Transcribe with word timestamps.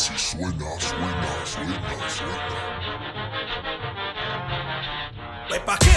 así 0.00 0.16
suena, 0.16 0.80
suena, 0.80 1.44
suena, 1.44 2.08
suena. 2.08 2.60
Huepa 5.50 5.78
que, 5.78 5.96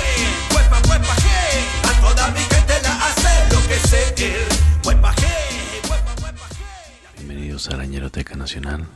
huepa, 0.54 0.82
huepa 0.90 1.16
que, 1.24 1.88
a 1.88 2.02
toda 2.02 2.32
mi 2.32 2.40
gente 2.40 2.82
la 2.84 3.08
hace 3.08 3.56
lo 3.56 3.62
que 3.66 3.76
sé 3.88 4.14
él. 4.18 4.48
Huepa 4.84 5.16
que, 5.16 5.90
huepa, 5.90 6.16
huepa 6.22 6.50
que. 6.50 7.24
Bienvenidos 7.24 7.70
a 7.70 7.78
la 7.78 7.86
Ñeroteca 7.86 8.36
Nacional, 8.36 8.88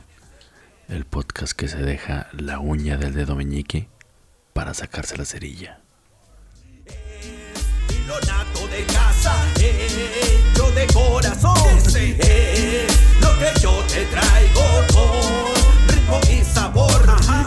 el 0.88 1.06
podcast 1.06 1.54
que 1.54 1.68
se 1.68 1.78
deja 1.78 2.28
la 2.32 2.58
uña 2.58 2.98
del 2.98 3.14
dedo 3.14 3.34
meñique 3.34 3.88
para 4.52 4.74
sacarse 4.74 5.16
la 5.16 5.24
cerilla. 5.24 5.80
Y 7.88 8.06
lo 8.06 8.20
nato 8.20 8.68
de 8.68 8.84
casa, 8.84 9.34
hecho 10.68 10.74
de 10.74 10.86
corazón. 10.92 11.56
Es 11.86 13.00
lo 13.20 13.38
que 13.38 13.60
yo 13.60 13.82
te 13.86 14.04
traigo 14.06 14.84
con 14.92 15.88
ritmo 15.88 16.20
y 16.30 16.44
sabor. 16.44 16.90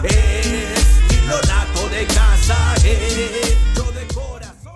Es 0.04 0.86
y 1.10 1.26
lo 1.26 1.40
nato 1.42 1.88
de 1.88 2.06
casa, 2.06 2.74
hecho 2.84 3.92
de 3.92 4.06
corazón. 4.14 4.74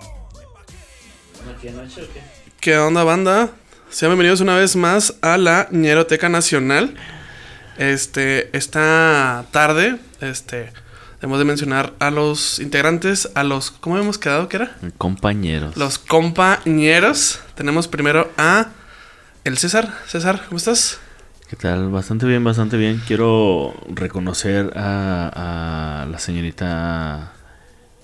¿Qué 2.59 2.77
onda, 2.77 3.03
banda? 3.03 3.49
Sean 3.89 4.11
bienvenidos 4.11 4.41
una 4.41 4.55
vez 4.55 4.75
más 4.75 5.15
a 5.21 5.37
la 5.37 5.67
Ñeroteca 5.71 6.29
Nacional. 6.29 6.95
Este, 7.77 8.55
esta 8.57 9.45
tarde, 9.51 9.97
este, 10.19 10.71
debemos 11.21 11.39
de 11.39 11.45
mencionar 11.45 11.93
a 11.99 12.11
los 12.11 12.59
integrantes, 12.59 13.29
a 13.35 13.43
los, 13.43 13.71
¿cómo 13.71 13.95
habíamos 13.95 14.17
quedado 14.17 14.47
que 14.49 14.57
era? 14.57 14.77
Compañeros. 14.97 15.75
Los 15.77 15.97
compañeros. 15.99 17.39
Tenemos 17.55 17.87
primero 17.87 18.29
a 18.37 18.67
el 19.43 19.57
César. 19.57 19.93
César, 20.07 20.43
¿cómo 20.47 20.57
estás? 20.57 20.99
¿Qué 21.49 21.55
tal? 21.55 21.89
Bastante 21.89 22.25
bien, 22.25 22.43
bastante 22.43 22.77
bien. 22.77 23.01
Quiero 23.07 23.73
reconocer 23.89 24.73
a, 24.75 26.01
a 26.03 26.05
la 26.05 26.19
señorita 26.19 27.31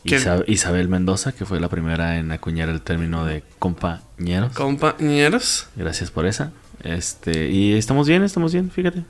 ¿Quién? 0.06 0.22
Isa- 0.22 0.44
Isabel 0.48 0.88
Mendoza, 0.88 1.34
que 1.34 1.46
fue 1.46 1.60
la 1.60 1.70
primera 1.70 2.18
en 2.18 2.32
acuñar 2.32 2.70
el 2.70 2.82
término 2.82 3.26
de 3.26 3.44
compañeros. 3.60 4.54
Compañeros. 4.54 5.68
Gracias 5.76 6.10
por 6.10 6.26
esa. 6.26 6.52
Este, 6.84 7.50
y 7.50 7.74
estamos 7.74 8.08
bien, 8.08 8.24
estamos 8.24 8.54
bien, 8.54 8.72
fíjate. 8.72 9.04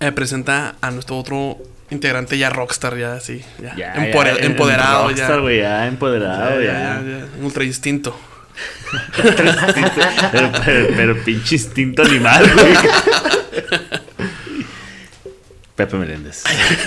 Eh, 0.00 0.12
presenta 0.12 0.74
a 0.82 0.90
nuestro 0.90 1.18
otro 1.18 1.56
integrante 1.90 2.36
ya 2.38 2.50
rockstar, 2.50 2.96
ya 2.98 3.14
así, 3.14 3.42
ya, 3.62 3.74
Ya, 3.76 3.94
empore- 3.94 4.38
ya, 4.38 4.46
empoderado, 4.46 5.08
rockstar, 5.08 5.30
ya. 5.36 5.40
güey, 5.40 5.58
ya 5.60 5.86
empoderado, 5.86 6.60
Ya, 6.60 6.66
ya. 6.66 6.72
ya, 6.72 7.02
ya, 7.18 7.26
un 7.38 7.44
ultra 7.44 7.64
instinto. 7.64 8.18
pero, 10.32 10.50
pero- 10.64 10.86
pero 10.96 11.16
pinche 11.24 11.56
instinto 11.56 12.02
animal, 12.02 12.50
güey. 12.54 12.74
Pepe 15.76 15.96
Meléndez. 15.98 16.42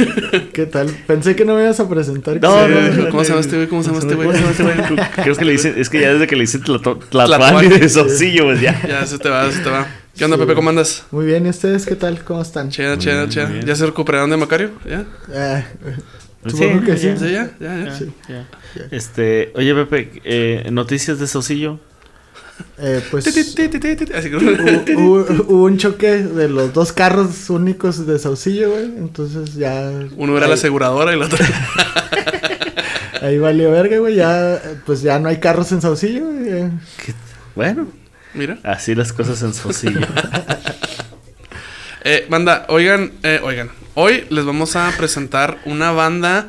¿Qué 0.54 0.66
tal? 0.66 0.88
Pensé 1.06 1.36
que 1.36 1.46
no 1.46 1.54
me 1.56 1.62
ibas 1.62 1.80
a 1.80 1.88
presentar. 1.88 2.42
No, 2.42 2.68
no, 2.68 2.82
no, 2.82 3.10
¿Cómo 3.10 3.24
se 3.24 3.30
llama 3.30 3.42
este 3.42 3.56
güey? 3.56 3.68
¿Cómo 3.68 3.84
se 3.84 3.90
llama 3.90 4.00
este 4.00 4.16
güey? 4.16 4.30
Creo 5.24 5.36
que 5.36 5.46
le 5.46 5.52
dicen, 5.52 5.76
es 5.78 5.90
que 5.92 6.02
ya 6.02 6.12
desde 6.14 6.26
que 6.26 6.36
le 6.36 6.46
Tlatuani 6.48 7.00
Tlatuani. 7.12 7.68
de 7.68 7.88
Saucillo, 7.88 8.46
pues 8.46 8.62
ya. 8.62 8.82
Ya, 8.88 9.06
se 9.06 9.20
te 9.20 9.30
va, 9.30 9.52
se 9.52 9.60
te 9.60 9.70
va. 9.70 9.86
¿Qué 10.20 10.26
onda, 10.26 10.36
Sí. 10.36 10.42
Pepe? 10.42 10.54
¿Cómo 10.54 10.70
andas? 10.70 11.06
Muy 11.12 11.26
bien, 11.26 11.46
¿y 11.46 11.50
ustedes 11.50 11.86
qué 11.86 11.96
tal? 11.96 12.22
¿Cómo 12.26 12.42
están? 12.42 12.70
Cheda. 12.70 12.98
muy 12.98 13.54
bien. 13.54 13.66
¿Ya 13.66 13.74
se 13.74 13.86
recuperaron 13.86 14.30
de 14.30 14.36
Macario? 14.36 14.72
¿Ya? 14.86 15.06
Eh, 15.32 15.64
supongo 16.46 16.82
que 16.84 16.98
sí. 16.98 17.14
Sí, 17.18 17.32
ya, 17.32 17.50
ya, 17.58 17.86
ya. 17.86 17.98
Sí. 17.98 18.12
Ya. 18.28 18.46
Este, 18.92 19.54
oye 19.56 19.74
Pepe, 19.74 20.22
eh, 20.26 20.68
noticias 20.72 21.20
de 21.20 21.28
Saucillo. 21.28 21.80
Eh, 22.78 23.02
pues 23.10 23.28
hubo, 24.98 25.26
hubo 25.48 25.64
un 25.64 25.78
choque 25.78 26.18
de 26.18 26.50
los 26.50 26.74
dos 26.74 26.92
carros 26.92 27.50
únicos 27.50 28.06
de 28.06 28.20
Saucillo, 28.20 28.72
güey. 28.72 28.84
Entonces 28.84 29.54
ya. 29.56 29.90
Uno 30.18 30.38
era 30.38 30.50
la 30.50 30.56
aseguradora 30.56 31.12
y 31.12 31.16
el 31.16 31.22
otro. 31.22 31.38
ahí 33.22 33.38
valió 33.38 33.72
verga, 33.72 34.00
güey. 34.00 34.16
Ya, 34.16 34.62
pues 34.86 35.02
ya 35.02 35.18
no 35.18 35.30
hay 35.30 35.38
carros 35.38 35.72
en 35.72 35.82
Saucillo, 35.82 36.26
güey. 36.26 36.72
Bueno, 37.56 37.88
Mira. 38.34 38.58
así 38.64 38.96
las 38.96 39.12
cosas 39.14 39.42
en 39.42 39.54
Saucillo. 39.54 40.00
Eh, 42.04 42.26
banda, 42.30 42.66
oigan, 42.70 43.12
eh, 43.24 43.42
oigan. 43.44 43.70
Hoy 43.94 44.26
les 44.30 44.46
vamos 44.46 44.78
a 44.78 44.90
presentar 44.98 45.58
una 45.66 45.92
banda 45.92 46.48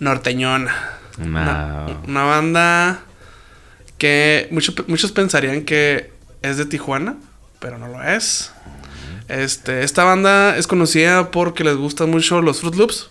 norteñona. 0.00 0.74
Una, 1.18 1.86
Una 2.08 2.22
banda 2.24 3.00
que 3.98 4.48
mucho- 4.50 4.72
muchos 4.86 5.12
pensarían 5.12 5.64
que 5.66 6.10
es 6.40 6.56
de 6.56 6.64
Tijuana, 6.64 7.16
pero 7.60 7.76
no 7.78 7.88
lo 7.88 8.02
es. 8.02 8.52
Este, 9.28 9.84
esta 9.84 10.04
banda 10.04 10.56
es 10.56 10.66
conocida 10.66 11.30
porque 11.30 11.62
les 11.62 11.76
gustan 11.76 12.10
mucho 12.10 12.40
los 12.40 12.60
Fruit 12.60 12.74
Loops, 12.76 13.10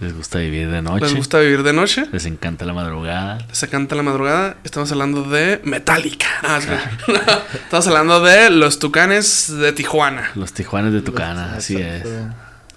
les 0.00 0.14
gusta 0.14 0.38
vivir 0.38 0.70
de 0.70 0.80
noche. 0.82 1.04
les 1.04 1.14
gusta 1.14 1.38
vivir 1.40 1.62
de 1.62 1.72
noche, 1.72 2.04
Les 2.12 2.24
encanta 2.26 2.64
la 2.64 2.72
madrugada. 2.72 3.38
se 3.52 3.68
canta 3.68 3.94
la 3.94 4.02
madrugada. 4.02 4.56
Estamos 4.64 4.90
hablando 4.92 5.22
de 5.24 5.60
Metallica. 5.64 6.26
Ah, 6.42 6.58
es 6.58 6.66
que- 6.66 7.58
Estamos 7.58 7.86
hablando 7.86 8.20
de 8.22 8.50
los 8.50 8.78
Tucanes 8.78 9.52
de 9.58 9.72
Tijuana. 9.72 10.30
Los 10.34 10.52
Tijuanes 10.54 10.92
de 10.92 11.02
Tucana, 11.02 11.54
así 11.56 11.76
es. 11.76 12.02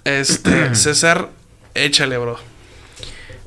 Este, 0.04 0.74
César, 0.74 1.30
échale, 1.74 2.18
bro. 2.18 2.38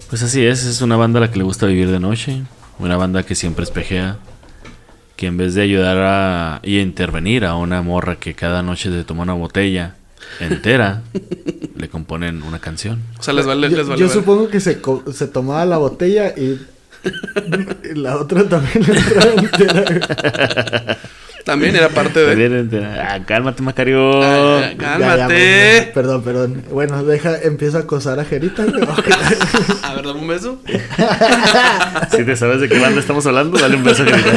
Pues 0.10 0.24
así 0.24 0.46
es, 0.46 0.64
es 0.64 0.82
una 0.82 0.96
banda 0.96 1.20
a 1.20 1.22
la 1.22 1.32
que 1.32 1.38
le 1.38 1.44
gusta 1.44 1.66
vivir 1.68 1.92
de 1.92 2.00
noche, 2.00 2.42
una 2.80 2.96
banda 2.98 3.24
que 3.24 3.36
siempre 3.36 3.64
espejea, 3.64 4.18
que 5.18 5.28
en 5.28 5.38
vez 5.38 5.54
de 5.54 5.62
ayudar 5.64 5.98
a 5.98 6.60
y 6.64 6.80
intervenir 6.80 7.44
a 7.46 7.56
una 7.56 7.82
morra 7.82 8.16
que 8.16 8.34
cada 8.34 8.62
noche 8.64 8.90
se 8.90 9.04
toma 9.04 9.24
una 9.24 9.34
botella 9.34 9.96
entera, 10.40 11.02
le 11.76 11.90
componen 11.90 12.44
una 12.44 12.60
canción. 12.60 13.02
O 13.20 13.24
sea, 13.24 13.34
les 13.34 13.46
vale, 13.46 13.70
Yo, 13.70 13.78
les 13.78 13.88
vale. 13.88 14.00
yo 14.00 14.08
ver. 14.08 14.16
supongo 14.16 14.50
que 14.50 14.60
se, 14.60 14.80
se 15.14 15.28
tomaba 15.28 15.66
la 15.66 15.78
botella 15.78 16.34
y. 16.38 16.60
y 17.04 17.96
la 17.96 18.18
otra 18.18 18.44
también 18.48 18.86
le 18.86 18.98
entraba 19.00 19.32
entera. 19.34 20.98
También 21.46 21.76
era 21.78 21.88
parte 21.88 22.20
de. 22.20 22.28
También 22.28 22.54
entera. 22.58 23.14
Ah, 23.14 23.26
cálmate, 23.26 23.64
Macario. 23.64 24.22
Ah, 24.22 24.60
Ya, 24.62 24.72
ya, 24.72 24.78
Cálmate. 24.78 25.24
bueno, 25.80 25.94
perdón, 25.94 26.24
perdón. 26.24 26.64
Bueno, 26.72 27.04
deja, 27.06 27.38
empieza 27.42 27.78
a 27.78 27.82
acosar 27.82 28.20
a 28.20 28.26
Jerita. 28.26 28.64
A 29.84 29.94
ver, 29.96 30.06
dame 30.06 30.20
un 30.20 30.28
beso. 30.28 30.62
Si 32.12 32.24
te 32.26 32.36
sabes 32.36 32.60
de 32.62 32.68
qué 32.68 32.78
banda 32.80 33.00
estamos 33.00 33.26
hablando, 33.28 33.58
dale 33.58 33.78
un 33.78 33.84
beso. 33.86 34.04
a 34.04 34.06
Jerita. 34.08 34.32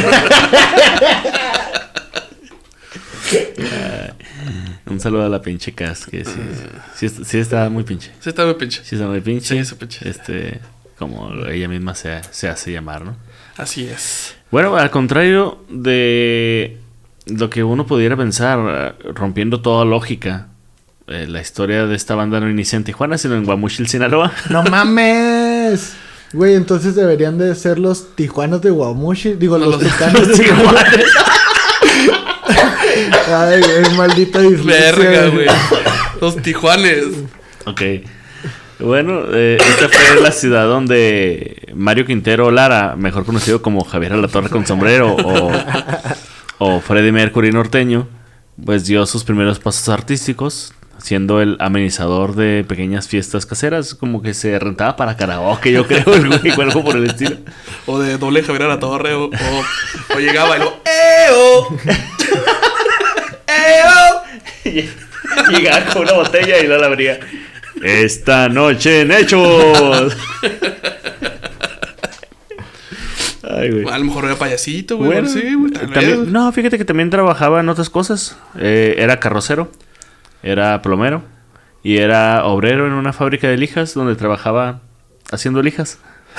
Un 4.90 5.00
saludo 5.00 5.24
a 5.24 5.28
la 5.28 5.40
pinche 5.40 5.72
Cas, 5.72 6.06
que 6.06 6.24
sí, 6.24 6.32
sí, 6.96 7.08
sí, 7.08 7.24
sí 7.24 7.38
está 7.38 7.68
muy 7.70 7.84
pinche. 7.84 8.10
Sí, 8.20 8.30
está 8.30 8.44
muy 8.44 8.54
pinche. 8.54 8.82
Sí, 8.84 8.96
está 8.96 9.06
muy 9.06 9.20
pinche. 9.20 9.54
Sí, 9.54 9.58
está 9.58 9.76
pinche. 9.76 10.08
Este, 10.08 10.60
como 10.98 11.32
ella 11.46 11.68
misma 11.68 11.94
se, 11.94 12.20
se 12.30 12.48
hace 12.48 12.72
llamar, 12.72 13.04
¿no? 13.04 13.16
Así 13.56 13.86
es. 13.86 14.34
Bueno, 14.50 14.76
al 14.76 14.90
contrario 14.90 15.62
de 15.68 16.78
lo 17.26 17.48
que 17.50 17.62
uno 17.62 17.86
pudiera 17.86 18.16
pensar, 18.16 18.96
rompiendo 19.14 19.60
toda 19.62 19.84
lógica, 19.84 20.48
eh, 21.06 21.26
la 21.28 21.40
historia 21.40 21.86
de 21.86 21.94
esta 21.94 22.16
banda 22.16 22.40
no 22.40 22.50
inicia 22.50 22.76
en 22.76 22.84
Tijuana, 22.84 23.16
sino 23.16 23.36
en 23.36 23.44
Guamuchil, 23.44 23.86
Sinaloa. 23.88 24.32
¡No 24.48 24.62
mames! 24.64 25.92
Güey, 26.32 26.54
entonces 26.54 26.94
deberían 26.96 27.38
de 27.38 27.54
ser 27.54 27.78
los 27.78 28.14
tijuanos 28.16 28.60
de 28.62 28.70
Guamuchi. 28.70 29.34
Digo, 29.34 29.56
No, 29.58 29.66
los 29.66 29.82
los- 29.82 29.84
tijuanos 29.92 30.28
de 30.36 30.46
Guamuchi. 30.48 30.80
Ay, 33.28 33.60
güey, 33.60 33.96
maldita 33.96 34.40
dislexia. 34.40 34.92
Verga, 34.92 35.28
güey. 35.28 35.46
Los 36.20 36.36
Tijuanes. 36.42 37.04
Ok. 37.66 37.82
Bueno, 38.78 39.24
eh, 39.32 39.58
esta 39.60 39.88
fue 39.88 40.20
la 40.22 40.32
ciudad 40.32 40.66
donde 40.66 41.68
Mario 41.74 42.06
Quintero 42.06 42.50
Lara, 42.50 42.96
mejor 42.96 43.26
conocido 43.26 43.60
como 43.60 43.84
Javier 43.84 44.14
Alatorre 44.14 44.48
con 44.48 44.66
sombrero 44.66 45.14
o, 45.16 45.52
o 46.58 46.80
Freddie 46.80 47.12
Mercury 47.12 47.52
norteño, 47.52 48.08
pues 48.64 48.86
dio 48.86 49.04
sus 49.04 49.24
primeros 49.24 49.58
pasos 49.58 49.90
artísticos, 49.90 50.72
siendo 50.96 51.42
el 51.42 51.58
amenizador 51.60 52.34
de 52.34 52.64
pequeñas 52.66 53.06
fiestas 53.06 53.44
caseras, 53.44 53.94
como 53.94 54.22
que 54.22 54.32
se 54.32 54.58
rentaba 54.58 54.96
para 54.96 55.16
karaoke, 55.16 55.72
yo 55.72 55.86
creo, 55.86 56.04
el 56.14 56.28
güey, 56.28 56.52
o 56.56 56.62
algo 56.62 56.82
por 56.82 56.96
el 56.96 57.04
estilo. 57.04 57.36
O 57.86 57.98
de 57.98 58.16
doble 58.16 58.42
Javier 58.42 58.62
a 58.62 58.68
la 58.68 58.78
torre. 58.80 59.12
O, 59.14 59.24
o, 59.26 59.64
o 60.14 60.18
llegaba 60.18 60.56
y 60.56 60.60
lo. 60.60 60.74
¡Eo! 60.86 61.78
Llegaba 65.50 65.84
con 65.92 66.02
una 66.02 66.12
botella 66.14 66.58
y 66.58 66.66
la 66.66 66.84
abría. 66.86 67.20
Esta 67.82 68.48
noche 68.48 69.02
en 69.02 69.12
Hechos. 69.12 70.16
Ay, 73.42 73.70
güey. 73.70 73.88
A 73.92 73.98
lo 73.98 74.04
mejor 74.04 74.24
era 74.26 74.36
payasito, 74.36 74.96
güey. 74.96 75.10
Bueno, 75.12 75.28
sí, 75.28 75.54
güey. 75.54 75.72
tal 75.72 75.90
también- 75.92 76.20
vez. 76.24 76.28
no, 76.32 76.52
fíjate 76.52 76.78
que 76.78 76.84
también 76.84 77.10
trabajaba 77.10 77.60
en 77.60 77.68
otras 77.68 77.90
cosas. 77.90 78.36
Eh, 78.58 78.94
era 78.98 79.18
carrocero, 79.18 79.70
era 80.42 80.82
plomero 80.82 81.22
y 81.82 81.96
era 81.98 82.44
obrero 82.44 82.86
en 82.86 82.92
una 82.92 83.12
fábrica 83.12 83.48
de 83.48 83.56
lijas 83.56 83.94
donde 83.94 84.14
trabajaba 84.14 84.80
haciendo 85.32 85.62
lijas. 85.62 85.98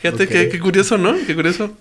Fíjate 0.00 0.24
Ok. 0.24 0.28
qué, 0.30 0.48
qué 0.48 0.58
curioso, 0.60 0.96
¿no? 0.96 1.14
Qué 1.26 1.34
curioso. 1.34 1.72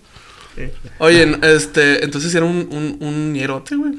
Oye, 0.99 1.37
este, 1.43 2.03
entonces 2.03 2.33
era 2.35 2.45
un, 2.45 2.67
un, 2.71 2.97
un 3.05 3.33
ñerote, 3.33 3.75
güey. 3.75 3.93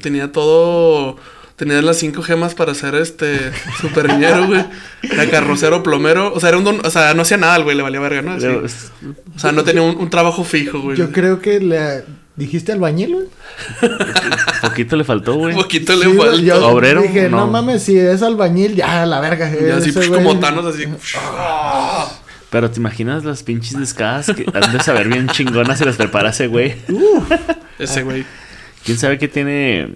tenía 0.00 0.32
todo. 0.32 1.16
Tenía 1.56 1.82
las 1.82 1.98
cinco 1.98 2.22
gemas 2.22 2.54
para 2.54 2.74
ser 2.74 2.94
este 2.94 3.38
super 3.82 4.08
niñero, 4.08 4.46
güey. 4.46 4.64
Era 5.02 5.28
carrocero, 5.28 5.82
plomero. 5.82 6.32
O 6.32 6.40
sea, 6.40 6.48
era 6.48 6.56
un 6.58 6.64
don- 6.64 6.80
o 6.86 6.90
sea, 6.90 7.12
no 7.12 7.20
hacía 7.20 7.36
nada, 7.36 7.58
güey, 7.58 7.76
le 7.76 7.82
valía 7.82 8.00
verga, 8.00 8.22
¿no? 8.22 8.32
Así. 8.32 8.46
O 8.46 9.38
sea, 9.38 9.52
no 9.52 9.62
tenía 9.62 9.82
un, 9.82 9.94
un 9.98 10.08
trabajo 10.08 10.42
fijo, 10.42 10.80
güey. 10.80 10.96
Yo 10.96 11.12
creo 11.12 11.40
que 11.42 11.60
le 11.60 12.04
dijiste 12.34 12.72
albañil, 12.72 13.12
güey. 13.14 13.26
Poquito 14.62 14.96
le 14.96 15.04
faltó, 15.04 15.34
güey. 15.34 15.54
Un 15.54 15.60
poquito 15.60 15.94
le 15.96 16.06
Sí, 16.06 16.16
faltó. 16.16 16.36
yo 16.38 16.66
¿Obrero? 16.68 17.02
Dije, 17.02 17.28
no. 17.28 17.38
No. 17.40 17.48
mames, 17.48 17.82
si 17.82 17.98
es 17.98 18.22
albañil, 18.22 18.74
ya, 18.74 19.04
la 19.04 19.20
verga. 19.20 19.50
Y 19.50 19.68
así, 19.70 19.90
ese 19.90 19.98
pues, 19.98 20.08
como 20.08 20.38
Thanos, 20.40 20.64
así. 20.64 20.84
Pero 22.50 22.70
te 22.70 22.80
imaginas 22.80 23.24
las 23.24 23.42
pinches 23.42 23.78
descadas 23.78 24.26
que 24.26 24.44
han 24.52 24.72
de 24.72 24.82
saber 24.82 25.08
bien 25.08 25.28
chingonas 25.28 25.78
se 25.78 25.84
las 25.84 25.96
prepara 25.96 26.30
ese 26.30 26.48
güey. 26.48 26.74
Ese 27.78 28.02
güey. 28.02 28.24
¿Quién 28.84 28.98
sabe 28.98 29.18
qué 29.18 29.28
tiene 29.28 29.94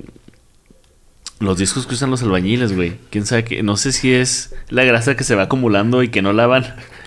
los 1.40 1.58
discos 1.58 1.86
que 1.86 1.94
usan 1.94 2.10
los 2.10 2.22
albañiles, 2.22 2.74
güey? 2.74 2.96
¿Quién 3.10 3.26
sabe 3.26 3.44
qué? 3.44 3.62
No 3.62 3.76
sé 3.76 3.92
si 3.92 4.12
es 4.12 4.54
la 4.68 4.84
grasa 4.84 5.16
que 5.16 5.24
se 5.24 5.34
va 5.34 5.44
acumulando 5.44 6.02
y 6.02 6.08
que 6.08 6.22
no 6.22 6.32
lavan 6.32 6.64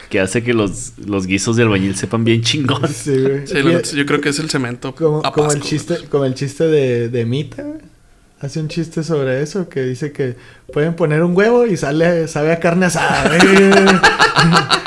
que 0.09 0.19
hace 0.19 0.43
que 0.43 0.53
los, 0.53 0.93
los 1.05 1.27
guisos 1.27 1.55
de 1.55 1.63
albañil 1.63 1.95
sepan 1.95 2.23
bien 2.23 2.41
chingón. 2.41 2.87
Sí, 2.87 3.21
güey. 3.21 3.47
Sí, 3.83 3.95
yo 3.95 4.05
creo 4.05 4.21
que 4.21 4.29
es 4.29 4.39
el 4.39 4.49
cemento. 4.49 4.95
Como, 4.95 5.25
a 5.25 5.31
como 5.31 5.51
el 5.51 5.61
chiste, 5.61 5.97
como 6.09 6.25
el 6.25 6.33
chiste 6.33 6.65
de, 6.65 7.09
de 7.09 7.25
Mita, 7.25 7.63
güey. 7.63 7.79
Hace 8.39 8.59
un 8.59 8.67
chiste 8.67 9.01
sobre 9.01 9.41
eso 9.41 9.67
que 9.67 9.81
dice 9.81 10.11
que 10.11 10.35
pueden 10.71 10.95
poner 10.95 11.23
un 11.23 11.35
huevo 11.35 11.65
y 11.65 11.75
sale, 11.75 12.27
sabe 12.27 12.51
a 12.51 12.59
carne 12.59 12.85
asada. 12.85 13.31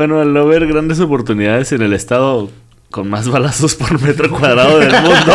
Bueno, 0.00 0.18
al 0.18 0.32
no 0.32 0.46
ver 0.46 0.66
grandes 0.66 0.98
oportunidades 0.98 1.72
en 1.72 1.82
el 1.82 1.92
estado 1.92 2.50
con 2.90 3.10
más 3.10 3.28
balazos 3.28 3.74
por 3.74 4.00
metro 4.00 4.30
cuadrado 4.30 4.78
del 4.78 4.92
mundo, 4.92 5.34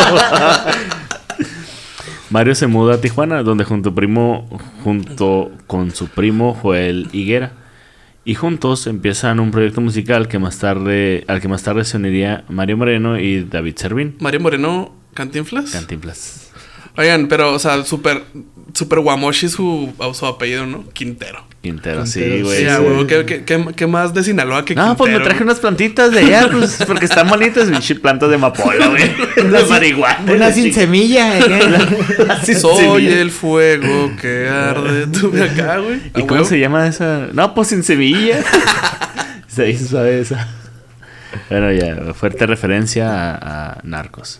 Mario 2.31 2.55
se 2.55 2.65
muda 2.65 2.95
a 2.95 2.97
Tijuana, 2.99 3.43
donde 3.43 3.63
junto 3.63 3.93
primo, 3.93 4.49
junto 4.83 5.51
con 5.67 5.91
su 5.91 6.07
primo 6.07 6.55
Joel 6.55 7.09
Higuera, 7.11 7.51
y 8.23 8.33
juntos 8.33 8.87
empiezan 8.87 9.39
un 9.39 9.51
proyecto 9.51 9.81
musical 9.81 10.27
que 10.27 10.39
más 10.39 10.57
tarde, 10.57 11.25
al 11.27 11.41
que 11.41 11.47
más 11.47 11.61
tarde 11.61 11.85
se 11.85 11.97
uniría 11.97 12.43
Mario 12.49 12.77
Moreno 12.77 13.19
y 13.19 13.43
David 13.43 13.75
Servín. 13.75 14.15
Mario 14.19 14.39
Moreno, 14.39 14.95
Cantinflas. 15.13 15.73
Cantinflas. 15.73 16.44
Oigan, 16.97 17.27
pero, 17.27 17.53
o 17.53 17.59
sea, 17.59 17.83
súper, 17.83 18.23
súper 18.73 18.99
guamoshi 18.99 19.49
su, 19.49 19.93
su 20.13 20.25
apellido, 20.25 20.65
¿no? 20.65 20.85
Quintero. 20.93 21.43
Quintero, 21.61 22.05
sí, 22.05 22.19
Quintero, 22.19 22.45
güey. 22.45 22.59
Sí, 22.59 22.65
ah, 22.67 22.77
sí. 22.77 23.07
¿qué, 23.07 23.25
qué, 23.25 23.43
qué, 23.43 23.65
qué 23.75 23.87
más 23.87 24.13
de 24.13 24.23
Sinaloa 24.23 24.63
que 24.63 24.75
No, 24.75 24.95
pues 24.95 25.09
me 25.09 25.15
Quintero? 25.15 25.23
traje 25.25 25.43
unas 25.43 25.59
plantitas 25.59 26.11
de 26.11 26.19
allá, 26.19 26.47
pues, 26.51 26.77
porque 26.85 27.05
están 27.05 27.27
bonitas, 27.27 27.67
plantas 27.99 28.29
de 28.29 28.35
amapola, 28.35 28.87
güey. 28.87 29.03
De 29.35 29.63
marihuana. 29.65 30.31
Una 30.31 30.51
sin 30.51 30.73
semilla. 30.73 31.39
güey. 31.47 32.29
Así 32.29 32.53
Soy 32.53 33.07
el 33.07 33.31
fuego 33.31 34.11
que 34.21 34.47
arde. 34.47 35.07
Tuve 35.19 35.43
acá, 35.43 35.79
güey. 35.79 35.99
¿Y 36.07 36.21
cómo 36.21 36.33
huevo. 36.33 36.45
se 36.45 36.59
llama 36.59 36.87
esa? 36.87 37.27
No, 37.33 37.53
pues 37.55 37.69
sin 37.69 37.83
semilla. 37.83 38.43
se 39.47 39.69
hizo 39.69 39.87
suave 39.87 40.19
esa. 40.19 40.47
Bueno, 41.49 41.71
ya, 41.71 42.13
fuerte 42.13 42.45
referencia 42.45 43.09
a, 43.11 43.71
a 43.71 43.77
Narcos. 43.83 44.39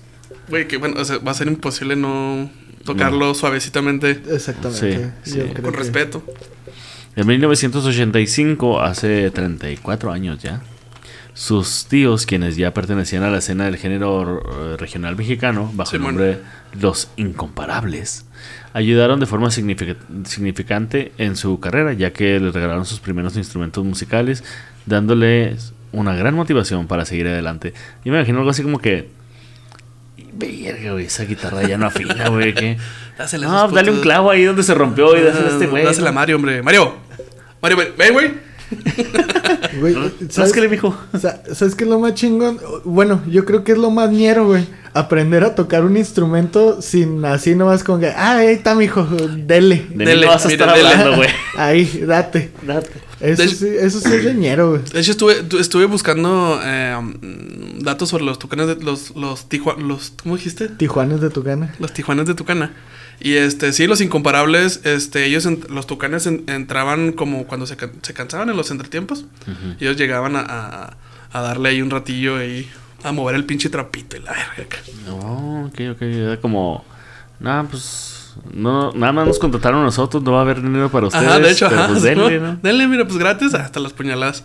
Güey, 0.50 0.68
que 0.68 0.78
bueno, 0.78 1.00
o 1.00 1.06
sea, 1.06 1.18
va 1.20 1.32
a 1.32 1.34
ser 1.34 1.48
imposible 1.48 1.96
no 1.96 2.50
tocarlo 2.84 3.34
suavecitamente 3.34 4.22
Exactamente. 4.30 5.12
Sí, 5.24 5.32
sí. 5.32 5.40
con 5.62 5.72
que- 5.72 5.78
respeto. 5.78 6.24
En 7.16 7.26
1985, 7.28 8.82
hace 8.82 9.32
34 9.32 10.12
años 10.12 10.42
ya, 10.44 10.62
sus 11.34 11.86
tíos, 11.86 12.26
quienes 12.26 12.56
ya 12.58 12.74
pertenecían 12.74 13.24
a 13.24 13.30
la 13.30 13.38
escena 13.40 13.66
del 13.66 13.78
género 13.78 14.42
eh, 14.74 14.78
regional 14.78 15.16
mexicano, 15.16 15.72
bajo 15.74 15.96
el 15.96 16.02
nombre 16.02 16.40
Los 16.80 17.10
Incomparables, 17.18 18.26
ayudaron 18.74 19.20
de 19.22 19.26
forma 19.26 19.50
significa- 19.52 19.96
significante 20.26 21.14
en 21.18 21.36
su 21.38 21.60
carrera, 21.60 21.94
ya 21.94 22.12
que 22.12 22.40
les 22.40 22.54
regalaron 22.54 22.86
sus 22.86 23.00
primeros 23.00 23.36
instrumentos 23.38 23.84
musicales, 23.86 24.44
dándoles 24.86 25.74
una 25.94 26.16
gran 26.16 26.36
motivación 26.36 26.88
para 26.88 27.06
seguir 27.06 27.28
adelante. 27.28 27.74
Yo 28.04 28.12
me 28.12 28.18
imagino 28.20 28.40
algo 28.40 28.50
así 28.52 28.62
como 28.62 28.80
que... 28.80 29.10
Verga, 30.38 30.92
güey, 30.92 31.06
esa 31.06 31.24
guitarra 31.24 31.64
ya 31.64 31.78
no 31.78 31.86
afina, 31.86 32.28
güey, 32.28 32.54
¿qué? 32.54 32.78
Dásela 33.18 33.48
No, 33.48 33.70
dale 33.70 33.92
un 33.92 34.02
clavo 34.02 34.30
ahí 34.30 34.44
donde 34.44 34.64
se 34.64 34.74
rompió 34.74 35.16
y 35.18 35.22
dásela 35.22 35.48
a 35.48 35.52
este 35.52 35.68
güey. 35.68 35.86
Dásela 35.86 36.10
a. 36.10 36.14
Mario, 36.14 36.36
hombre. 36.36 36.62
Mario. 36.62 36.96
Mario, 37.62 37.78
ven, 37.98 38.14
güey. 38.14 38.32
Güey, 39.80 39.94
¿Sabes 39.94 40.14
¿sabes 40.30 40.54
qué 40.54 40.62
le 40.62 40.70
dijo? 40.70 40.96
Sa- 41.20 41.42
¿Sabes 41.54 41.76
qué 41.76 41.84
es 41.84 41.90
lo 41.90 42.00
más 42.00 42.14
chingón? 42.14 42.60
Bueno, 42.86 43.22
yo 43.28 43.44
creo 43.46 43.64
que 43.64 43.74
es 43.74 43.78
lo 43.78 43.92
más 43.92 44.10
ñero, 44.10 44.46
güey. 44.48 44.66
Aprender 44.94 45.44
a 45.44 45.56
tocar 45.56 45.84
un 45.84 45.98
instrumento 45.98 46.82
sin 46.82 47.26
así 47.26 47.54
nomás 47.56 47.84
con 47.84 48.00
que, 48.00 48.08
ah, 48.08 48.38
ahí 48.38 48.48
está, 48.48 48.74
mijo, 48.76 49.04
dele. 49.04 49.86
De 49.94 50.06
Dele, 50.06 50.26
no 50.26 50.32
vas 50.32 50.46
a 50.46 50.48
mira, 50.48 50.66
estar 50.66 50.78
hablando, 50.78 51.18
güey. 51.18 51.30
Ahí, 51.58 52.04
date. 52.08 52.52
Eso, 53.20 53.42
De- 53.44 53.50
sí, 53.50 53.68
eso 53.78 54.00
sí 54.00 54.14
es 54.14 54.24
de 54.24 54.34
ñero, 54.34 54.70
güey. 54.72 54.82
De 54.94 55.00
hecho, 55.02 55.12
estuve, 55.12 55.44
tu- 55.44 55.58
estuve 55.60 55.86
buscando 55.86 56.60
eh, 56.64 56.96
datos 57.82 58.08
sobre 58.10 58.24
los 58.24 58.40
tucanes 58.40 58.68
de 58.68 58.76
los, 58.78 59.14
los, 59.18 59.50
tijua- 59.50 59.78
los, 59.78 60.14
¿cómo 60.24 60.38
dijiste? 60.38 60.70
Tijuanes 60.70 61.20
de 61.20 61.30
Tucana. 61.30 61.76
Los 61.80 61.92
tijuanes 61.94 62.26
de 62.28 62.34
Tucana. 62.34 62.72
Y 63.20 63.36
este, 63.36 63.72
sí, 63.74 63.88
los 63.88 64.02
incomparables, 64.02 64.82
este, 64.84 65.26
ellos, 65.26 65.46
en- 65.46 65.64
los 65.70 65.88
tucanes 65.88 66.26
en- 66.28 66.44
entraban 66.48 67.12
como 67.14 67.46
cuando 67.48 67.66
se, 67.66 67.78
se 68.02 68.14
cansaban 68.14 68.50
en 68.50 68.58
los 68.58 68.72
entretiempos. 68.72 69.26
Y 69.80 69.86
ellos 69.86 69.98
llegaban 69.98 70.36
a, 70.36 70.42
a- 70.42 70.98
a 71.32 71.42
darle 71.42 71.70
ahí 71.70 71.82
un 71.82 71.90
ratillo 71.90 72.38
ahí, 72.38 72.70
a 73.04 73.12
mover 73.12 73.36
el 73.36 73.46
pinche 73.46 73.70
trapito 73.70 74.18
y 74.18 74.22
la 74.22 74.34
verga. 74.58 74.78
No, 75.06 75.66
ok, 75.68 75.80
ok. 75.96 76.02
Era 76.02 76.42
como. 76.42 76.84
Nada, 77.40 77.64
pues. 77.64 78.34
No, 78.54 78.92
nada 78.92 79.14
más 79.14 79.28
nos 79.28 79.40
contrataron 79.40 79.82
nosotros, 79.84 80.22
no 80.22 80.34
va 80.34 80.40
a 80.40 80.42
haber 80.42 80.62
dinero 80.62 80.90
para 80.92 81.08
ustedes. 81.08 81.26
Ajá, 81.26 81.40
de 81.40 81.52
hecho, 81.52 81.68
pero 81.70 81.82
ajá. 81.82 81.90
pues 81.92 82.04
denle, 82.04 82.40
¿no? 82.42 82.58
Denle, 82.62 82.88
mira, 82.88 83.06
pues 83.06 83.18
gratis 83.18 83.54
hasta 83.54 83.80
las 83.80 83.94
puñaladas. 83.94 84.44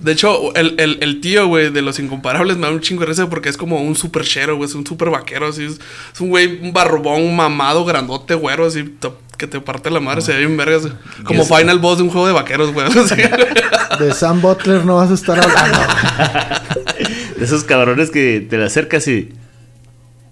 De 0.00 0.12
hecho, 0.12 0.54
el, 0.54 0.74
el, 0.78 0.98
el 1.00 1.20
tío, 1.20 1.46
güey, 1.46 1.70
de 1.70 1.82
los 1.82 1.98
incomparables 1.98 2.56
me 2.56 2.66
da 2.66 2.72
un 2.72 2.80
chingo 2.80 3.00
de 3.00 3.06
risa 3.06 3.28
porque 3.30 3.48
es 3.48 3.56
como 3.56 3.80
un 3.82 3.96
super 3.96 4.22
chero, 4.24 4.56
güey. 4.56 4.68
Es 4.68 4.74
un 4.74 4.86
super 4.86 5.10
vaquero, 5.10 5.46
así. 5.48 5.64
Es, 5.64 5.80
es 6.12 6.20
un 6.20 6.28
güey, 6.28 6.60
un 6.60 6.72
barrobón, 6.72 7.34
mamado, 7.34 7.84
grandote, 7.84 8.34
güero, 8.34 8.66
así, 8.66 8.84
to- 8.84 9.18
que 9.38 9.46
te 9.48 9.60
parte 9.60 9.90
la 9.90 9.98
madre, 9.98 10.20
se 10.20 10.32
ve 10.32 10.38
bien 10.40 10.56
vergas. 10.56 10.82
Como 11.24 11.44
final 11.44 11.78
boss 11.80 11.96
de 11.98 12.04
un 12.04 12.10
juego 12.10 12.26
de 12.28 12.32
vaqueros, 12.32 12.72
güey. 12.72 12.86
así. 12.86 13.16
De 13.98 14.12
Sam 14.14 14.40
Butler 14.40 14.84
no 14.84 14.96
vas 14.96 15.10
a 15.10 15.14
estar 15.14 15.38
hablando. 15.38 15.78
De 17.38 17.44
esos 17.44 17.64
cabrones 17.64 18.10
que 18.10 18.46
te 18.48 18.56
le 18.56 18.64
acercas 18.66 19.06
y. 19.08 19.30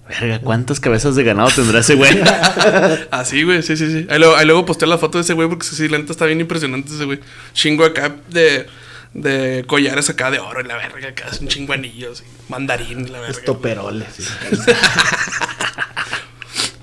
Verga, 0.09 0.41
¿cuántas 0.41 0.81
cabezas 0.81 1.15
de 1.15 1.23
ganado 1.23 1.51
tendrá 1.55 1.81
ese 1.81 1.95
güey? 1.95 2.11
Así, 3.13 3.45
güey, 3.45 3.63
sí, 3.63 3.77
sí, 3.77 3.87
sí. 3.93 4.07
Ahí 4.11 4.19
luego, 4.19 4.35
ahí 4.37 4.45
luego 4.45 4.67
posté 4.67 4.85
la 4.87 4.99
foto 4.99 5.19
de 5.19 5.23
ese 5.23 5.35
güey 5.35 5.49
porque 5.49 5.65
sí, 5.65 5.89
la 5.89 5.99
neta 5.99 6.11
está 6.11 6.27
bien 6.27 6.41
impresionante 6.41 6.93
ese 6.93 7.05
güey. 7.05 7.21
Chingo 7.53 7.85
acá 7.85 8.17
de, 8.29 8.67
de 9.15 9.65
collares 9.67 10.09
acá 10.11 10.31
de 10.31 10.39
oro 10.39 10.61
y 10.61 10.65
la 10.65 10.77
verga, 10.77 11.09
acá 11.09 11.27
un 11.41 11.49
chingo 11.49 11.73
de 11.73 11.79
anillos 11.81 12.23
y 12.23 12.51
mandarín 12.53 13.01
y 13.01 13.11
la 13.11 13.21
verga. 13.21 13.39
Estoperoles. 13.39 14.17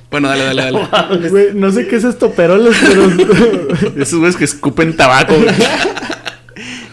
Bueno, 0.10 0.30
dale, 0.30 0.46
dale, 0.46 0.62
dale. 0.72 1.30
Güey, 1.30 1.54
no 1.54 1.72
sé 1.72 1.88
qué 1.88 1.98
es 1.98 2.04
estoperoles, 2.04 2.78
pero... 2.80 4.02
Esos 4.02 4.20
güeyes 4.20 4.38
que 4.38 4.46
escupen 4.46 4.96
tabaco, 4.96 5.36
güey. 5.36 5.54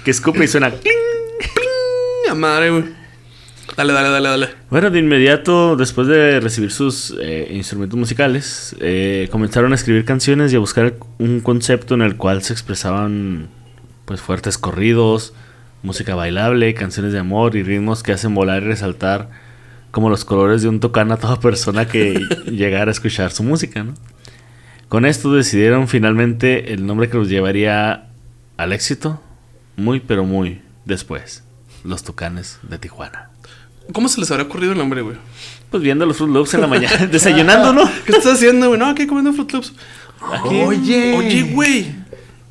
que 0.05 0.11
escupe 0.11 0.45
y 0.45 0.49
suena. 0.49 0.71
cling. 0.71 0.93
¡A 2.31 2.35
madre, 2.35 2.71
güey! 2.71 2.85
Dale, 3.77 3.93
dale, 3.93 4.09
dale, 4.09 4.29
dale. 4.29 4.49
Bueno, 4.71 4.91
de 4.91 4.99
inmediato, 4.99 5.77
después 5.77 6.07
de 6.07 6.39
recibir 6.41 6.71
sus 6.71 7.15
eh, 7.21 7.49
instrumentos 7.51 7.99
musicales, 7.99 8.77
eh, 8.81 9.29
comenzaron 9.31 9.73
a 9.73 9.75
escribir 9.75 10.05
canciones 10.05 10.53
y 10.53 10.57
a 10.57 10.59
buscar 10.59 10.95
un 11.19 11.41
concepto 11.41 11.95
en 11.95 12.03
el 12.03 12.17
cual 12.17 12.43
se 12.43 12.53
expresaban 12.53 13.49
pues 14.05 14.21
fuertes 14.21 14.59
corridos, 14.59 15.35
música 15.83 16.15
bailable, 16.15 16.75
canciones 16.75 17.13
de 17.13 17.19
amor 17.19 17.57
y 17.57 17.63
ritmos 17.63 18.03
que 18.03 18.13
hacen 18.13 18.35
volar 18.35 18.63
y 18.63 18.67
resaltar 18.67 19.31
como 19.91 20.11
los 20.11 20.25
colores 20.25 20.63
de 20.63 20.69
un 20.69 20.81
tocán 20.81 21.13
a 21.13 21.17
toda 21.17 21.39
persona 21.39 21.87
que 21.87 22.21
llegara 22.47 22.91
a 22.91 22.93
escuchar 22.93 23.31
su 23.31 23.43
música, 23.43 23.85
¿no? 23.85 23.95
Con 24.89 25.07
esto 25.07 25.33
decidieron 25.33 25.89
finalmente 25.89 26.73
el 26.73 26.87
nombre 26.87 27.09
que 27.09 27.17
los 27.17 27.29
llevaría 27.29 28.09
al 28.57 28.73
éxito, 28.73 29.21
muy 29.77 30.01
pero 30.01 30.25
muy 30.25 30.63
después, 30.85 31.43
los 31.85 32.05
Tucanes 32.05 32.59
de 32.63 32.79
Tijuana. 32.79 33.31
¿Cómo 33.93 34.09
se 34.09 34.21
les 34.21 34.31
habrá 34.31 34.45
ocurrido 34.45 34.73
el 34.73 34.79
nombre, 34.79 35.03
güey? 35.03 35.17
Pues 35.71 35.83
viendo 35.83 36.07
los 36.07 36.17
Fruit 36.17 36.33
Loops 36.33 36.55
en 36.55 36.61
la 36.61 36.67
mañana, 36.67 37.07
desayunando, 37.11 37.73
¿no? 37.73 37.91
¿Qué 38.07 38.13
estás 38.13 38.35
haciendo, 38.35 38.69
güey? 38.69 38.79
No, 38.79 38.87
aquí 38.87 39.07
comiendo 39.07 39.33
Fruit 39.33 39.53
Loops. 39.53 39.73
Oye. 40.45 41.17
Oye, 41.17 41.43
güey. 41.53 41.95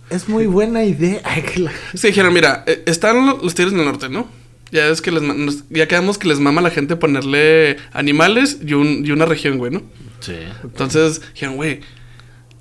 Es 0.09 0.29
muy 0.29 0.45
buena 0.45 0.83
idea. 0.83 1.21
Ay, 1.23 1.41
que 1.43 1.59
la- 1.61 1.71
Se 1.93 2.07
dijeron, 2.07 2.33
mira, 2.33 2.63
eh, 2.67 2.83
están 2.85 3.25
lo- 3.25 3.39
los 3.41 3.55
Tigres 3.55 3.73
del 3.73 3.85
Norte, 3.85 4.09
¿no? 4.09 4.27
Ya 4.71 4.87
es 4.87 5.01
que 5.01 5.11
les 5.11 5.21
ya 5.69 5.87
quedamos 5.87 6.17
que 6.17 6.27
les 6.27 6.39
mama 6.39 6.59
a 6.61 6.63
la 6.63 6.69
gente 6.71 6.95
ponerle 6.95 7.77
animales 7.93 8.57
y, 8.65 8.73
un, 8.73 9.05
y 9.05 9.11
una 9.11 9.25
región, 9.25 9.57
güey, 9.59 9.71
¿no? 9.71 9.83
Sí. 10.19 10.35
Entonces 10.63 11.21
dijeron, 11.33 11.55
güey. 11.55 11.81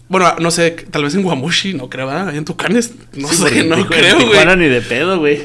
Bueno, 0.09 0.35
no 0.41 0.51
sé, 0.51 0.73
tal 0.91 1.05
vez 1.05 1.15
en 1.15 1.23
Guamushi, 1.23 1.73
no 1.73 1.89
creo, 1.89 2.07
¿verdad? 2.07 2.29
Ahí 2.29 2.37
en 2.37 2.45
Tucanes, 2.45 2.93
no 3.15 3.29
sé, 3.29 3.65
no 3.65 3.87
creo, 3.89 4.27
güey. 4.27 4.57
ni 4.59 4.67
de 4.69 4.83
pedo, 4.83 5.19
güey. 5.19 5.43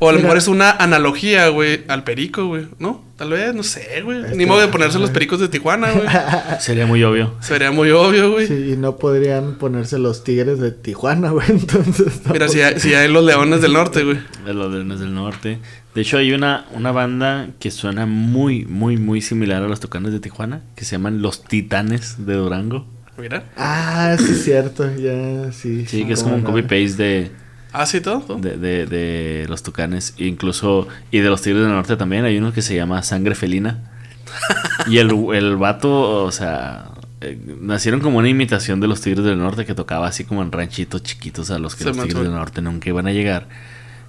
O 0.00 0.08
a 0.08 0.12
lo 0.12 0.18
mejor 0.18 0.36
es 0.38 0.48
una 0.48 0.72
analogía, 0.72 1.46
güey, 1.48 1.84
al 1.86 2.02
perico, 2.02 2.46
güey, 2.46 2.66
¿no? 2.80 3.04
Tal 3.22 3.30
vez, 3.30 3.54
no 3.54 3.62
sé, 3.62 4.02
güey. 4.02 4.36
Ni 4.36 4.46
modo 4.46 4.62
de 4.62 4.66
ponerse 4.66 4.98
los 4.98 5.10
pericos 5.10 5.38
de 5.38 5.46
Tijuana, 5.46 5.92
güey. 5.92 6.08
Sería 6.58 6.86
muy 6.86 7.04
obvio. 7.04 7.36
Sería 7.38 7.70
muy 7.70 7.92
obvio, 7.92 8.32
güey. 8.32 8.48
Sí, 8.48 8.72
y 8.72 8.76
no 8.76 8.96
podrían 8.96 9.58
ponerse 9.58 9.96
los 10.00 10.24
tigres 10.24 10.58
de 10.58 10.72
Tijuana, 10.72 11.30
güey. 11.30 11.46
Entonces. 11.50 12.20
Mira, 12.32 12.48
si 12.48 12.62
hay, 12.62 12.80
si 12.80 12.94
hay 12.94 13.08
los 13.08 13.24
leones 13.24 13.62
del 13.62 13.74
norte, 13.74 14.02
güey. 14.02 14.18
De 14.44 14.52
los 14.52 14.72
Leones 14.72 14.98
del 14.98 15.14
Norte. 15.14 15.60
De 15.94 16.00
hecho, 16.00 16.18
hay 16.18 16.32
una, 16.32 16.66
una 16.72 16.90
banda 16.90 17.50
que 17.60 17.70
suena 17.70 18.06
muy, 18.06 18.64
muy, 18.64 18.96
muy 18.96 19.20
similar 19.20 19.62
a 19.62 19.68
los 19.68 19.78
Tucanes 19.78 20.12
de 20.12 20.18
Tijuana, 20.18 20.62
que 20.74 20.84
se 20.84 20.96
llaman 20.96 21.22
Los 21.22 21.44
Titanes 21.44 22.26
de 22.26 22.34
Durango. 22.34 22.88
Mira. 23.16 23.44
Ah, 23.56 24.16
sí, 24.18 24.32
es 24.32 24.42
cierto. 24.42 24.84
Ya, 24.96 25.52
sí. 25.52 25.86
Sí, 25.86 26.04
que 26.06 26.14
es 26.14 26.24
como 26.24 26.34
un 26.34 26.42
no. 26.42 26.48
copy-paste 26.48 27.00
de, 27.00 27.30
Ah, 27.72 27.86
sí, 27.86 28.00
todo. 28.00 28.20
todo. 28.20 28.38
de, 28.38 28.56
de, 28.56 28.86
de 28.86 29.46
los 29.48 29.62
Tucanes. 29.62 30.14
Incluso, 30.18 30.88
y 31.10 31.18
de 31.18 31.28
los 31.28 31.42
Tigres 31.42 31.62
del 31.62 31.72
Norte 31.72 31.96
también. 31.96 32.24
Hay 32.24 32.36
uno 32.36 32.52
que 32.52 32.62
se 32.62 32.74
llama 32.74 33.02
Sangre 33.02 33.34
Felina. 33.34 33.90
y 34.86 34.98
el, 34.98 35.10
el 35.34 35.56
vato, 35.56 36.24
o 36.24 36.32
sea, 36.32 36.90
eh, 37.20 37.38
nacieron 37.60 38.00
como 38.00 38.18
una 38.18 38.28
imitación 38.28 38.80
de 38.80 38.88
los 38.88 39.00
Tigres 39.00 39.24
del 39.24 39.38
Norte 39.38 39.64
que 39.64 39.74
tocaba 39.74 40.06
así 40.06 40.24
como 40.24 40.42
en 40.42 40.52
ranchitos 40.52 41.02
chiquitos 41.02 41.50
a 41.50 41.58
los 41.58 41.74
que 41.74 41.84
Se 41.84 41.90
los 41.90 41.98
Tigres 41.98 42.22
del 42.22 42.32
Norte 42.32 42.62
nunca 42.62 42.88
iban 42.88 43.06
a 43.06 43.12
llegar. 43.12 43.46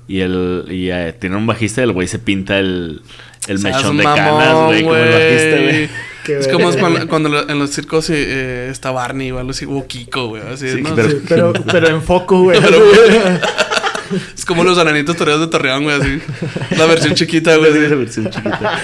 Y 0.07 0.19
el 0.19 0.65
y 0.69 0.89
eh, 0.89 1.15
tiene 1.17 1.37
un 1.37 1.47
bajista 1.47 1.81
y 1.81 1.85
el 1.85 1.93
güey 1.93 2.07
se 2.07 2.19
pinta 2.19 2.59
el, 2.59 3.01
el 3.47 3.59
mechón 3.59 3.97
de 3.97 4.03
mamón, 4.03 4.17
canas, 4.17 4.65
güey, 4.65 4.83
como 4.83 4.95
el 4.95 5.11
bajista, 5.11 5.61
güey. 5.61 5.89
Qué 6.23 6.37
Es 6.39 6.47
como 6.47 6.69
es 6.69 6.75
cuando, 7.07 7.49
en 7.49 7.59
los 7.59 7.69
circos 7.71 8.09
eh, 8.09 8.69
está 8.71 8.91
Barney 8.91 9.31
o 9.31 9.39
algo 9.39 9.51
así, 9.51 9.65
o 9.67 9.85
Kiko, 9.85 10.27
güey. 10.27 10.41
Así, 10.43 10.69
Sí, 10.71 10.81
¿no? 10.81 10.95
pero- 10.95 11.09
Sí, 11.09 11.17
pero, 11.27 11.53
pero 11.71 11.87
en 11.89 12.01
foco, 12.01 12.43
güey. 12.43 12.59
Es 14.37 14.45
como 14.45 14.63
los 14.63 14.77
ananitos 14.77 15.15
toreros 15.15 15.39
de 15.41 15.47
Torreón, 15.47 15.83
güey, 15.85 15.99
así. 15.99 16.21
La 16.77 16.85
versión 16.85 17.15
chiquita, 17.15 17.55
güey. 17.55 17.71
Esa 17.83 17.95
versión 17.95 18.29
chiquita. 18.29 18.79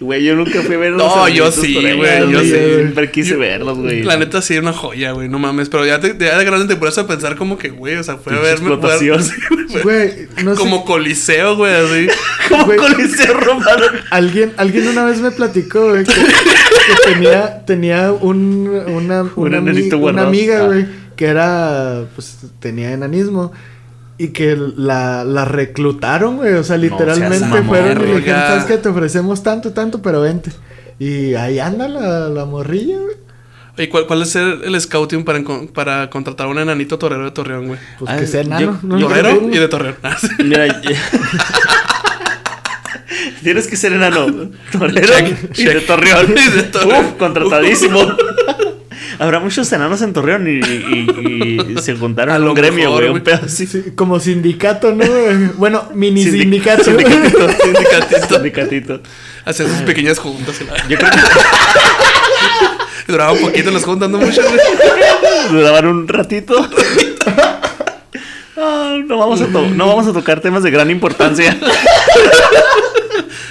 Güey, 0.00 0.24
yo 0.24 0.34
nunca 0.34 0.62
fui 0.62 0.76
a 0.76 0.78
ver 0.78 0.92
No, 0.92 1.28
yo 1.28 1.52
sí, 1.52 1.74
güey, 1.74 2.30
yo 2.32 2.40
sí. 2.40 2.48
Siempre 2.48 3.10
quise 3.10 3.36
verlos, 3.36 3.76
güey. 3.78 4.02
La 4.02 4.16
neta 4.16 4.40
sí, 4.40 4.56
una 4.56 4.72
joya, 4.72 5.12
güey, 5.12 5.28
no 5.28 5.38
mames. 5.38 5.68
Pero 5.68 5.84
ya, 5.84 6.00
te, 6.00 6.16
ya 6.18 6.38
de 6.38 6.44
grande 6.46 6.66
te 6.66 6.76
pones 6.80 6.96
a 6.96 7.06
pensar 7.06 7.36
como 7.36 7.58
que, 7.58 7.68
güey, 7.68 7.96
o 7.96 8.02
sea, 8.02 8.16
fue 8.16 8.34
a 8.34 8.40
verme. 8.40 8.76
güey. 8.76 9.10
Güey, 9.84 10.26
no 10.42 10.54
sé. 10.56 10.60
como 10.60 10.84
coliseo, 10.84 11.54
güey, 11.56 11.72
así. 11.72 12.08
Como. 12.48 12.74
Coliseo 12.74 13.34
Romano. 13.34 13.84
Alguien, 14.10 14.52
alguien 14.56 14.88
una 14.88 15.04
vez 15.04 15.20
me 15.20 15.30
platicó, 15.30 15.90
güey, 15.90 16.02
que, 16.04 16.12
que 16.12 17.12
tenía, 17.12 17.64
tenía 17.66 18.10
un, 18.10 18.66
una, 18.88 19.22
Un 19.22 19.30
una, 19.36 19.60
ami- 19.60 19.92
una 19.94 20.22
amiga, 20.22 20.62
Ah. 20.62 20.66
güey, 20.66 20.86
que 21.14 21.26
era, 21.26 22.04
pues, 22.16 22.38
tenía 22.58 22.90
enanismo. 22.92 23.52
Y 24.22 24.28
que 24.28 24.54
la, 24.76 25.24
la 25.24 25.46
reclutaron, 25.46 26.36
güey. 26.36 26.52
O 26.54 26.62
sea, 26.62 26.76
literalmente 26.76 27.40
mamón, 27.46 27.64
fueron 27.66 28.02
y 28.06 28.12
dijeron. 28.16 28.40
¿sabes 28.40 28.64
qué? 28.64 28.76
Te 28.76 28.90
ofrecemos 28.90 29.42
tanto, 29.42 29.72
tanto, 29.72 30.02
pero 30.02 30.20
vente. 30.20 30.50
Y 30.98 31.32
ahí 31.34 31.58
anda 31.58 31.88
la, 31.88 32.28
la 32.28 32.44
morrilla, 32.44 32.98
güey. 32.98 33.16
Oye, 33.78 33.88
¿cuál, 33.88 34.06
¿cuál 34.06 34.20
es 34.20 34.36
el, 34.36 34.60
el 34.62 34.78
scouting 34.78 35.24
para, 35.24 35.40
para 35.72 36.10
contratar 36.10 36.48
a 36.48 36.50
un 36.50 36.58
enanito 36.58 36.98
torero 36.98 37.24
de 37.24 37.30
Torreón, 37.30 37.68
güey? 37.68 37.80
Pues 37.98 38.10
Ah, 38.10 38.18
que 38.18 38.26
sea 38.26 38.42
yo- 38.42 38.48
enano. 38.48 38.78
¿no? 38.82 38.98
yo 38.98 39.08
Torero 39.08 39.38
creo 39.38 39.54
y 39.54 39.58
de 39.58 39.68
Torreón. 39.68 39.96
Ah. 40.02 40.16
Mira, 40.44 40.80
tienes 43.42 43.66
que 43.66 43.76
ser 43.76 43.92
enano, 43.94 44.50
torero 44.72 45.06
Check, 45.14 45.58
y 45.58 45.64
de 45.64 45.72
check. 45.76 45.86
Torreón. 45.86 46.26
Y 46.36 46.50
de 46.56 46.62
Torreón. 46.64 47.04
Uf, 47.06 47.12
contratadísimo. 47.18 48.00
Habrá 49.20 49.38
muchos 49.38 49.70
enanos 49.72 50.00
en 50.00 50.14
Torreón 50.14 50.48
y, 50.48 50.60
y- 50.60 51.74
y 51.76 51.82
se 51.82 51.94
juntaron 51.94 52.34
A 52.34 52.38
lo 52.38 52.48
un 52.48 52.54
gremio, 52.54 52.86
mejor, 52.88 53.02
güey. 53.02 53.14
Un 53.16 53.20
pedo 53.20 53.40
así. 53.44 53.66
Sí, 53.66 53.82
como 53.94 54.18
sindicato, 54.18 54.94
¿no? 54.94 55.04
Bueno, 55.58 55.88
mini 55.94 56.24
Sindic- 56.24 56.40
sindicato. 56.40 56.84
Sindicatito. 56.84 57.48
Sindicatito. 57.62 58.34
Sindicatito. 58.34 59.00
Hacían 59.44 59.68
sus 59.68 59.78
pequeñas 59.82 60.18
juntas. 60.18 60.56
la- 60.62 60.88
Yo 60.88 60.96
creo 60.98 61.10
que 61.10 61.18
Duraba 63.12 63.32
un 63.32 63.40
poquito 63.40 63.70
las 63.70 63.84
juntas, 63.84 64.08
no 64.08 64.18
mucho, 64.18 64.40
duraban 65.50 65.86
un 65.86 66.08
ratito. 66.08 66.68
Ah, 68.56 68.96
no, 69.06 69.18
vamos 69.18 69.40
a 69.42 69.46
no 69.46 69.86
vamos 69.86 70.06
a 70.06 70.12
tocar 70.12 70.40
temas 70.40 70.62
de 70.62 70.70
gran 70.70 70.90
importancia. 70.90 71.56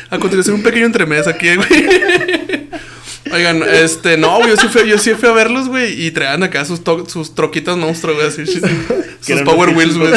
A 0.10 0.18
continuación, 0.18 0.56
un 0.56 0.64
pequeño 0.64 0.86
entremés 0.86 1.28
aquí, 1.28 1.56
güey. 1.56 2.59
Oigan, 3.32 3.64
este, 3.72 4.18
no, 4.18 4.38
güey, 4.38 4.50
yo 4.50 4.56
sí 4.58 4.68
fui, 4.68 4.88
yo 4.90 4.98
sí 4.98 5.12
fui 5.14 5.30
a 5.30 5.34
verlos, 5.34 5.68
güey, 5.68 6.06
y 6.06 6.12
traían 6.12 6.44
acá 6.44 6.66
sus, 6.66 6.84
to- 6.84 7.08
sus 7.08 7.36
troquitas 7.36 7.78
monstruos, 7.78 8.16
güey, 8.18 8.28
así, 8.28 8.46
sus 9.22 9.42
Power 9.44 9.70
Wheels, 9.76 9.98
güey. 9.98 10.12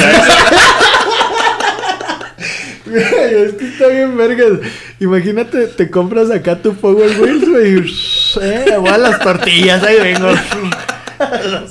es 2.87 3.52
que 3.54 3.66
está 3.69 3.88
bien 3.88 4.16
vergas. 4.16 4.59
Imagínate, 5.00 5.66
te 5.69 5.90
compras 5.90 6.31
acá 6.31 6.61
tu 6.61 6.75
Power 6.75 7.11
Wheels, 7.21 7.49
güey. 7.49 7.78
y, 7.78 7.92
Eh, 8.40 8.76
voy 8.78 8.88
a 8.88 8.99
las 8.99 9.19
tortillas, 9.21 9.83
ahí 9.83 9.97
vengo. 10.00 10.28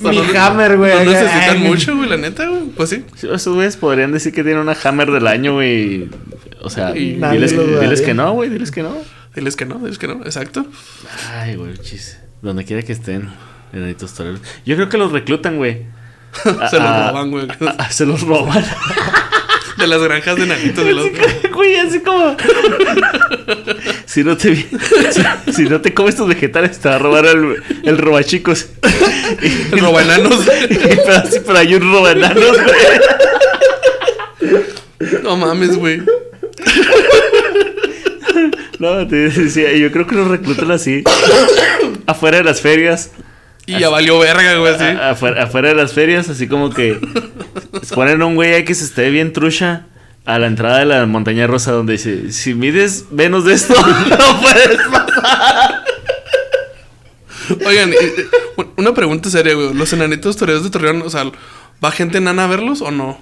Mi 0.01 0.17
No, 0.17 0.39
hammer, 0.39 0.77
güey. 0.77 0.93
No 1.05 1.11
necesitan 1.11 1.57
Ay, 1.57 1.59
mucho, 1.59 1.95
güey, 1.97 2.09
la 2.09 2.17
neta, 2.17 2.47
güey. 2.47 2.61
Pues 2.75 2.89
sí. 2.89 3.03
Sí, 3.15 3.27
Esos 3.31 3.53
güeyes 3.53 3.75
podrían 3.77 4.11
decir 4.11 4.31
que 4.33 4.43
tienen 4.43 4.61
una 4.61 4.77
Hammer 4.83 5.11
del 5.11 5.27
año, 5.27 5.53
güey. 5.55 6.09
O 6.61 6.69
sea, 6.69 6.91
diles 6.93 8.01
que 8.01 8.13
no, 8.13 8.31
güey, 8.33 8.49
diles 8.49 8.71
que 8.71 8.81
no. 8.83 8.95
Diles 9.35 9.55
que 9.55 9.65
no, 9.65 9.79
diles 9.79 9.97
que 9.97 10.07
no, 10.07 10.23
exacto. 10.25 10.65
Ay, 11.33 11.55
güey, 11.55 11.77
chis. 11.77 12.17
Donde 12.41 12.65
quiera 12.65 12.83
que 12.83 12.91
estén, 12.91 13.29
enanitos 13.71 14.13
toreros. 14.13 14.41
Yo 14.65 14.75
creo 14.75 14.89
que 14.89 14.97
los 14.97 15.11
reclutan, 15.11 15.57
güey. 15.57 15.85
Se 16.43 16.51
los 16.51 16.73
Ah, 16.81 17.09
roban, 17.11 17.31
güey. 17.31 17.47
ah, 17.77 17.91
se 17.91 18.05
los 18.05 18.21
roban. 18.21 18.63
De 19.77 19.87
las 19.87 20.01
granjas 20.03 20.35
de 20.35 20.45
nanitos 20.45 20.85
de 20.85 20.93
los. 20.93 21.07
Güey, 21.53 21.75
así 21.77 22.01
como. 22.01 22.35
si 24.05 24.23
no 24.23 24.37
te 24.37 24.55
si, 24.55 24.67
si 25.53 25.63
no 25.63 25.81
te 25.81 25.93
comes 25.93 26.15
tus 26.15 26.27
vegetales, 26.27 26.77
te 26.77 26.89
va 26.89 26.95
a 26.95 26.99
robar 26.99 27.25
el, 27.25 27.63
el 27.83 27.97
robachicos. 27.97 28.67
El 29.71 29.79
robaenanos. 29.79 30.45
pero 30.45 31.13
así, 31.15 31.39
pero 31.45 31.57
hay 31.57 31.73
un 31.73 31.91
robaenanos, 31.91 32.57
güey. 32.61 32.75
No 35.23 35.35
mames, 35.37 35.75
güey. 35.77 36.01
No, 38.81 39.07
te 39.07 39.29
decía, 39.29 39.71
yo 39.73 39.91
creo 39.91 40.07
que 40.07 40.15
los 40.15 40.27
reclutan 40.27 40.71
así. 40.71 41.03
afuera 42.07 42.37
de 42.37 42.43
las 42.43 42.61
ferias. 42.61 43.11
Y 43.67 43.77
ya 43.77 43.89
valió 43.89 44.17
verga, 44.17 44.55
güey, 44.55 44.73
así. 44.73 44.83
Afuera, 44.83 45.43
afuera 45.43 45.69
de 45.69 45.75
las 45.75 45.93
ferias, 45.93 46.29
así 46.29 46.47
como 46.47 46.71
que 46.71 46.99
ponen 47.93 48.23
a 48.23 48.25
un 48.25 48.33
güey 48.33 48.55
ahí 48.55 48.65
que 48.65 48.73
se 48.73 48.85
esté 48.85 49.11
bien 49.11 49.33
trucha 49.33 49.85
a 50.25 50.39
la 50.39 50.47
entrada 50.47 50.79
de 50.79 50.85
la 50.85 51.05
montaña 51.05 51.45
rosa 51.45 51.73
donde 51.73 51.93
dice, 51.93 52.31
si 52.31 52.55
mides 52.55 53.05
menos 53.11 53.45
de 53.45 53.53
esto, 53.53 53.75
no 54.09 54.41
puedes 54.41 54.77
pasar. 54.87 55.83
Oigan, 57.63 57.91
una 58.77 58.95
pregunta 58.95 59.29
seria, 59.29 59.53
güey. 59.53 59.75
¿Los 59.75 59.93
enanitos 59.93 60.37
toreros 60.37 60.63
de 60.63 60.71
Torreón, 60.71 61.03
o 61.03 61.09
sea, 61.11 61.25
va 61.85 61.91
gente 61.91 62.17
enana 62.17 62.45
a 62.45 62.47
verlos 62.47 62.81
o 62.81 62.89
no? 62.89 63.19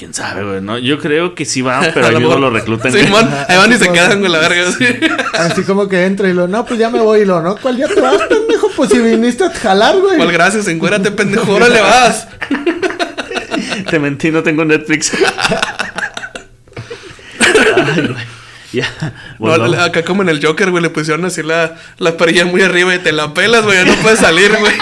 ¿Quién 0.00 0.14
sabe, 0.14 0.42
güey? 0.44 0.60
No, 0.62 0.78
yo 0.78 0.98
creo 0.98 1.34
que 1.34 1.44
sí 1.44 1.60
van, 1.60 1.90
pero 1.92 2.06
A 2.06 2.08
ahí 2.08 2.14
lo 2.14 2.20
mismo 2.20 2.36
mejor- 2.36 2.52
lo 2.52 2.58
reclutan. 2.58 2.90
Sí, 2.90 3.00
man, 3.12 3.28
ahí 3.48 3.58
van 3.58 3.70
y 3.70 3.76
se 3.76 3.92
quedan 3.92 4.22
con 4.22 4.32
la 4.32 4.38
verga, 4.38 4.66
así. 4.70 4.86
Así 5.34 5.62
como 5.64 5.88
que 5.90 6.06
entra 6.06 6.26
y 6.26 6.32
lo, 6.32 6.48
no, 6.48 6.64
pues 6.64 6.80
ya 6.80 6.88
me 6.88 7.00
voy 7.00 7.20
y 7.20 7.24
lo, 7.26 7.42
no, 7.42 7.54
¿cuál 7.56 7.76
ya 7.76 7.86
te 7.86 8.00
vas, 8.00 8.16
pendejo? 8.22 8.70
Pues 8.74 8.88
si 8.88 8.98
viniste 8.98 9.44
a 9.44 9.50
jalar, 9.50 9.98
güey. 9.98 10.16
¿Cuál 10.16 10.32
gracias? 10.32 10.68
Encuérdate, 10.68 11.10
pendejo. 11.10 11.52
Órale, 11.52 11.82
vas. 11.82 12.28
Te 13.90 13.98
mentí, 13.98 14.30
no 14.30 14.42
tengo 14.42 14.64
Netflix. 14.64 15.12
Ay, 17.38 18.06
güey. 18.06 18.24
Ya. 18.72 18.88
No, 19.38 19.48
volvamos. 19.50 19.78
acá 19.80 20.02
como 20.04 20.22
en 20.22 20.28
el 20.28 20.44
Joker, 20.44 20.70
güey, 20.70 20.82
le 20.82 20.90
pusieron 20.90 21.24
así 21.24 21.42
la, 21.42 21.74
la 21.98 22.16
perilla 22.16 22.44
muy 22.46 22.62
arriba 22.62 22.94
y 22.94 23.00
te 23.00 23.12
la 23.12 23.34
pelas, 23.34 23.64
güey. 23.64 23.76
ya 23.76 23.84
No 23.84 23.94
puedes 23.96 24.20
salir, 24.20 24.50
güey. 24.60 24.72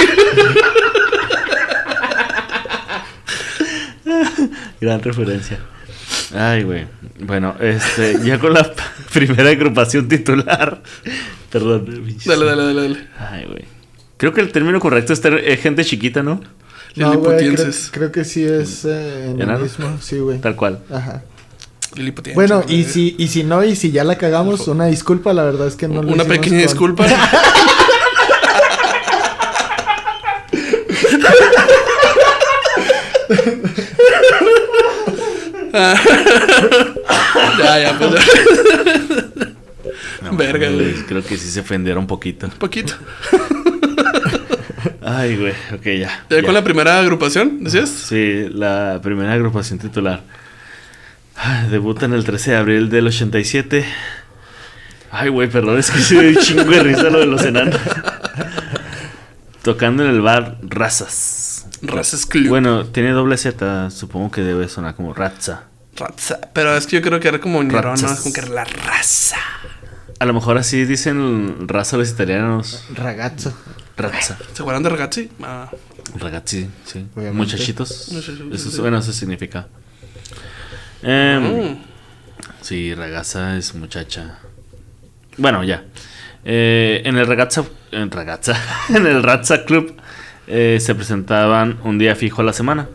Gran 4.81 5.03
referencia. 5.03 5.59
Ay, 6.35 6.63
güey. 6.63 6.87
Bueno, 7.21 7.55
este, 7.61 8.19
ya 8.25 8.39
con 8.39 8.53
la 8.55 8.73
primera 9.13 9.51
agrupación 9.51 10.09
titular. 10.09 10.83
Perdón. 11.51 12.05
Dale, 12.25 12.45
dale, 12.45 12.63
dale, 12.65 12.83
dale. 12.83 13.07
Ay, 13.19 13.45
güey. 13.47 13.65
Creo 14.17 14.33
que 14.33 14.41
el 14.41 14.51
término 14.53 14.81
correcto 14.81 15.13
es 15.13 15.21
ter- 15.21 15.43
eh, 15.45 15.57
gente 15.57 15.85
chiquita, 15.85 16.23
¿no? 16.23 16.41
No, 16.97 17.09
güey, 17.19 17.21
creo, 17.23 17.39
Liliputienses. 17.41 17.91
creo 17.93 18.11
que 18.13 18.25
sí 18.25 18.45
es 18.45 18.85
eh, 18.85 19.31
¿Enano? 19.31 19.55
enanismo, 19.55 19.99
sí, 20.01 20.19
güey. 20.19 20.41
Tal 20.41 20.57
cual. 20.57 20.81
Ajá. 20.93 21.23
Bueno, 22.35 22.63
y 22.69 22.85
si, 22.85 23.15
y 23.19 23.29
si 23.29 23.45
no, 23.45 23.65
y 23.65 23.75
si 23.75 23.91
ya 23.91 24.05
la 24.05 24.17
cagamos, 24.19 24.69
una 24.69 24.87
disculpa, 24.87 25.33
la 25.33 25.45
verdad 25.45 25.67
es 25.69 25.75
que 25.75 25.89
no 25.89 26.03
lo 26.03 26.13
Una 26.13 26.25
pequeña 26.25 26.57
con- 26.59 26.67
disculpa. 26.67 27.07
ya, 37.59 37.79
ya, 37.79 37.99
pues. 37.99 38.15
No, 40.23 40.37
Verga, 40.37 40.71
güey. 40.71 40.95
Creo 41.07 41.23
que 41.23 41.37
sí 41.37 41.49
se 41.49 41.61
ofendieron 41.61 42.03
un 42.03 42.07
poquito. 42.07 42.47
Un 42.47 42.53
poquito. 42.53 42.95
Ay, 45.03 45.37
güey, 45.37 45.55
ok, 45.73 45.85
ya. 45.85 46.25
¿Ya 46.29 46.37
ya. 46.37 46.43
con 46.43 46.55
la 46.55 46.63
primera 46.63 46.99
agrupación, 46.99 47.65
decías? 47.65 47.89
Sí, 47.89 48.47
la 48.51 49.01
primera 49.03 49.33
agrupación 49.33 49.79
titular. 49.79 50.23
Ay, 51.35 51.69
Debutan 51.71 52.13
el 52.13 52.25
13 52.25 52.51
de 52.51 52.57
abril 52.57 52.91
del 52.91 53.07
87. 53.07 53.85
Ay, 55.11 55.31
güey, 55.31 55.49
perdón, 55.49 55.79
es 55.79 55.91
que 55.91 56.01
se 56.01 56.21
dio 56.21 56.29
un 56.29 56.37
chingo 56.45 56.65
de 56.65 56.83
risa 56.83 57.05
lo 57.05 57.21
de 57.21 57.27
los 57.27 57.43
enanos. 57.43 57.77
Tocando 59.63 60.05
en 60.05 60.11
el 60.11 60.21
bar 60.21 60.59
Razas. 60.63 61.48
Razas 61.83 62.27
Club. 62.27 62.49
Bueno, 62.49 62.87
tiene 62.87 63.11
doble 63.13 63.37
Z, 63.37 63.91
supongo 63.91 64.31
que 64.31 64.41
debe 64.43 64.69
sonar 64.69 64.95
como 64.95 65.15
Raza. 65.15 65.65
Raza. 65.97 66.41
Pero 66.53 66.77
es 66.77 66.87
que 66.87 66.97
yo 66.97 67.03
creo 67.03 67.21
que 67.21 67.29
era 67.29 67.41
como 67.41 67.63
ñero, 67.63 67.83
¿no? 67.83 67.91
Razas. 67.91 68.21
Como 68.21 68.33
que 68.33 68.41
era 68.41 68.49
la 68.51 68.65
raza. 68.65 69.37
A 70.21 70.25
lo 70.25 70.35
mejor 70.35 70.59
así 70.59 70.85
dicen 70.85 71.69
raza 71.69 71.97
los 71.97 72.11
italianos. 72.11 72.85
Ragazzo. 72.95 73.53
Raza. 73.97 74.37
¿Se 74.53 74.63
acuerdan 74.63 74.83
de 74.85 74.89
Ragazzi? 74.91 75.31
Ah, 75.43 75.71
Ragazzi, 76.19 76.69
sí. 76.85 77.07
Obviamente. 77.15 77.37
Muchachitos. 77.37 78.09
Muchachitos, 78.13 78.55
Eso, 78.55 78.69
es- 78.69 78.75
sí. 78.75 78.81
bueno, 78.81 78.99
eso 78.99 79.13
significa. 79.13 79.67
Em, 81.03 81.43
mm. 81.73 81.83
Sí, 82.61 82.95
ragazza 82.95 83.57
es 83.57 83.75
muchacha. 83.75 84.39
Bueno, 85.37 85.63
ya. 85.65 85.85
Eh, 86.45 87.03
en 87.05 87.17
el 87.17 87.27
ragazza, 87.27 87.65
en 87.93 88.11
ragazza, 88.11 88.57
en 88.89 89.07
el 89.07 89.23
Razza 89.23 89.65
Club 89.65 89.97
eh, 90.49 90.79
se 90.81 90.95
presentaban 90.95 91.79
un 91.85 91.99
día 91.99 92.15
fijo 92.17 92.41
a 92.43 92.45
la 92.45 92.53
semana. 92.53 92.89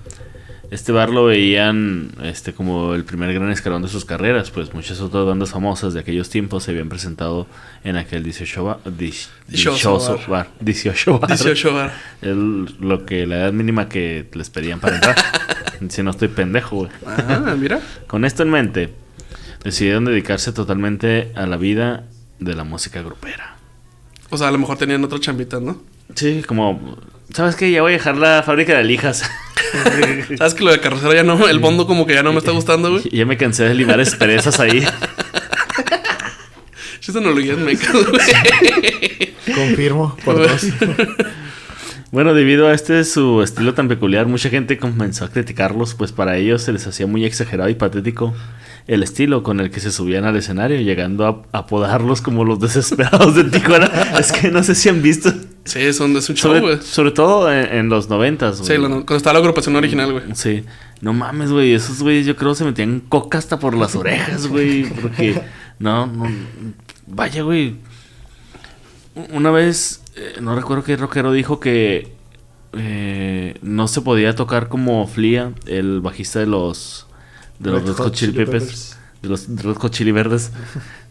Este 0.71 0.91
bar 0.91 1.11
lo 1.11 1.25
veían 1.25 2.09
este 2.23 2.51
como 2.53 2.95
el 2.95 3.03
primer 3.05 3.31
gran 3.31 3.51
escalón 3.51 3.83
de 3.83 3.89
sus 3.89 4.05
carreras, 4.05 4.49
pues 4.49 4.73
muchas 4.73 5.01
otras 5.01 5.23
bandas 5.23 5.51
famosas 5.51 5.93
de 5.93 5.99
aquellos 5.99 6.29
tiempos 6.31 6.63
se 6.63 6.71
habían 6.71 6.89
presentado 6.89 7.45
en 7.83 7.95
aquel 7.95 8.23
18 8.23 8.63
ba- 8.63 8.79
dis- 8.85 9.27
Dichoso 9.47 9.75
dichoso 9.99 10.17
bar. 10.17 10.27
bar. 10.29 10.47
18 10.61 11.19
bar. 11.19 11.29
18 11.29 11.73
bar. 11.75 11.93
Es 12.21 12.35
lo 12.79 13.05
que 13.05 13.27
la 13.27 13.35
edad 13.37 13.53
mínima 13.53 13.87
que 13.87 14.27
les 14.33 14.49
pedían 14.49 14.79
para 14.79 14.95
entrar. 14.95 15.15
si 15.89 16.01
no 16.01 16.09
estoy 16.09 16.29
pendejo, 16.29 16.75
güey. 16.77 16.89
Ah, 17.05 17.55
mira. 17.55 17.79
Con 18.07 18.25
esto 18.25 18.41
en 18.41 18.49
mente, 18.49 18.93
decidieron 19.63 20.05
dedicarse 20.05 20.53
totalmente 20.53 21.31
a 21.35 21.45
la 21.45 21.57
vida 21.57 22.05
de 22.39 22.55
la 22.55 22.63
música 22.63 23.03
grupera. 23.03 23.57
O 24.31 24.37
sea, 24.39 24.47
a 24.47 24.51
lo 24.51 24.57
mejor 24.57 24.77
tenían 24.79 25.03
otra 25.03 25.19
chambita, 25.19 25.59
¿no? 25.59 25.83
Sí, 26.15 26.41
como, 26.47 26.97
¿sabes 27.33 27.55
qué? 27.55 27.71
Ya 27.71 27.81
voy 27.81 27.93
a 27.93 27.97
dejar 27.97 28.17
la 28.17 28.43
fábrica 28.43 28.77
de 28.77 28.83
lijas. 28.83 29.23
¿Sabes 30.37 30.53
que 30.53 30.63
lo 30.63 30.71
de 30.71 30.79
carrocera 30.79 31.15
ya 31.15 31.23
no? 31.23 31.47
El 31.47 31.59
fondo 31.59 31.87
como 31.87 32.05
que 32.05 32.13
ya 32.13 32.23
no 32.23 32.31
me 32.31 32.39
está 32.39 32.51
gustando, 32.51 32.91
güey. 32.91 33.03
ya 33.09 33.25
me 33.25 33.37
cansé 33.37 33.63
de 33.63 33.73
limar 33.73 34.01
perezas 34.17 34.59
ahí. 34.59 34.85
Estas 36.99 37.17
analogías 37.17 37.57
mecas, 37.57 37.91
güey. 37.91 39.33
Confirmo 39.53 40.15
por 40.23 40.37
dos. 40.37 40.67
Bueno, 42.11 42.35
debido 42.35 42.67
a 42.67 42.75
este 42.75 43.03
su 43.05 43.41
estilo 43.41 43.73
tan 43.73 43.87
peculiar, 43.87 44.27
mucha 44.27 44.51
gente 44.51 44.77
comenzó 44.77 45.25
a 45.25 45.31
criticarlos, 45.31 45.95
pues 45.95 46.11
para 46.11 46.37
ellos 46.37 46.61
se 46.61 46.71
les 46.71 46.85
hacía 46.85 47.07
muy 47.07 47.25
exagerado 47.25 47.71
y 47.71 47.73
patético 47.73 48.35
el 48.87 49.01
estilo 49.03 49.43
con 49.43 49.59
el 49.59 49.71
que 49.71 49.79
se 49.79 49.91
subían 49.91 50.25
al 50.25 50.35
escenario, 50.35 50.79
llegando 50.81 51.25
a 51.25 51.57
apodarlos 51.57 52.21
como 52.21 52.43
los 52.43 52.59
desesperados 52.59 53.35
de 53.35 53.45
Tijuana. 53.45 53.85
es 54.19 54.31
que 54.31 54.51
no 54.51 54.61
sé 54.63 54.75
si 54.75 54.89
han 54.89 55.01
visto. 55.01 55.31
Sí, 55.65 55.79
es 55.79 55.99
un, 56.01 56.15
es 56.17 56.27
un 56.29 56.35
show, 56.35 56.51
güey. 56.51 56.61
Sobre, 56.61 56.81
sobre 56.81 57.11
todo 57.11 57.51
en, 57.51 57.65
en 57.73 57.89
los 57.89 58.09
noventas, 58.09 58.57
Sí, 58.57 58.73
la- 58.77 58.89
cuando 58.89 59.15
estaba 59.15 59.33
la 59.33 59.39
agrupación 59.39 59.75
original, 59.77 60.11
güey. 60.11 60.23
Sí. 60.33 60.63
No 60.99 61.13
mames, 61.13 61.51
güey. 61.51 61.73
Esos 61.73 62.01
güeyes 62.01 62.25
yo 62.25 62.35
creo 62.35 62.53
se 62.55 62.65
metían 62.65 62.99
coca 63.01 63.37
hasta 63.37 63.59
por 63.59 63.75
las 63.75 63.95
orejas, 63.95 64.47
güey. 64.47 64.83
Porque, 64.83 65.41
no, 65.79 66.05
no. 66.07 66.29
Vaya, 67.07 67.43
güey. 67.43 67.75
Una 69.31 69.51
vez, 69.51 70.01
eh, 70.15 70.35
no 70.41 70.55
recuerdo 70.55 70.83
qué 70.83 70.97
rockero 70.97 71.31
dijo 71.31 71.59
que 71.59 72.11
eh, 72.73 73.57
no 73.61 73.87
se 73.87 74.01
podía 74.01 74.35
tocar 74.35 74.67
como 74.67 75.05
Flia, 75.07 75.51
el 75.67 76.01
bajista 76.01 76.39
de 76.39 76.47
los 76.47 77.05
de 77.63 77.71
los 77.71 77.83
Red 77.83 77.93
Hot 77.95 78.13
Chili 78.13 78.31
Peppers, 78.33 78.97
de 79.21 79.29
los 79.29 79.47
Red 79.47 79.75
Hot 79.75 79.91
Chili 79.91 80.11
Verdes. 80.11 80.51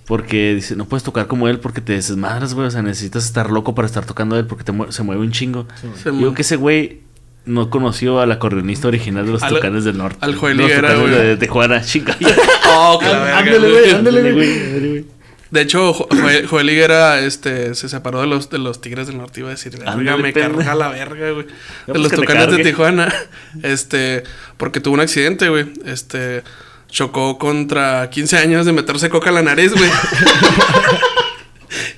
Porque 0.07 0.55
dice, 0.55 0.75
no 0.77 0.85
puedes 0.87 1.05
tocar 1.05 1.27
como 1.29 1.49
él 1.49 1.61
porque 1.61 1.81
te 1.81 1.93
desmadras, 1.93 2.55
güey. 2.55 2.67
O 2.67 2.71
sea, 2.71 2.83
necesitas 2.83 3.25
estar 3.25 3.51
loco 3.51 3.75
para 3.75 3.87
estar 3.87 4.05
tocando 4.05 4.37
él 4.37 4.47
porque 4.47 4.65
te 4.65 4.73
mue- 4.73 4.91
se 4.91 5.03
mueve 5.05 5.23
un 5.23 5.31
chingo. 5.31 5.67
Se 6.03 6.11
Digo 6.11 6.35
que 6.35 6.43
ese 6.43 6.57
güey 6.57 7.01
no 7.45 7.71
conoció 7.71 8.21
al 8.21 8.31
acordeonista 8.33 8.89
original 8.89 9.27
de 9.27 9.33
los 9.33 9.43
Al- 9.45 9.55
Tucanes 9.55 9.85
del 9.85 9.97
Norte. 9.99 10.19
al 10.21 10.35
Joel 10.35 10.61
Higuera, 10.61 10.95
güey. 10.97 11.11
de 11.13 11.37
Tijuana, 11.37 11.83
chinga. 11.83 12.17
Oh, 12.75 12.99
que 12.99 13.07
la 13.07 13.19
verga, 13.21 13.39
Ándale, 13.39 13.71
güey. 13.71 13.91
Ándale, 13.93 14.33
güey. 14.33 15.05
De 15.53 15.61
hecho, 15.61 15.93
Jo- 15.93 16.09
Joel, 16.11 16.47
Joel 16.49 16.71
Higuera, 16.71 17.21
este, 17.21 17.75
se 17.77 17.89
separó 17.89 18.23
de 18.23 18.27
los, 18.27 18.51
de 18.51 18.59
los 18.59 18.81
Tigres 18.81 19.07
del 19.07 19.19
Norte. 19.19 19.41
Iba 19.41 19.51
a 19.51 19.53
decir, 19.53 19.73
verga, 19.77 19.93
Ándale, 19.93 20.21
me 20.23 20.33
carga 20.33 20.75
la 20.75 20.89
verga, 20.89 21.31
güey. 21.31 21.47
De 21.47 21.53
pues 21.87 22.01
los 22.01 22.11
Tucanes 22.13 22.51
de. 22.51 22.65
Tijuana. 22.65 23.15
Este, 23.63 24.25
porque 24.57 24.81
tuvo 24.81 24.95
un 24.95 25.01
accidente, 25.01 25.49
güey. 25.51 25.67
Este, 25.85 26.43
chocó 26.89 27.39
contra 27.39 28.09
15 28.11 28.39
años 28.39 28.67
de 28.67 28.73
meterse 28.73 29.09
coca 29.11 29.29
en 29.29 29.35
la 29.37 29.43
nariz, 29.43 29.73
güey. 29.75 29.91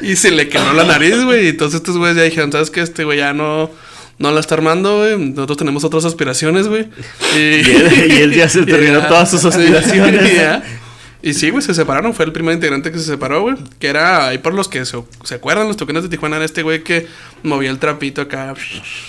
y 0.01 0.17
se 0.17 0.31
le 0.31 0.49
quebró 0.49 0.73
la 0.73 0.85
nariz, 0.85 1.23
güey. 1.25 1.47
Y 1.47 1.49
entonces 1.51 1.81
estos 1.81 1.97
güeyes 1.97 2.17
ya 2.17 2.23
dijeron, 2.25 2.53
¿sabes 2.53 2.71
qué? 2.71 2.81
Este 2.81 3.05
güey 3.05 3.19
ya 3.19 3.33
no... 3.33 3.71
No 4.17 4.31
la 4.31 4.38
está 4.38 4.55
armando, 4.55 4.99
güey. 4.99 5.19
Nosotros 5.19 5.59
tenemos 5.59 5.83
otras 5.83 6.05
aspiraciones, 6.05 6.69
güey. 6.69 6.88
Y, 7.35 7.38
Y 7.38 7.71
él- 7.71 8.12
y 8.12 8.17
él 8.23 8.33
ya 8.35 8.49
se 8.49 8.62
terminó 8.64 9.01
ya. 9.01 9.09
todas 9.09 9.29
sus 9.31 9.45
aspiraciones. 9.45 10.35
Ya. 10.37 10.62
Y 11.25 11.33
sí, 11.33 11.49
güey, 11.49 11.63
se 11.63 11.73
separaron. 11.73 12.13
Fue 12.13 12.27
el 12.27 12.33
primer 12.33 12.55
integrante 12.55 12.93
que 12.93 12.99
se 12.99 13.07
separó, 13.07 13.41
güey. 13.41 13.57
Que 13.79 13.89
era 13.89 14.29
ahí 14.29 14.37
por 14.37 14.53
los 14.53 14.69
que 14.69 14.85
se, 14.85 15.03
se 15.23 15.35
acuerdan, 15.37 15.67
los 15.67 15.79
tocanes 15.79 16.03
de 16.03 16.11
Tijuana. 16.11 16.37
Era 16.37 16.45
este 16.45 16.63
güey 16.63 16.85
que 16.85 17.07
movía 17.43 17.71
el 17.71 17.79
trapito 17.79 18.21
acá. 18.21 18.53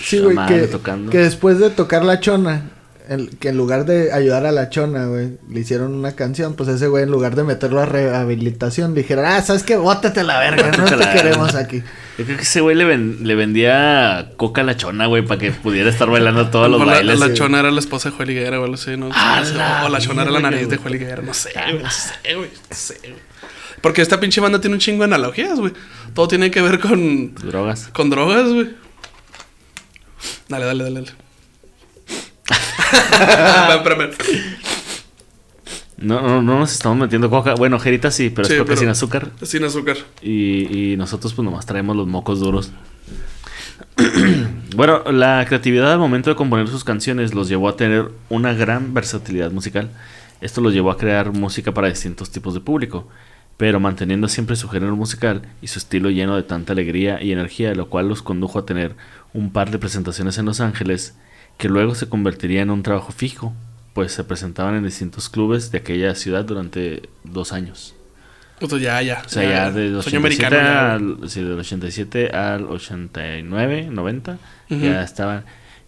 Sí, 0.02 0.20
güey, 0.20 0.34
que, 0.48 0.60
tocando. 0.62 1.12
que 1.12 1.18
después 1.18 1.58
de 1.58 1.68
tocar 1.68 2.06
la 2.06 2.18
chona, 2.18 2.70
el- 3.08 3.30
que 3.38 3.48
en 3.50 3.56
lugar 3.56 3.84
de 3.84 4.12
ayudar 4.12 4.46
a 4.46 4.52
la 4.52 4.68
chona, 4.70 5.06
güey, 5.06 5.38
le 5.48 5.60
hicieron 5.60 5.94
una 5.94 6.12
canción, 6.16 6.54
pues 6.54 6.68
ese 6.68 6.88
güey 6.88 7.04
en 7.04 7.10
lugar 7.10 7.36
de 7.36 7.44
meterlo 7.44 7.80
a 7.80 7.86
rehabilitación, 7.86 8.94
le 8.94 9.02
dijeron, 9.02 9.24
ah, 9.26 9.40
¿sabes 9.42 9.62
qué? 9.62 9.76
Bótate 9.76 10.22
la 10.24 10.38
verga, 10.40 10.70
no 10.76 10.84
te 10.84 11.10
queremos 11.10 11.52
verga". 11.52 11.60
aquí. 11.60 11.82
Yo 12.18 12.24
creo 12.24 12.36
que 12.36 12.42
ese 12.42 12.60
güey 12.60 12.74
le, 12.76 12.84
ven- 12.84 13.18
le 13.22 13.34
vendía 13.34 14.32
coca 14.36 14.62
a 14.62 14.64
la 14.64 14.76
chona, 14.76 15.06
güey, 15.06 15.24
para 15.24 15.38
que 15.40 15.52
pudiera 15.52 15.90
estar 15.90 16.08
bailando 16.10 16.48
todos 16.50 16.70
los 16.70 16.80
la, 16.80 16.86
bailes. 16.94 17.18
la 17.20 17.26
Sí. 17.28 17.34
chona 17.34 17.60
era 17.60 17.70
la 17.70 17.80
esposa 17.80 18.10
de 18.10 18.16
Joel 18.16 18.30
Higuera, 18.30 18.58
güey. 18.58 18.70
No 18.70 18.76
sé, 18.76 18.96
no 18.96 19.10
Ah, 19.12 19.42
sé, 19.44 19.54
la 19.54 19.84
O 19.84 19.88
la 19.88 19.98
chona 20.00 20.22
era 20.22 20.30
la 20.30 20.40
nariz 20.40 20.68
de. 20.68 20.76
Joel 20.78 20.94
Higuera. 20.96 21.22
No 21.22 21.34
sé, 21.34 21.50
güey. 21.54 21.82
No 21.82 21.90
sé, 21.90 22.34
güey. 22.34 22.48
No 22.70 22.76
sé, 22.76 22.98
güey. 23.02 23.14
Porque 23.82 24.00
esta 24.02 24.18
pinche 24.18 24.40
banda 24.40 24.60
tiene 24.60 24.74
un 24.74 24.80
chingo 24.80 25.00
de 25.00 25.04
analogías, 25.14 25.58
güey. 25.58 25.72
Todo 26.14 26.26
tiene 26.28 26.50
que 26.50 26.62
ver 26.62 26.80
con, 26.80 27.34
Drogas. 27.34 27.88
con 27.92 28.08
drogas, 28.10 28.48
güey. 28.52 28.70
Dale, 30.48 30.64
dale, 30.64 30.84
dale, 30.84 31.00
dale. 31.00 31.12
No, 35.98 36.20
no, 36.20 36.42
no 36.42 36.58
nos 36.60 36.72
estamos 36.72 36.98
metiendo 36.98 37.30
coca. 37.30 37.54
Bueno, 37.54 37.78
Jerita 37.78 38.10
sí, 38.10 38.30
pero 38.30 38.46
Sí, 38.46 38.54
es 38.54 38.58
porque 38.58 38.70
pero- 38.70 38.80
sin 38.80 38.88
azúcar. 38.90 39.30
Sin 39.42 39.64
azúcar. 39.64 39.96
Y, 40.22 40.92
y 40.92 40.96
nosotros 40.96 41.32
pues 41.34 41.44
nomás 41.44 41.64
traemos 41.66 41.96
los 41.96 42.06
mocos 42.06 42.40
duros. 42.40 42.70
bueno, 44.76 45.02
la 45.10 45.44
creatividad 45.48 45.92
al 45.92 45.98
momento 45.98 46.28
de 46.30 46.36
componer 46.36 46.68
sus 46.68 46.84
canciones 46.84 47.34
los 47.34 47.48
llevó 47.48 47.68
a 47.68 47.76
tener 47.76 48.10
una 48.28 48.52
gran 48.52 48.92
versatilidad 48.92 49.50
musical. 49.52 49.90
Esto 50.42 50.60
los 50.60 50.74
llevó 50.74 50.90
a 50.90 50.98
crear 50.98 51.32
música 51.32 51.72
para 51.72 51.88
distintos 51.88 52.30
tipos 52.30 52.52
de 52.52 52.60
público, 52.60 53.08
pero 53.56 53.80
manteniendo 53.80 54.28
siempre 54.28 54.54
su 54.54 54.68
género 54.68 54.94
musical 54.96 55.42
y 55.62 55.68
su 55.68 55.78
estilo 55.78 56.10
lleno 56.10 56.36
de 56.36 56.42
tanta 56.42 56.74
alegría 56.74 57.22
y 57.22 57.32
energía, 57.32 57.74
lo 57.74 57.88
cual 57.88 58.08
los 58.08 58.20
condujo 58.20 58.58
a 58.58 58.66
tener 58.66 58.94
un 59.32 59.50
par 59.50 59.70
de 59.70 59.78
presentaciones 59.78 60.36
en 60.36 60.44
Los 60.44 60.60
Ángeles 60.60 61.14
que 61.56 61.68
luego 61.68 61.94
se 61.94 62.08
convertiría 62.08 62.62
en 62.62 62.70
un 62.70 62.82
trabajo 62.82 63.12
fijo, 63.12 63.52
pues 63.94 64.12
se 64.12 64.24
presentaban 64.24 64.74
en 64.74 64.84
distintos 64.84 65.28
clubes 65.28 65.70
de 65.70 65.78
aquella 65.78 66.14
ciudad 66.14 66.44
durante 66.44 67.08
dos 67.24 67.52
años. 67.52 67.94
Sea, 68.60 68.78
ya, 68.78 69.02
ya. 69.02 69.22
O 69.24 69.28
sea, 69.28 69.42
ya 69.42 69.70
de 69.70 69.88
los 69.90 70.04
Sueño 70.04 70.20
87 70.20 70.56
americano. 70.56 70.56
ya, 70.56 70.98
güey. 71.04 71.22
al, 71.22 71.30
sí, 71.30 71.42
del 71.42 71.58
87 71.58 72.30
al 72.30 72.64
89, 72.64 73.88
90, 73.90 74.38
Ujú. 74.70 74.80
ya 74.82 75.02
estaban, 75.02 75.44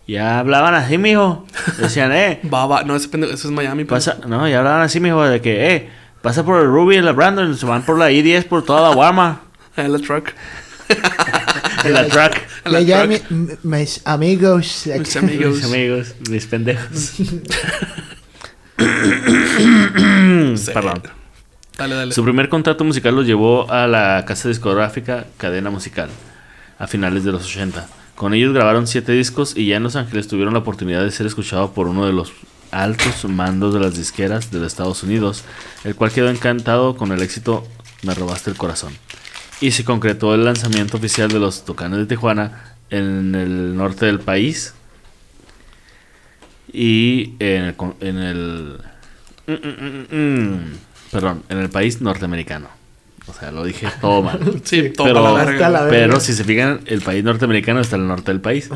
ya 0.07 0.39
hablaban 0.39 0.75
así, 0.75 0.99
mijo. 0.99 1.47
Decían, 1.79 2.13
eh, 2.13 2.41
Baba, 2.45 2.83
no, 2.85 2.95
ese 2.97 3.09
pendejo, 3.09 3.33
eso 3.33 3.49
es 3.49 3.55
Miami. 3.55 3.85
pues. 3.85 4.07
pasa, 4.07 4.27
no, 4.27 4.47
ya 4.49 4.59
hablaban 4.59 4.83
así, 4.83 5.01
mijo, 5.01 5.23
de 5.25 5.41
que, 5.41 5.75
eh, 5.75 5.89
pasa 6.21 6.45
por 6.45 6.61
el 6.61 6.67
Ruby 6.67 6.97
y 6.97 7.01
la 7.01 7.13
Brandon, 7.13 7.57
se 7.57 7.65
van 7.65 7.83
por 7.83 7.99
la 7.99 8.11
I-10 8.11 8.45
por 8.45 8.63
toda 8.65 8.89
la 8.89 8.95
Guama, 8.95 9.41
En 9.77 9.93
la 9.93 9.99
truck. 9.99 10.33
en 11.85 11.93
la 11.95 12.07
track. 12.07 12.48
La 12.73 12.79
allá 12.79 13.07
mi- 13.07 13.21
mis 13.63 14.01
amigos. 14.07 14.83
Mis 14.99 15.17
amigos. 15.17 15.57
Mis 15.57 15.65
amigos, 15.65 16.15
mis 16.31 16.47
pendejos. 16.47 17.13
Sí. 18.79 20.71
Perdón. 20.73 21.03
Dale, 21.77 21.95
dale. 21.95 22.13
Su 22.13 22.25
primer 22.25 22.49
contrato 22.49 22.85
musical 22.85 23.15
lo 23.15 23.23
llevó 23.23 23.71
a 23.71 23.87
la 23.87 24.25
casa 24.27 24.49
discográfica 24.49 25.27
Cadena 25.37 25.71
Musical 25.71 26.09
a 26.79 26.87
finales 26.87 27.25
de 27.25 27.33
los 27.33 27.45
80. 27.45 27.89
Con 28.15 28.35
ellos 28.35 28.53
grabaron 28.53 28.87
siete 28.87 29.13
discos 29.13 29.57
y 29.57 29.67
ya 29.67 29.77
en 29.77 29.85
Los 29.85 29.95
Ángeles 29.97 30.27
tuvieron 30.29 30.55
la 30.55 30.61
oportunidad 30.61 31.03
de 31.05 31.11
ser 31.11 31.27
escuchado 31.27 31.73
por 31.73 31.87
uno 31.87 32.07
de 32.07 32.13
los 32.13 32.33
altos 32.71 33.25
mandos 33.29 33.75
de 33.75 33.81
las 33.81 33.97
disqueras 33.97 34.51
de 34.51 34.59
los 34.59 34.67
Estados 34.69 35.03
Unidos, 35.03 35.45
el 35.85 35.95
cual 35.95 36.11
quedó 36.13 36.29
encantado 36.31 36.97
con 36.97 37.13
el 37.13 37.23
éxito 37.23 37.67
Me 38.03 38.15
robaste 38.15 38.51
el 38.51 38.57
corazón. 38.57 38.93
Y 39.61 39.73
se 39.73 39.85
concretó 39.85 40.35
el 40.35 40.45
lanzamiento 40.45 40.97
oficial 40.97 41.29
de 41.31 41.39
los 41.41 41.65
Tucanes 41.65 41.99
de 41.99 42.07
Tijuana 42.07 42.75
en 42.91 43.35
el 43.35 43.77
norte 43.77 44.07
del 44.07 44.21
país 44.21 44.75
y 46.73 47.35
en 47.41 47.65
el, 47.65 47.75
en 48.01 48.19
el 48.19 48.79
mm, 49.47 49.53
mm, 49.53 50.17
mm, 50.17 50.61
perdón, 51.11 51.43
en 51.49 51.59
el 51.59 51.71
país 51.71 52.01
norteamericano. 52.01 52.69
O 53.27 53.35
sea, 53.35 53.51
lo 53.51 53.65
dije 53.65 53.89
todo 54.01 54.23
mal. 54.23 54.39
Sí, 54.65 54.91
todo 54.91 55.07
pero, 55.09 55.23
la 55.23 55.45
verga. 55.45 55.87
pero 55.91 56.21
si 56.21 56.33
se 56.33 56.45
fijan, 56.45 56.81
el 56.87 57.03
país 57.03 57.25
norteamericano 57.25 57.81
está 57.81 57.97
al 57.97 58.07
norte 58.07 58.31
del 58.31 58.41
país. 58.41 58.71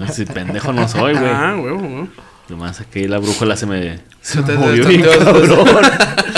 Así 0.00 0.24
pendejo 0.24 0.72
no 0.72 0.88
soy, 0.88 1.14
güey. 1.14 1.26
Ah, 1.30 1.56
huevo, 1.60 1.78
huevo. 1.78 2.08
Nomás 2.48 2.80
aquí 2.80 3.06
la 3.08 3.18
brújula 3.18 3.56
se 3.56 3.66
me, 3.66 4.00
Se 4.22 4.42
te- 4.42 4.54
movió 4.54 4.86
bien 4.86 5.02
cabrón. 5.02 5.66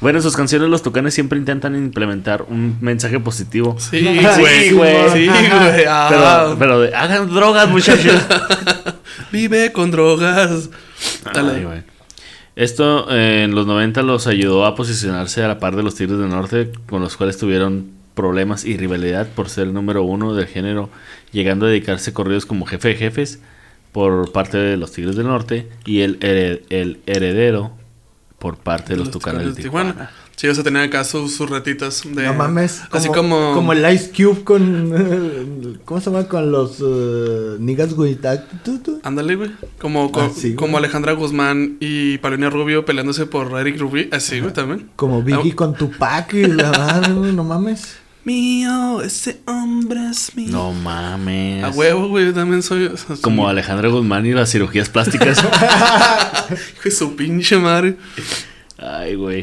Bueno, 0.00 0.18
en 0.18 0.22
sus 0.22 0.36
canciones 0.36 0.68
los 0.68 0.82
tucanes 0.82 1.12
siempre 1.14 1.38
intentan 1.38 1.74
implementar 1.74 2.42
un 2.48 2.76
mensaje 2.80 3.18
positivo. 3.18 3.76
Sí, 3.78 3.98
Sí, 4.00 4.40
güey. 4.40 4.70
güey. 4.72 5.10
Sí, 5.12 5.26
güey. 5.26 5.84
Ah, 5.88 6.06
Pero, 6.08 6.58
pero 6.58 6.80
de, 6.80 6.94
hagan 6.94 7.28
drogas, 7.34 7.68
muchachos. 7.68 8.14
Vive 9.32 9.72
con 9.72 9.90
drogas. 9.90 10.70
Dale. 11.34 11.66
Ay. 11.70 11.82
Esto 12.54 13.06
eh, 13.10 13.42
en 13.44 13.54
los 13.54 13.66
90 13.66 14.02
los 14.02 14.26
ayudó 14.26 14.66
a 14.66 14.74
posicionarse 14.74 15.42
a 15.44 15.48
la 15.48 15.58
par 15.58 15.76
de 15.76 15.82
los 15.82 15.94
Tigres 15.94 16.18
del 16.18 16.28
Norte, 16.28 16.72
con 16.88 17.00
los 17.00 17.16
cuales 17.16 17.38
tuvieron 17.38 17.90
problemas 18.14 18.64
y 18.64 18.76
rivalidad 18.76 19.28
por 19.28 19.48
ser 19.48 19.68
el 19.68 19.74
número 19.74 20.02
uno 20.02 20.34
del 20.34 20.46
género, 20.46 20.90
llegando 21.30 21.66
a 21.66 21.68
dedicarse 21.68 22.10
a 22.10 22.14
corridos 22.14 22.46
como 22.46 22.66
jefe 22.66 22.88
de 22.88 22.94
jefes 22.96 23.38
por 23.92 24.32
parte 24.32 24.58
de 24.58 24.76
los 24.76 24.90
Tigres 24.92 25.14
del 25.14 25.26
Norte 25.28 25.68
y 25.84 26.00
el, 26.00 26.18
el 26.20 26.98
heredero 27.06 27.72
por 28.38 28.56
parte 28.56 28.92
de 28.94 28.98
los, 29.00 29.10
Tucanes 29.10 29.54
de 29.56 29.62
Tijuana. 29.62 30.10
Sí, 30.36 30.46
o 30.46 30.54
sea, 30.54 30.62
tenían 30.62 30.84
acá 30.84 31.02
sus, 31.02 31.34
sus 31.34 31.50
retitas 31.50 32.02
de... 32.08 32.22
No 32.26 32.34
mames. 32.34 32.82
Así 32.92 33.08
como... 33.08 33.54
Como 33.54 33.72
el 33.72 33.92
Ice 33.92 34.12
Cube 34.16 34.44
con. 34.44 35.80
¿Cómo 35.84 36.00
se 36.00 36.10
llama? 36.12 36.28
Con 36.28 36.52
los. 36.52 36.76
eh, 36.80 37.56
niggas 37.58 37.94
with 37.94 38.24
attitude. 38.24 39.00
Ándale, 39.02 39.34
güey. 39.34 39.50
Como, 39.80 40.12
co- 40.12 40.20
Ah, 40.20 40.30
sí, 40.32 40.50
güey. 40.50 40.54
como 40.54 40.78
Alejandra 40.78 41.12
Guzmán 41.14 41.76
y 41.80 42.18
Paulina 42.18 42.50
Rubio 42.50 42.84
peleándose 42.84 43.26
por 43.26 43.58
Eric 43.58 43.80
Rubí. 43.80 44.08
Así, 44.12 44.38
güey, 44.38 44.52
también. 44.52 44.88
Como 44.94 45.22
Biggie 45.24 45.50
Ah, 45.52 45.56
con 45.56 45.74
Tupac 45.74 46.32
y 46.34 46.46
la 46.46 46.70
madre, 46.78 47.12
güey, 47.14 47.32
no 47.32 47.42
mames. 47.42 47.96
Mío, 48.32 49.00
ese 49.00 49.40
hombre 49.46 50.10
es 50.10 50.36
mío. 50.36 50.48
No 50.50 50.72
mames. 50.74 51.64
A 51.64 51.70
huevo, 51.70 52.08
güey, 52.08 52.26
yo 52.26 52.34
también 52.34 52.62
soy... 52.62 52.84
o 52.84 52.96
sea, 52.98 53.16
Como 53.22 53.44
soy- 53.44 53.50
Alejandra 53.52 53.88
Guzmán 53.88 54.26
y 54.26 54.32
las 54.32 54.50
cirugías 54.52 54.90
plásticas. 54.90 55.38
Hijo 56.74 56.82
de 56.84 56.90
su 56.90 57.16
pinche 57.16 57.56
madre. 57.56 57.96
Ay, 58.76 59.14
güey. 59.14 59.38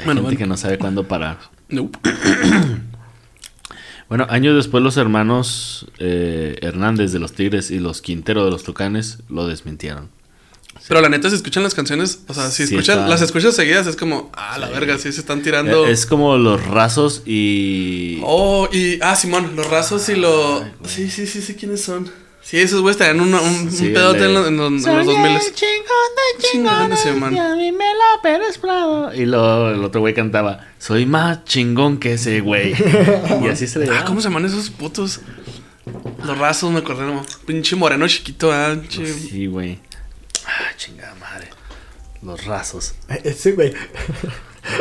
Hay 0.00 0.04
Bueno, 0.04 0.20
gente 0.20 0.22
bueno. 0.22 0.38
que 0.38 0.46
no 0.48 0.56
sabe 0.56 0.78
cuándo 0.78 1.06
parar. 1.06 1.38
Nope. 1.68 1.98
Bueno, 4.08 4.26
años 4.28 4.54
después 4.54 4.82
los 4.84 4.96
hermanos 4.98 5.86
eh, 5.98 6.56
Hernández 6.60 7.10
de 7.12 7.18
los 7.18 7.32
Tigres 7.32 7.70
y 7.70 7.78
los 7.80 8.02
Quintero 8.02 8.44
de 8.44 8.50
los 8.50 8.62
Tucanes 8.62 9.20
lo 9.30 9.46
desmintieron. 9.46 10.10
Pero 10.86 11.00
la 11.00 11.08
neta, 11.08 11.30
si 11.30 11.36
escuchan 11.36 11.62
las 11.62 11.74
canciones, 11.74 12.20
o 12.28 12.34
sea, 12.34 12.50
si 12.50 12.66
Sí 12.66 12.74
escuchan, 12.74 12.98
está. 12.98 13.08
las 13.08 13.22
escuchas 13.22 13.56
seguidas, 13.56 13.86
es 13.86 13.96
como, 13.96 14.30
ah, 14.34 14.58
la 14.58 14.68
verga, 14.68 14.98
sí 14.98 15.10
se 15.12 15.20
están 15.20 15.42
tirando. 15.42 15.86
Es 15.86 16.04
como 16.04 16.36
los 16.36 16.64
rasos 16.66 17.22
y... 17.24 18.20
Oh, 18.22 18.68
y. 18.72 18.98
Ah, 19.00 19.16
Simón, 19.16 19.56
los 19.56 19.66
rasos 19.70 20.08
y 20.10 20.16
los. 20.16 20.62
Sí, 20.86 21.10
sí, 21.10 21.26
sí, 21.26 21.40
sé 21.40 21.56
quiénes 21.56 21.82
son. 21.82 22.10
Sí, 22.42 22.58
esos 22.58 22.82
güeyes 22.82 22.98
tenían 22.98 23.20
un, 23.22 23.32
un, 23.32 23.72
Sí, 23.72 23.86
un 23.86 23.94
pedote 23.94 24.18
de- 24.18 24.26
en, 24.26 24.34
los- 24.34 24.46
en 24.48 24.56
los, 24.58 24.84
en 24.86 24.96
los 24.98 25.06
2000. 25.06 25.38
chingón 25.54 25.88
Chingones, 26.52 27.00
Simón. 27.00 27.38
a 27.38 27.56
mí 27.56 27.72
me 27.72 27.84
la 27.84 28.22
Pérez 28.22 28.58
Prado. 28.58 29.14
Y 29.14 29.24
luego 29.24 29.70
el 29.70 29.82
otro 29.82 30.00
güey 30.02 30.12
cantaba, 30.12 30.60
soy 30.78 31.06
más 31.06 31.44
chingón 31.44 31.96
que 31.96 32.12
ese 32.14 32.40
güey. 32.42 32.74
y 33.42 33.48
así 33.48 33.66
se 33.66 33.78
le 33.78 33.88
Ah. 33.88 34.04
¿cómo 34.06 34.20
se 34.20 34.28
llaman 34.28 34.44
esos 34.44 34.68
putos? 34.68 35.20
Los 36.26 36.36
rasos, 36.36 36.70
me 36.70 36.80
acordé, 36.80 37.06
no. 37.06 37.24
Pinche 37.46 37.76
moreno 37.76 38.06
chiquito, 38.08 38.52
ah, 38.52 38.74
pinche- 38.74 39.06
Sí, 39.06 39.46
güey. 39.46 39.78
Ah, 40.46 40.72
chingada 40.76 41.14
madre. 41.16 41.48
Los 42.22 42.44
rasos. 42.46 42.94
Eh, 43.08 43.20
Ese, 43.24 43.52
güey. 43.52 43.72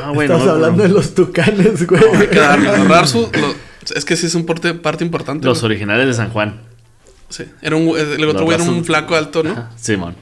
Ah, 0.01 0.13
Estás 0.19 0.45
no, 0.45 0.51
hablando 0.51 0.83
de 0.83 0.89
los 0.89 1.13
tucanes, 1.13 1.85
güey. 1.87 2.01
Hay 2.15 2.27
que 2.27 2.39
darle. 2.39 2.65
Los 2.77 2.87
rasos, 2.87 3.29
lo- 3.37 3.55
es 3.95 4.05
que 4.05 4.15
sí 4.15 4.27
es 4.27 4.35
un 4.35 4.45
porte- 4.45 4.73
parte 4.73 5.03
importante. 5.03 5.45
Los 5.45 5.59
güey. 5.61 5.71
originales 5.73 6.07
de 6.07 6.13
San 6.13 6.29
Juan. 6.31 6.61
Sí. 7.29 7.45
Era 7.61 7.75
un, 7.75 7.97
el 7.97 8.23
otro 8.25 8.39
Los 8.39 8.41
güey 8.43 8.55
era 8.61 8.63
un 8.63 8.85
flaco 8.85 9.15
alto, 9.15 9.43
¿no? 9.43 9.51
Ajá, 9.51 9.71
Simón. 9.75 10.15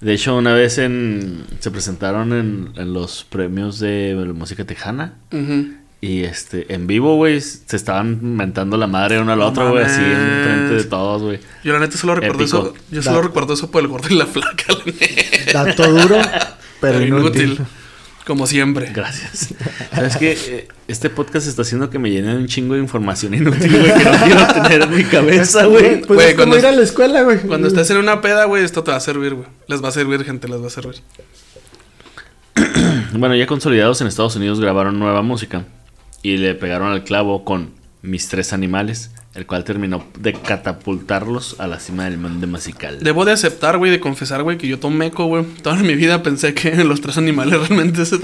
De 0.00 0.12
hecho, 0.14 0.36
una 0.36 0.54
vez 0.54 0.78
en 0.78 1.44
se 1.60 1.70
presentaron 1.70 2.32
en, 2.32 2.72
en 2.76 2.92
los 2.92 3.24
premios 3.24 3.78
de 3.80 4.14
música 4.34 4.64
tejana. 4.64 5.14
Ujú. 5.32 5.74
Y 6.00 6.24
este, 6.24 6.72
en 6.74 6.86
vivo, 6.86 7.16
güey, 7.16 7.40
se 7.40 7.74
estaban 7.74 8.36
mentando 8.36 8.76
la 8.76 8.86
madre 8.86 9.18
uno 9.18 9.32
al 9.32 9.38
No 9.38 9.46
otro, 9.46 9.70
güey, 9.70 9.84
así 9.84 10.00
en 10.00 10.12
mames. 10.12 10.44
frente 10.44 10.74
de 10.74 10.84
todos, 10.84 11.22
güey. 11.22 11.40
Yo 11.64 11.72
la 11.72 11.78
neta 11.80 11.96
solo 11.96 12.14
recuerdo 12.16 12.42
Épico. 12.42 12.58
eso. 12.58 12.74
Yo 12.90 13.02
solo 13.02 13.16
Da- 13.16 13.22
recuerdo 13.22 13.54
eso 13.54 13.70
por 13.70 13.80
el 13.82 13.88
gordo 13.88 14.08
y 14.10 14.14
la 14.14 14.26
flaca, 14.26 14.64
la 14.68 14.84
neta. 14.84 15.64
Dato 15.64 15.90
duro, 15.92 16.16
pero 16.80 17.00
inútil. 17.02 17.58
Como 18.26 18.46
siempre. 18.48 18.90
Gracias. 18.92 19.54
¿Sabes 19.94 20.16
qué? 20.16 20.68
Este 20.88 21.08
podcast 21.10 21.46
está 21.46 21.62
haciendo 21.62 21.88
que 21.90 21.98
me 21.98 22.10
llenen 22.10 22.36
un 22.36 22.46
chingo 22.46 22.74
de 22.74 22.80
información 22.80 23.32
inútil, 23.34 23.70
güey, 23.70 23.94
que 23.94 24.04
no 24.04 24.24
quiero 24.24 24.46
tener 24.62 24.82
en 24.82 24.96
mi 24.96 25.04
cabeza, 25.04 25.64
güey. 25.64 26.00
Pues 26.02 26.08
Güey, 26.08 26.28
es 26.28 26.34
como 26.34 26.48
cuando- 26.52 26.58
ir 26.58 26.66
a 26.66 26.72
la 26.72 26.82
escuela, 26.82 27.22
güey. 27.22 27.38
Cuando 27.38 27.68
estés 27.68 27.88
en 27.90 27.96
una 27.98 28.20
peda, 28.20 28.44
güey, 28.44 28.64
esto 28.64 28.84
te 28.84 28.90
va 28.90 28.98
a 28.98 29.00
servir, 29.00 29.34
güey. 29.34 29.46
Les 29.68 29.82
va 29.82 29.88
a 29.88 29.92
servir, 29.92 30.24
gente, 30.24 30.46
les 30.48 30.60
va 30.62 30.66
a 30.66 30.70
servir. 30.70 30.96
Bueno, 33.12 33.34
ya 33.34 33.46
consolidados 33.46 34.00
en 34.00 34.08
Estados 34.08 34.36
Unidos 34.36 34.60
grabaron 34.60 34.98
nueva 34.98 35.22
música 35.22 35.64
y 36.26 36.38
le 36.38 36.56
pegaron 36.56 36.90
al 36.90 37.04
clavo 37.04 37.44
con 37.44 37.70
Mis 38.02 38.28
tres 38.28 38.52
animales, 38.52 39.12
el 39.34 39.46
cual 39.46 39.62
terminó 39.62 40.04
de 40.18 40.32
catapultarlos 40.32 41.54
a 41.60 41.68
la 41.68 41.78
cima 41.78 42.04
del 42.04 42.18
mundo 42.18 42.48
musical. 42.48 42.98
Debo 43.00 43.24
de 43.24 43.30
aceptar, 43.30 43.78
güey, 43.78 43.92
de 43.92 44.00
confesar, 44.00 44.42
güey, 44.42 44.58
que 44.58 44.66
yo 44.66 44.80
tomeco, 44.80 45.26
güey. 45.26 45.44
Toda 45.62 45.76
mi 45.76 45.94
vida 45.94 46.24
pensé 46.24 46.52
que 46.52 46.72
los 46.84 47.00
tres 47.00 47.16
animales 47.16 47.68
realmente 47.68 48.04
se 48.06 48.18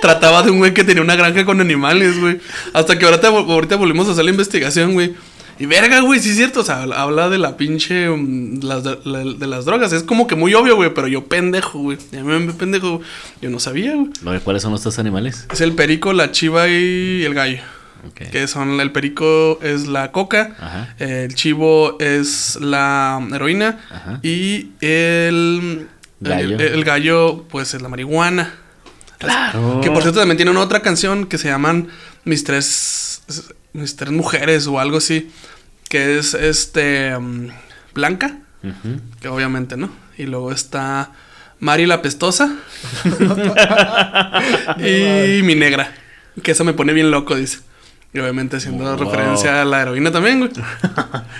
trataba 0.00 0.42
de 0.42 0.50
un 0.50 0.58
güey 0.58 0.74
que 0.74 0.82
tenía 0.82 1.02
una 1.02 1.14
granja 1.14 1.44
con 1.44 1.60
animales, 1.60 2.18
güey. 2.18 2.40
Hasta 2.72 2.98
que 2.98 3.04
ahorita, 3.04 3.28
ahorita 3.28 3.76
volvimos 3.76 4.08
a 4.08 4.12
hacer 4.12 4.24
la 4.24 4.32
investigación, 4.32 4.94
güey. 4.94 5.14
Y 5.60 5.66
verga, 5.66 6.00
güey, 6.00 6.20
sí 6.20 6.30
es 6.30 6.36
cierto. 6.36 6.60
O 6.60 6.64
sea, 6.64 6.82
habla 6.82 7.28
de 7.28 7.38
la 7.38 7.56
pinche. 7.56 8.08
mm, 8.08 8.60
las 8.62 8.84
de, 8.84 8.98
la- 9.04 9.24
de 9.24 9.46
las 9.46 9.64
drogas. 9.64 9.92
Es 9.92 10.02
como 10.04 10.26
que 10.26 10.34
muy 10.36 10.54
obvio, 10.54 10.76
güey. 10.76 10.92
Pero 10.94 11.08
yo 11.08 11.24
pendejo, 11.26 11.78
güey. 11.80 11.98
Ya 12.12 12.22
me 12.22 12.52
pendejo. 12.52 12.98
güey. 12.98 13.08
Yo 13.42 13.50
no 13.50 13.58
sabía, 13.58 13.94
güey. 13.94 14.10
¿Lo 14.22 14.32
de 14.32 14.40
cuáles 14.40 14.62
son 14.62 14.72
los 14.72 14.82
tres 14.82 14.98
animales? 14.98 15.46
Es 15.52 15.60
el 15.60 15.72
perico, 15.72 16.12
la 16.12 16.30
chiva 16.30 16.68
y 16.68 17.24
el 17.24 17.34
gallo. 17.34 17.60
Ok. 18.08 18.30
Que 18.30 18.46
son. 18.46 18.80
El 18.80 18.92
perico 18.92 19.58
es 19.62 19.88
la 19.88 20.12
coca. 20.12 20.54
Ajá. 20.60 20.94
El 20.98 21.34
chivo 21.34 21.96
es 21.98 22.56
la 22.60 23.20
heroína. 23.34 23.80
Ajá. 23.90 24.20
Y 24.22 24.68
el. 24.80 25.88
Gallo. 26.20 26.54
El, 26.56 26.60
el 26.60 26.84
gallo, 26.84 27.44
pues 27.50 27.74
es 27.74 27.82
la 27.82 27.88
marihuana. 27.88 28.54
Claro. 29.18 29.80
Que 29.82 29.90
por 29.90 30.02
cierto 30.02 30.20
también 30.20 30.36
tienen 30.36 30.56
otra 30.56 30.80
canción 30.80 31.26
que 31.26 31.38
se 31.38 31.48
llaman 31.48 31.88
Mis 32.24 32.44
tres. 32.44 33.22
Mis 33.72 33.96
tres 33.96 34.12
mujeres 34.12 34.66
o 34.66 34.80
algo 34.80 34.98
así. 34.98 35.30
Que 35.88 36.18
es 36.18 36.34
este. 36.34 37.18
mm, 37.18 37.48
Blanca. 37.94 38.38
Que 39.20 39.28
obviamente, 39.28 39.76
¿no? 39.76 39.90
Y 40.16 40.24
luego 40.24 40.50
está 40.52 41.12
Mari 41.60 41.86
la 41.86 42.02
Pestosa. 42.02 42.56
y 44.78 45.42
mi 45.42 45.54
negra. 45.54 45.92
Que 46.42 46.52
eso 46.52 46.64
me 46.64 46.72
pone 46.72 46.92
bien 46.92 47.10
loco, 47.10 47.34
dice. 47.34 47.60
Y 48.12 48.20
obviamente 48.20 48.56
haciendo 48.56 48.84
Wow. 48.84 49.04
referencia 49.04 49.60
a 49.60 49.64
la 49.66 49.82
heroína 49.82 50.10
también, 50.10 50.38
güey. 50.40 50.50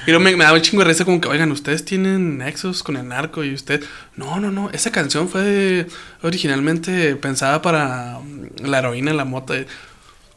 y 0.06 0.10
luego 0.10 0.22
me, 0.22 0.36
me 0.36 0.44
daba 0.44 0.56
un 0.56 0.62
chingo 0.62 0.82
de 0.84 0.88
risa 0.90 1.04
como 1.06 1.18
que, 1.20 1.26
oigan, 1.28 1.50
ustedes 1.50 1.82
tienen 1.84 2.36
nexos 2.38 2.82
con 2.82 2.96
el 2.98 3.08
narco 3.08 3.42
y 3.42 3.54
usted... 3.54 3.82
No, 4.16 4.38
no, 4.38 4.50
no. 4.50 4.68
Esa 4.70 4.92
canción 4.92 5.28
fue 5.30 5.86
originalmente 6.22 7.16
pensada 7.16 7.62
para 7.62 8.18
mm, 8.22 8.66
la 8.66 8.78
heroína, 8.80 9.12
la 9.14 9.24
mota. 9.24 9.54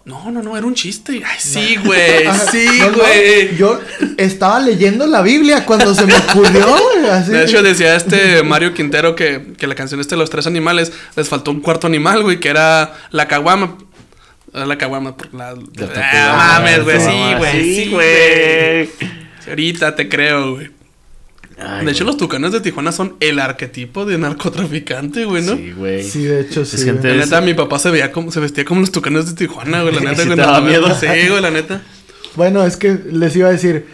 No, 0.03 0.31
no, 0.31 0.41
no, 0.41 0.57
era 0.57 0.65
un 0.65 0.73
chiste. 0.73 1.21
Ay, 1.25 1.37
sí, 1.39 1.77
güey. 1.85 2.25
Sí, 2.51 2.65
No, 2.79 2.89
no, 2.91 2.97
güey. 2.97 3.55
yo 3.55 3.79
estaba 4.17 4.59
leyendo 4.59 5.05
la 5.05 5.21
Biblia 5.21 5.63
cuando 5.65 5.93
se 5.93 6.05
me 6.05 6.15
ocurrió, 6.15 6.65
güey. 6.67 7.09
Así. 7.11 7.31
De 7.31 7.43
hecho, 7.43 7.61
decía 7.61 7.95
este 7.95 8.41
Mario 8.43 8.73
Quintero 8.73 9.15
que, 9.15 9.53
que 9.57 9.67
la 9.67 9.75
canción 9.75 9.99
este 10.01 10.15
de 10.15 10.19
los 10.19 10.29
tres 10.29 10.47
animales 10.47 10.91
les 11.15 11.29
faltó 11.29 11.51
un 11.51 11.61
cuarto 11.61 11.85
animal, 11.87 12.23
güey, 12.23 12.39
que 12.39 12.49
era 12.49 12.93
la 13.11 13.27
caguama. 13.27 13.77
Era 14.53 14.65
La 14.65 14.77
caguama, 14.77 15.15
por 15.15 15.33
la. 15.33 15.53
Ah, 15.95 16.59
mames, 16.59 16.83
güey, 16.83 16.99
sí, 16.99 17.05
Ah, 17.09 17.35
güey, 17.37 17.75
sí, 17.75 17.89
güey. 17.89 18.89
Ahorita 19.47 19.95
te 19.95 20.09
creo, 20.09 20.55
güey. 20.55 20.71
Ay, 21.63 21.85
De 21.85 21.91
hecho, 21.91 22.03
güey. 22.03 22.13
los 22.13 22.17
tucanes 22.17 22.51
de 22.51 22.61
Tijuana 22.61 22.91
son 22.91 23.15
el 23.19 23.39
arquetipo 23.39 24.05
de 24.05 24.17
narcotraficante, 24.17 25.25
güey, 25.25 25.43
¿no? 25.43 25.55
Sí, 25.55 25.71
güey. 25.73 26.03
Sí, 26.03 26.23
de 26.23 26.41
hecho, 26.41 26.65
sí. 26.65 26.75
Es 26.77 26.83
gente- 26.85 27.07
güey. 27.07 27.17
La 27.19 27.25
neta, 27.25 27.41
mi 27.41 27.53
papá 27.53 27.77
se 27.79 27.91
veía 27.91 28.11
como, 28.11 28.31
se 28.31 28.39
vestía 28.39 28.65
como 28.65 28.81
los 28.81 28.91
tucanes 28.91 29.27
de 29.27 29.33
Tijuana, 29.33 29.81
güey, 29.83 29.93
la 29.95 30.01
neta, 30.11 30.25
güey. 30.25 30.37
daba 30.37 30.61
miedo. 30.61 30.87
Sí, 30.99 31.05
güey, 31.29 31.41
la 31.41 31.51
neta. 31.51 31.81
Bueno, 32.35 32.63
es 32.65 32.77
que 32.77 32.97
les 33.11 33.35
iba 33.35 33.47
a 33.49 33.51
decir. 33.51 33.85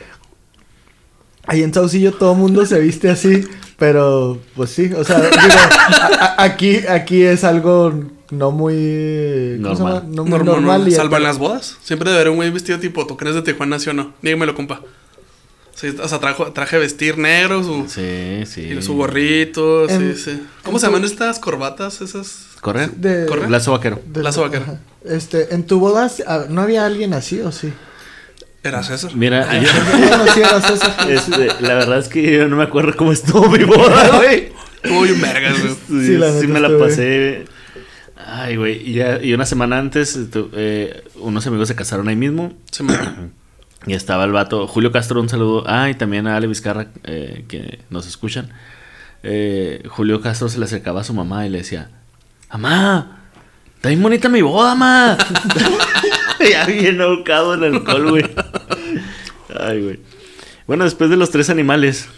Ahí 1.46 1.64
en 1.64 1.74
Saucillo 1.74 2.12
todo 2.14 2.36
mundo 2.36 2.66
se 2.66 2.78
viste 2.80 3.10
así, 3.10 3.48
pero 3.78 4.38
pues 4.56 4.70
sí, 4.70 4.92
o 4.94 5.04
sea, 5.06 5.18
digo, 5.20 5.32
a- 5.40 6.36
a- 6.38 6.44
aquí, 6.44 6.80
aquí 6.90 7.22
es 7.24 7.46
algo 7.46 7.94
no 8.32 8.52
muy 8.52 9.58
¿cómo 9.64 9.76
se 9.76 9.82
Normal. 9.82 9.94
llama? 10.02 10.16
No 10.16 10.22
muy 10.24 10.32
Normal, 10.32 10.56
normal. 10.56 10.94
en 10.94 11.00
acá- 11.00 11.20
las 11.20 11.38
bodas. 11.40 11.78
Siempre 11.82 12.10
debe 12.10 12.20
haber 12.22 12.32
un 12.32 12.36
güey 12.38 12.50
vestido 12.52 12.80
tipo 12.80 13.08
tucanes 13.08 13.36
de 13.36 13.44
Tijuana, 13.44 13.80
¿sí 13.80 13.90
o 13.90 13.94
no? 13.94 14.14
Dígamelo, 14.22 14.56
compa. 14.56 14.82
Sí, 15.80 15.96
o 16.02 16.08
sea, 16.08 16.18
trajo, 16.20 16.52
traje 16.54 16.80
vestir 16.80 17.20
negro, 17.20 17.64
su, 17.64 17.86
Sí, 17.88 18.46
sí. 18.48 18.62
y 18.78 18.82
su 18.82 18.96
gorrito, 18.96 19.88
En- 19.88 20.16
sí, 20.16 20.22
sí. 20.32 20.44
¿Cómo 20.64 20.80
se 20.80 20.88
tu- 20.88 20.92
llaman 20.92 21.06
estas 21.06 21.38
corbatas? 21.38 22.02
Esas. 22.02 22.48
¿Correr? 22.62 22.90
De. 22.94 23.28
Lazo 23.48 23.74
vaquero. 23.74 24.02
de- 24.08 24.24
Lazo 24.24 24.42
vaquero. 24.42 24.64
ajá. 24.64 24.80
Este, 25.06 25.54
en 25.54 25.68
tu 25.68 25.80
boda, 25.80 26.10
ah, 26.26 26.46
¿no 26.50 26.62
había 26.64 26.84
alguien 26.88 27.14
así 27.14 27.42
o 27.42 27.52
sí? 27.52 27.72
Era 28.64 28.82
César. 28.82 29.12
Mira, 29.16 29.48
yo- 29.62 29.70
Bueno, 30.10 30.26
sí, 30.34 30.40
era 30.40 30.60
César. 30.62 30.96
este, 31.12 31.48
la 31.62 31.76
verdad 31.76 32.00
es 32.00 32.08
que 32.10 32.24
yo 32.38 32.48
no 32.48 32.56
me 32.58 32.64
acuerdo 32.64 32.94
cómo 32.98 33.12
estuvo 33.12 33.48
mi 33.48 33.64
boda, 33.64 34.10
güey. 34.18 34.50
Estuvo 34.82 35.04
bien 35.04 35.22
vergas, 35.22 35.60
güey. 35.62 35.76
Sí, 36.02 36.08
Sí, 36.08 36.18
la 36.18 36.40
sí 36.42 36.48
me 36.48 36.60
la 36.60 36.76
pasé. 36.80 37.46
Ay, 38.16 38.56
güey. 38.56 38.82
Y, 38.90 38.94
ya- 38.96 39.22
y 39.24 39.32
una 39.34 39.46
semana 39.46 39.78
antes, 39.78 40.18
tu- 40.32 40.50
eh, 40.54 41.04
unos 41.18 41.46
amigos 41.46 41.68
se 41.68 41.76
casaron 41.76 42.08
ahí 42.08 42.16
mismo. 42.16 42.54
Se 42.72 42.82
me- 42.84 42.94
Y 43.88 43.94
estaba 43.94 44.26
el 44.26 44.34
vato, 44.34 44.68
Julio 44.68 44.92
Castro, 44.92 45.22
un 45.22 45.30
saludo. 45.30 45.64
Ah, 45.66 45.90
y 45.90 45.96
también 45.96 46.28
a 46.28 46.36
Ale 46.36 46.48
Vizcarra, 46.48 46.88
eh, 47.06 47.46
que 47.48 47.80
nos 47.90 48.06
escuchan. 48.06 48.50
Eh, 49.24 49.84
Julio 49.88 50.22
Castro 50.22 50.50
se 50.50 50.60
le 50.60 50.66
acercaba 50.66 51.02
a 51.02 51.04
su 51.06 51.14
mamá 51.14 51.48
y 51.48 51.50
le 51.50 51.60
decía: 51.60 51.90
Mamá, 52.52 53.22
está 53.76 53.90
bien 53.90 54.04
bonita 54.04 54.28
mi 54.28 54.42
boda, 54.42 54.76
mamá. 54.76 55.18
ya 56.52 56.66
bien 56.66 57.00
ahorcado 57.02 57.54
en 57.54 57.76
alcohol, 57.76 58.10
güey. 58.10 58.26
Ay, 59.58 59.82
güey. 59.82 60.00
Bueno, 60.68 60.84
después 60.84 61.10
de 61.10 61.16
los 61.16 61.32
tres 61.32 61.50
animales, 61.50 62.10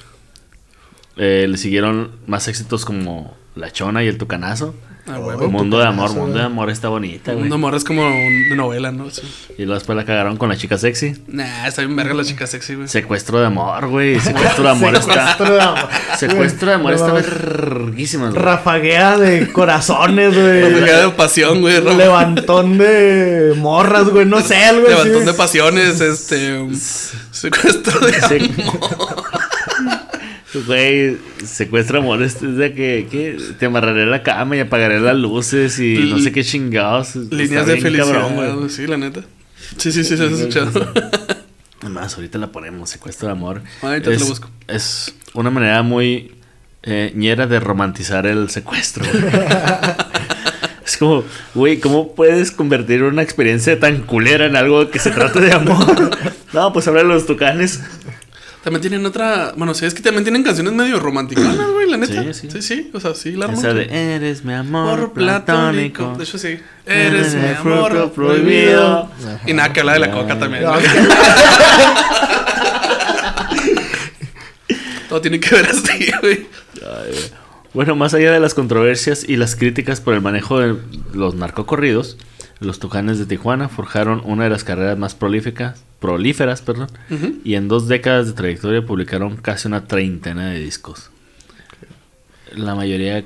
eh, 1.18 1.46
le 1.48 1.58
siguieron 1.58 2.14
más 2.26 2.48
éxitos 2.48 2.84
como 2.84 3.38
La 3.56 3.72
Chona 3.72 4.04
y 4.04 4.08
El 4.08 4.18
Tucanazo. 4.18 4.74
Ah, 5.12 5.20
huevo. 5.20 5.50
Mundo 5.50 5.80
de 5.80 5.86
Amor, 5.88 6.10
Mundo 6.12 6.26
de 6.28 6.32
güey. 6.34 6.46
Amor 6.46 6.70
está 6.70 6.88
bonita, 6.90 7.34
güey. 7.34 7.48
Un 7.48 7.54
amor 7.54 7.76
es 7.76 7.84
como 7.84 8.06
un- 8.08 8.50
de 8.50 8.56
novela, 8.56 8.92
¿no? 8.92 9.10
Sí. 9.10 9.22
Y 9.58 9.64
luego 9.64 9.74
después 9.76 9.96
la 9.96 10.06
cagaron 10.06 10.38
con 10.38 10.50
la 10.50 10.56
chica 10.58 10.78
sexy. 10.78 11.16
Nah, 11.28 11.68
está 11.68 11.82
bien 11.82 11.96
verga 11.96 12.14
la 12.14 12.24
chica 12.24 12.46
sexy, 12.48 12.76
güey. 12.76 12.88
Secuestro 12.88 13.40
de 13.40 13.48
amor, 13.48 13.88
güey. 13.88 14.20
Secuestro 14.20 14.64
de 14.64 14.70
amor 14.70 14.96
está. 14.96 15.14
Secuestro 15.38 15.56
de 15.56 15.62
amor. 15.62 15.90
Secuestro 16.18 16.70
de 16.70 16.76
amor 16.76 16.92
No 16.92 16.98
está 16.98 17.12
verguísima, 17.14 18.30
güey. 18.30 18.42
Rafaguea 18.42 19.18
de 19.18 19.52
corazones, 19.52 20.36
güey. 20.36 20.62
Rafaguea 20.74 21.00
de 21.00 21.10
pasión, 21.10 21.62
güey. 21.62 21.82
Levantón 21.82 22.78
de 22.78 23.54
morras, 23.58 24.10
güey. 24.10 24.26
No 24.26 24.42
sé, 24.42 24.56
así. 24.58 24.78
Levantón 24.88 25.26
de 25.26 25.34
pasiones, 25.34 26.02
este. 26.02 26.68
Secuestro 27.32 28.00
de 28.06 28.14
Se- 28.22 28.36
amor. 28.38 29.24
Güey, 30.54 31.18
secuestro 31.46 32.00
amor 32.00 32.24
es 32.24 32.42
de 32.42 32.74
que, 32.74 33.08
que 33.10 33.38
te 33.60 33.68
amarraré 33.68 34.08
la 34.08 34.24
cama 34.24 34.56
y 34.56 34.60
apagaré 34.60 35.00
las 35.00 35.16
luces 35.16 35.80
y 35.80 36.10
no 36.10 36.18
sé 36.20 36.32
qué 36.32 36.44
chingados. 36.44 37.16
Líneas 37.16 37.68
de 37.68 37.78
felicidad, 37.78 38.36
cabrón. 38.36 38.70
Sí, 38.70 38.88
la 38.88 38.98
neta. 38.98 39.22
Sí, 39.78 39.92
sí, 39.92 40.04
sí, 40.04 40.18
se 40.18 40.24
ha 40.24 40.28
escuchado. 40.28 40.92
Además, 41.82 42.16
ahorita 42.16 42.38
la 42.38 42.52
ponemos, 42.52 42.90
secuestro 42.90 43.28
de 43.28 43.32
amor. 43.34 43.62
Ahorita 43.82 44.10
te 44.10 44.16
es, 44.16 44.22
lo 44.22 44.28
busco. 44.28 44.50
Es 44.68 45.14
una 45.34 45.50
manera 45.50 45.82
muy 45.84 46.32
eh, 46.84 47.12
ñera 47.16 47.46
de 47.48 47.60
romantizar 47.60 48.26
el 48.26 48.50
secuestro. 48.50 49.06
es 50.86 50.98
como, 50.98 51.24
güey, 51.54 51.80
¿cómo 51.80 52.16
puedes 52.16 52.52
convertir 52.52 53.04
una 53.04 53.22
experiencia 53.22 53.80
tan 53.80 54.02
culera 54.02 54.46
en 54.46 54.56
algo 54.56 54.90
que 54.90 55.00
se 55.00 55.12
trate 55.12 55.40
de 55.40 55.54
amor? 55.54 56.12
no, 56.54 56.74
pues 56.74 56.88
habla 56.88 57.04
de 57.04 57.08
los 57.08 57.26
tucanes. 57.26 57.82
También 58.70 58.82
tienen 58.82 59.04
otra. 59.04 59.54
Bueno, 59.58 59.74
sí, 59.74 59.84
es 59.88 59.96
que 59.96 60.04
también 60.04 60.24
tienen 60.24 60.44
canciones 60.44 60.72
medio 60.74 61.00
románticas, 61.00 61.58
güey, 61.74 61.90
la 61.90 61.98
neta. 61.98 62.22
Sí, 62.22 62.34
sí. 62.36 62.50
Sí, 62.52 62.62
sí. 62.62 62.92
O 62.94 63.00
sea, 63.00 63.16
sí, 63.16 63.32
la 63.32 63.48
Esa 63.48 63.74
de 63.74 63.88
Eres 64.16 64.46
mi 64.46 64.54
amor 64.54 65.12
platónico. 65.12 66.04
platónico. 66.04 66.18
De 66.20 66.24
hecho, 66.24 66.38
sí. 66.38 66.60
Eres 66.86 67.34
mi 67.34 67.48
amor 67.48 68.12
prohibido. 68.12 68.14
prohibido. 68.14 69.10
Y 69.48 69.54
nada 69.54 69.74
que 69.74 69.80
habla 69.80 69.94
de 69.94 70.00
la 70.02 70.12
coca 70.12 70.38
también. 70.38 70.66
No. 70.66 70.74
Todo 75.10 75.20
tiene 75.22 75.40
que 75.40 75.56
ver 75.56 75.66
así, 75.66 76.12
güey. 76.22 76.46
Bueno, 77.74 77.96
más 77.96 78.14
allá 78.14 78.32
de 78.32 78.40
las 78.40 78.54
controversias 78.54 79.28
y 79.28 79.36
las 79.36 79.56
críticas 79.56 80.00
por 80.00 80.14
el 80.14 80.22
manejo 80.22 80.60
de 80.60 80.76
los 81.16 81.34
narcocorridos, 81.34 82.18
los 82.60 82.78
Tucanes 82.78 83.18
de 83.18 83.26
Tijuana 83.26 83.68
forjaron 83.68 84.22
una 84.26 84.44
de 84.44 84.52
las 84.52 84.64
carreras 84.64 85.00
más 85.00 85.16
prolíficas, 85.16 85.86
prolíferas 86.00 86.62
perdón, 86.62 86.88
y 87.44 87.56
en 87.56 87.68
dos 87.68 87.88
décadas 87.88 88.28
de 88.28 88.34
trayectoria 88.34 88.86
publicaron 88.86 89.36
casi 89.38 89.68
una 89.68 89.86
treintena 89.86 90.50
de 90.50 90.60
discos. 90.60 91.10
La 92.56 92.74
mayoría 92.76 93.24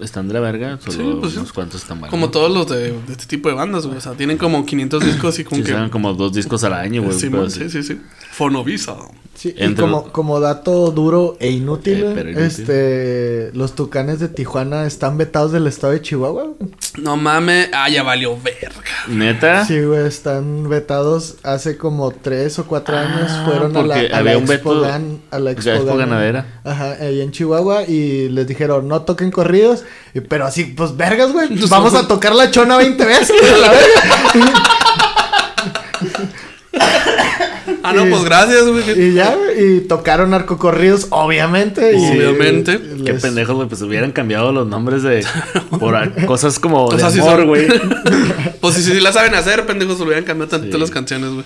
están 0.00 0.28
de 0.28 0.34
la 0.34 0.40
verga, 0.40 0.78
solo 0.80 0.92
Sí, 0.96 1.16
pues 1.20 1.36
unos 1.36 1.52
cuantos 1.52 1.82
están 1.82 1.98
buenos. 1.98 2.10
Como 2.12 2.30
todos 2.30 2.50
los 2.52 2.68
de, 2.68 2.92
de 2.92 3.12
este 3.12 3.26
tipo 3.26 3.48
de 3.48 3.54
bandas, 3.56 3.84
güey. 3.86 3.98
O 3.98 4.00
sea, 4.00 4.12
tienen 4.12 4.38
como 4.38 4.64
500 4.64 5.04
discos 5.04 5.38
y 5.40 5.44
como 5.44 5.56
Sí, 5.64 5.72
que. 5.72 5.90
como 5.90 6.14
dos 6.14 6.32
discos 6.32 6.62
al 6.64 6.74
año, 6.74 7.02
güey. 7.02 7.18
Sí, 7.18 7.68
sí. 7.68 7.82
sí. 7.82 8.00
Fonovisa. 8.30 8.96
Sí, 9.34 9.54
y 9.56 9.74
como, 9.74 10.10
como 10.12 10.40
dato 10.40 10.90
duro 10.90 11.36
e 11.40 11.50
inútil, 11.50 12.02
Eh, 12.02 12.10
inútil. 12.12 12.38
este, 12.38 13.50
los 13.54 13.74
tucanes 13.74 14.18
de 14.20 14.28
Tijuana 14.28 14.86
están 14.86 15.16
vetados 15.18 15.52
del 15.52 15.66
estado 15.66 15.92
de 15.92 16.00
Chihuahua. 16.02 16.44
güey. 16.58 16.70
No 17.02 17.16
mames. 17.16 17.68
Ah, 17.72 17.88
ya 17.88 18.02
valió 18.02 18.36
verga. 18.40 18.82
¿Neta? 19.06 19.64
Sí, 19.64 19.80
güey, 19.80 20.06
están 20.06 20.68
vetados 20.68 21.36
hace 21.42 21.76
como 21.78 22.10
tres 22.10 22.58
o 22.58 22.66
cuatro 22.66 22.96
Ah, 22.96 23.00
años. 23.02 23.30
Fueron 23.44 23.76
a 23.76 23.82
la, 23.82 23.94
a 23.94 23.98
había 24.18 24.32
la 24.32 24.38
un 24.38 24.50
Expo, 24.50 24.74
veto- 24.74 24.84
Gan- 24.86 25.18
a 25.30 25.38
la 25.38 25.50
Expo, 25.52 25.70
Expo 25.70 25.94
Gan- 25.94 25.98
ganadera. 25.98 26.60
Ajá, 26.64 26.96
ahí 27.00 27.20
en 27.20 27.30
Chihuahua 27.32 27.84
y 27.84 28.28
les 28.28 28.46
dijeron, 28.46 28.86
no 28.88 29.02
toquen 29.02 29.30
corridos. 29.30 29.84
y- 30.14 30.20
pero 30.20 30.46
así, 30.46 30.64
pues 30.64 30.96
vergas, 30.96 31.32
güey. 31.32 31.48
Vamos 31.70 31.94
a 31.94 32.06
tocar 32.08 32.34
la 32.34 32.50
chona 32.50 32.76
20 32.76 33.04
veces, 33.04 33.36
la 33.60 33.70
verga. 33.70 34.58
Ah, 37.88 37.92
no, 37.94 38.06
Y- 38.06 38.10
pues 38.10 38.24
gracias, 38.24 38.66
güey. 38.66 39.08
Y 39.08 39.14
ya, 39.14 39.34
güey, 39.34 39.76
y 39.76 39.80
tocaron 39.80 40.30
narcocorridos, 40.30 41.06
obviamente. 41.10 41.96
y- 41.96 42.10
Obviamente. 42.10 42.72
y 42.96 43.04
Qué 43.04 43.12
les- 43.14 43.22
pendejos, 43.22 43.56
güey. 43.56 43.68
Pues 43.68 43.80
hubieran 43.82 44.12
cambiado 44.12 44.52
los 44.52 44.66
nombres 44.66 45.02
de. 45.02 45.24
Por 45.78 46.24
cosas 46.26 46.58
como 46.58 46.84
O 46.86 46.92
de 46.92 46.98
sea, 46.98 47.08
amor, 47.08 47.38
son- 47.40 47.46
güey. 47.46 47.68
Pues 48.60 48.74
si, 48.74 48.82
si 48.82 49.00
la 49.00 49.12
saben 49.12 49.34
hacer, 49.34 49.64
pendejos, 49.66 50.00
hubieran 50.00 50.24
cambiado 50.24 50.50
tantito 50.50 50.76
Sí. 50.76 50.80
las 50.80 50.90
canciones, 50.90 51.30
güey. 51.30 51.44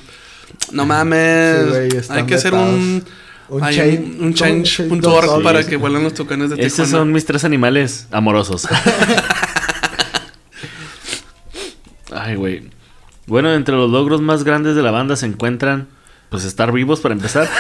No 0.73 0.87
mames. 0.87 1.59
Sí, 1.65 1.69
güey, 1.71 1.97
están 1.97 2.19
Hay 2.19 2.25
que 2.27 2.35
hacer 2.35 2.55
un. 2.55 3.05
Un 3.49 3.63
hay 3.63 4.17
un, 4.19 4.27
un 4.29 4.35
change.org 4.35 5.43
para 5.43 5.63
Sí. 5.63 5.69
que 5.69 5.77
vuelan 5.77 6.03
los 6.05 6.15
tucanes 6.15 6.49
de 6.49 6.55
Estos 6.57 6.87
Tijuana. 6.87 6.91
son 6.91 7.13
mis 7.13 7.27
tres 7.27 7.45
animales 7.45 8.07
amorosos. 8.11 8.67
Ay, 12.15 12.35
güey. 12.37 12.71
Bueno, 13.27 13.53
entre 13.55 13.75
los 13.75 13.91
logros 13.91 14.21
más 14.21 14.45
grandes 14.45 14.77
de 14.77 14.83
la 14.83 14.91
banda 14.91 15.17
se 15.17 15.27
encuentran, 15.27 15.89
pues, 16.33 16.45
estar 16.45 16.73
vivos 16.73 17.01
para 17.01 17.15
empezar. 17.15 17.49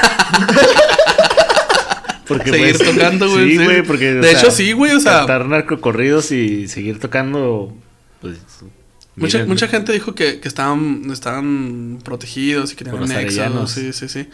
Porque, 2.27 2.51
Seguir 2.51 2.79
pues, 2.79 2.95
tocando, 2.95 3.31
güey. 3.31 3.59
Sí, 3.59 3.65
güey, 3.65 3.83
porque. 3.83 4.15
De 4.15 4.33
hecho, 4.33 4.51
sí, 4.51 4.73
güey, 4.73 4.93
o 4.93 5.01
sea- 5.01 5.19
Cantar 5.19 5.45
narcocorridos 5.47 6.31
y 6.33 6.67
seguir 6.69 6.99
tocando, 6.99 7.77
pues. 8.21 8.39
Mucha, 9.17 9.39
miren, 9.39 9.49
mucha 9.49 9.69
gente 9.69 9.93
dijo 9.93 10.15
que, 10.15 10.41
que 10.41 10.49
estaban, 10.49 11.11
estaban 11.13 11.99
protegidos 12.03 12.73
y 12.73 12.77
que 12.77 12.85
tenían 12.85 13.11
arellanos. 13.13 13.73
Sí, 13.73 13.93
sí, 13.93 14.09
sí. 14.09 14.29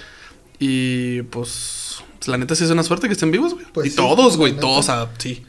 Y 0.61 1.23
pues, 1.23 2.05
la 2.27 2.39
neta 2.39 2.55
sí 2.55 2.63
es 2.63 2.71
una 2.71 2.85
suerte 2.85 3.09
que 3.09 3.15
estén 3.15 3.33
vivos, 3.33 3.55
güey. 3.55 3.67
Pues 3.73 3.89
y 3.89 3.91
sí, 3.91 3.97
todos, 3.97 4.37
güey, 4.37 4.53
todos, 4.53 4.79
o 4.79 4.83
sea, 4.83 5.09
sí. 5.19 5.45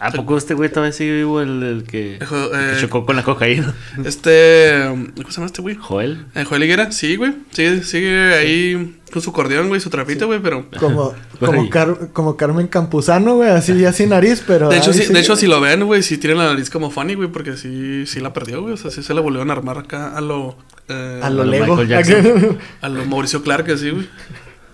¿A 0.00 0.10
poco 0.10 0.36
este 0.36 0.54
güey 0.54 0.68
todavía 0.70 0.92
sigue 0.92 1.14
vivo 1.16 1.40
el, 1.40 1.62
el 1.62 1.84
que, 1.84 2.16
Ejo, 2.16 2.36
el 2.46 2.50
que 2.50 2.72
eh, 2.72 2.80
chocó 2.80 3.06
con 3.06 3.14
la 3.16 3.22
cocaína? 3.22 3.74
Este. 4.04 4.82
¿Cómo 5.16 5.28
se 5.30 5.34
llama 5.36 5.46
este 5.46 5.62
güey? 5.62 5.76
Joel. 5.76 6.26
Eh, 6.34 6.44
Joel 6.44 6.64
Higuera, 6.64 6.90
sí, 6.92 7.16
güey. 7.16 7.34
Sigue, 7.52 7.82
sigue 7.84 8.34
ahí 8.34 9.00
con 9.12 9.22
su 9.22 9.30
acordeón, 9.30 9.68
güey, 9.68 9.80
su 9.80 9.90
trapito, 9.90 10.26
güey, 10.26 10.40
pero. 10.40 10.66
Como, 10.80 11.14
como, 11.40 11.70
Car- 11.70 12.10
como 12.12 12.36
Carmen 12.36 12.66
Campuzano, 12.66 13.36
güey, 13.36 13.50
así 13.50 13.78
ya 13.78 13.92
sin 13.92 14.08
nariz, 14.10 14.42
pero. 14.46 14.68
De 14.68 14.78
hecho, 14.78 14.92
sí, 14.92 15.02
sigue. 15.02 15.14
de 15.14 15.20
hecho, 15.20 15.36
si 15.36 15.46
lo 15.46 15.60
ven, 15.60 15.84
güey, 15.84 16.02
sí 16.02 16.18
tienen 16.18 16.38
la 16.38 16.46
nariz 16.46 16.70
como 16.70 16.90
funny, 16.90 17.14
güey, 17.14 17.28
porque 17.28 17.56
sí, 17.56 18.04
sí 18.06 18.20
la 18.20 18.32
perdió, 18.32 18.60
güey. 18.62 18.74
O 18.74 18.76
sea, 18.76 18.90
sí 18.90 19.02
se 19.02 19.14
la 19.14 19.20
volvieron 19.20 19.48
a 19.50 19.52
armar 19.54 19.78
acá 19.78 20.16
a 20.16 20.20
lo. 20.20 20.58
eh, 20.88 21.20
A 21.22 21.30
lo 21.30 21.44
Lego. 21.44 21.78
A 22.82 22.88
lo 22.88 23.04
Mauricio 23.06 23.42
Clark, 23.42 23.70
así, 23.70 23.90
güey. 23.90 24.08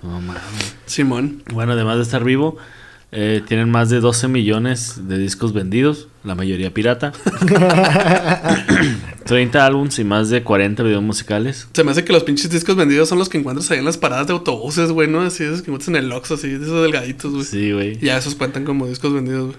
No 0.02 0.18
mames. 0.20 0.42
Simón. 0.86 1.42
Bueno, 1.52 1.72
además 1.72 1.98
de 1.98 2.02
estar 2.04 2.24
vivo, 2.24 2.56
eh, 3.12 3.42
tienen 3.46 3.70
más 3.70 3.90
de 3.90 4.00
12 4.00 4.28
millones 4.28 5.08
de 5.08 5.18
discos 5.18 5.52
vendidos, 5.52 6.08
la 6.22 6.34
mayoría 6.34 6.72
pirata. 6.72 7.12
30 9.24 9.64
álbums 9.64 9.98
y 9.98 10.04
más 10.04 10.30
de 10.30 10.42
40 10.42 10.82
videos 10.82 11.02
musicales. 11.02 11.68
Se 11.72 11.84
me 11.84 11.90
hace 11.90 12.04
que 12.04 12.12
los 12.12 12.24
pinches 12.24 12.50
discos 12.50 12.76
vendidos 12.76 13.08
son 13.08 13.18
los 13.18 13.28
que 13.28 13.38
encuentras 13.38 13.70
ahí 13.70 13.78
en 13.78 13.84
las 13.84 13.98
paradas 13.98 14.26
de 14.26 14.32
autobuses, 14.32 14.92
güey, 14.92 15.08
¿no? 15.08 15.22
Así, 15.22 15.44
esos 15.44 15.62
que 15.62 15.70
encuentras 15.70 15.88
en 15.88 15.96
el 15.96 16.12
Oxxo, 16.12 16.34
así, 16.34 16.48
de 16.48 16.64
esos 16.64 16.82
delgaditos, 16.82 17.32
güey. 17.32 17.44
Sí, 17.44 17.72
güey. 17.72 17.98
Ya 17.98 18.16
esos 18.16 18.34
cuentan 18.34 18.64
como 18.64 18.86
discos 18.86 19.12
vendidos, 19.12 19.48
güey. 19.48 19.58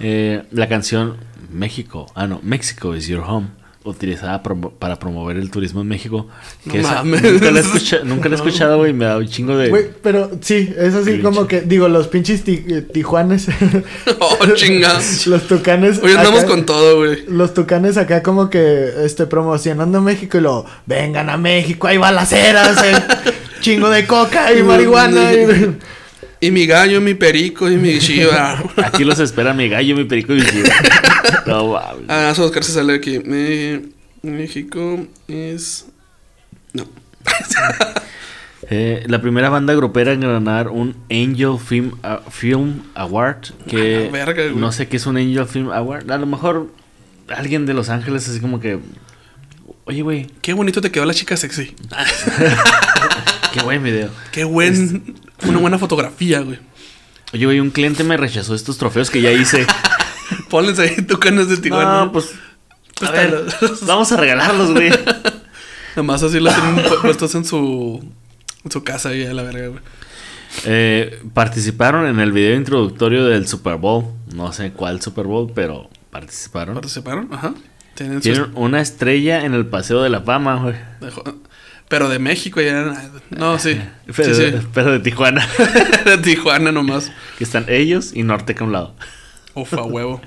Eh, 0.00 0.42
la 0.50 0.68
canción 0.68 1.18
México, 1.52 2.10
ah 2.14 2.26
no, 2.26 2.40
México 2.42 2.96
is 2.96 3.06
your 3.06 3.22
home, 3.26 3.48
utilizada 3.84 4.42
promo- 4.42 4.72
para 4.78 4.98
promover 4.98 5.36
el 5.36 5.50
turismo 5.50 5.80
en 5.80 5.88
México. 5.88 6.28
Que 6.70 6.78
No 6.78 6.88
esa- 6.88 6.94
mames. 7.04 7.22
nunca 7.22 7.50
la 7.50 7.58
he 7.60 7.62
escucha- 7.64 8.00
nunca 8.04 8.28
la 8.28 8.34
he 8.34 8.38
escuchado, 8.38 8.78
güey, 8.78 8.92
me 8.92 9.04
da 9.04 9.18
un 9.18 9.26
chingo 9.28 9.56
de... 9.56 9.68
Güey, 9.70 9.86
pero 10.02 10.30
sí, 10.40 10.72
es 10.78 10.94
así 10.94 11.04
Cringe. 11.10 11.22
como 11.22 11.46
que, 11.46 11.60
digo, 11.62 11.88
los 11.88 12.08
pinches 12.08 12.44
ti- 12.44 12.64
eh, 12.68 12.82
tijuanes. 12.82 13.48
Oh, 14.20 14.46
chingas. 14.54 15.26
los 15.26 15.46
tucanes. 15.48 15.98
Hoy 16.02 16.12
andamos 16.12 16.40
acá- 16.40 16.48
con 16.50 16.66
todo, 16.66 16.98
güey. 16.98 17.24
Los 17.28 17.54
tucanes 17.54 17.96
acá 17.96 18.22
como 18.22 18.50
que 18.50 18.90
este 19.04 19.26
promocionando 19.26 20.00
México 20.00 20.38
y 20.38 20.40
lo 20.40 20.64
vengan 20.86 21.28
a 21.30 21.36
México, 21.36 21.86
hay 21.88 21.98
balaceras. 21.98 22.82
eh". 22.84 22.94
chingo 23.60 23.88
de 23.90 24.06
coca 24.06 24.52
y 24.52 24.62
marihuana. 24.62 25.32
y- 25.34 25.76
Y 26.42 26.50
mi 26.50 26.66
gallo, 26.66 27.00
mi 27.00 27.14
perico 27.14 27.70
y 27.70 27.76
mi 27.76 27.98
chiva. 28.00 28.60
Aquí 28.84 29.04
los 29.04 29.20
espera 29.20 29.54
mi 29.54 29.68
gallo, 29.68 29.94
mi 29.94 30.02
perico 30.04 30.34
y 30.34 30.40
mi 30.40 30.46
chivo. 30.46 30.68
No, 31.46 31.68
mames. 31.72 32.04
ah, 32.08 32.32
su 32.34 32.42
Oscar 32.42 32.62
se 32.64 32.72
sale 32.72 32.94
aquí. 32.94 33.20
México 34.22 35.06
es. 35.28 35.86
No. 36.74 36.84
Eh, 38.70 39.04
la 39.08 39.20
primera 39.20 39.50
banda 39.50 39.74
grupera 39.74 40.12
en 40.12 40.20
ganar 40.20 40.68
un 40.68 40.94
Angel 41.10 41.58
Film, 41.58 41.92
Film 42.30 42.82
Award. 42.94 43.50
Que 43.68 44.08
verga, 44.10 44.44
no 44.54 44.72
sé 44.72 44.86
qué 44.88 44.96
es 44.96 45.04
un 45.04 45.18
Angel 45.18 45.46
Film 45.46 45.70
Award. 45.70 46.10
A 46.10 46.16
lo 46.16 46.26
mejor 46.26 46.68
alguien 47.28 47.66
de 47.66 47.74
Los 47.74 47.90
Ángeles, 47.90 48.26
así 48.28 48.40
como 48.40 48.60
que. 48.60 48.78
Oye, 49.84 50.00
güey, 50.02 50.28
Qué 50.40 50.54
bonito 50.54 50.80
te 50.80 50.90
quedó 50.90 51.04
la 51.04 51.12
chica 51.12 51.36
sexy. 51.36 51.74
qué 53.52 53.62
buen 53.62 53.82
video. 53.82 54.08
Qué 54.30 54.44
buen. 54.44 55.16
Una 55.48 55.58
buena 55.58 55.78
fotografía, 55.78 56.40
güey. 56.40 56.58
Oye, 57.32 57.44
güey, 57.46 57.60
un 57.60 57.70
cliente 57.70 58.04
me 58.04 58.16
rechazó 58.16 58.54
estos 58.54 58.78
trofeos 58.78 59.10
que 59.10 59.20
ya 59.22 59.32
hice. 59.32 59.66
Ponles 60.50 60.78
ahí 60.78 60.96
tu 61.02 61.18
canas 61.18 61.48
de 61.48 61.56
Tijuana. 61.56 62.04
No, 62.04 62.12
pues. 62.12 62.32
Pues 62.98 63.10
A 63.10 63.12
ver, 63.14 63.46
tal- 63.46 63.70
vamos 63.86 64.12
a 64.12 64.16
regalarlos, 64.16 64.70
güey. 64.72 64.90
Nomás 65.96 66.22
así 66.22 66.40
los 66.40 66.54
tienen 66.54 66.76
pu- 66.84 67.00
puestos 67.02 67.34
en 67.34 67.44
su. 67.44 68.02
En 68.64 68.70
su 68.70 68.84
casa 68.84 69.08
ahí 69.10 69.24
a 69.26 69.34
la 69.34 69.42
verga, 69.42 69.68
güey. 69.68 69.80
Eh, 70.66 71.22
participaron 71.34 72.06
en 72.06 72.20
el 72.20 72.30
video 72.32 72.54
introductorio 72.56 73.24
del 73.26 73.48
Super 73.48 73.76
Bowl. 73.76 74.04
No 74.34 74.52
sé 74.52 74.72
cuál 74.72 75.00
Super 75.02 75.26
Bowl, 75.26 75.50
pero 75.54 75.88
participaron. 76.10 76.74
¿Participaron? 76.74 77.28
Ajá. 77.32 77.54
Tienen 77.94 78.16
sus- 78.16 78.22
Tienen 78.22 78.50
una 78.54 78.80
estrella 78.80 79.44
en 79.44 79.54
el 79.54 79.66
Paseo 79.66 80.02
de 80.02 80.10
la 80.10 80.20
Fama, 80.20 80.56
güey. 80.62 80.74
Pero 81.92 82.08
de 82.08 82.18
México 82.18 82.58
ya. 82.62 83.10
No, 83.28 83.58
sí. 83.58 83.78
Pero, 84.16 84.34
sí, 84.34 84.42
sí. 84.50 84.66
pero 84.72 84.92
de 84.92 85.00
Tijuana. 85.00 85.46
de 86.06 86.16
Tijuana 86.18 86.72
nomás. 86.72 87.12
que 87.36 87.44
están 87.44 87.66
ellos 87.68 88.12
y 88.14 88.22
Norteca 88.22 88.64
a 88.64 88.66
un 88.66 88.72
lado. 88.72 88.94
Ufa, 89.52 89.82
huevo. 89.82 90.22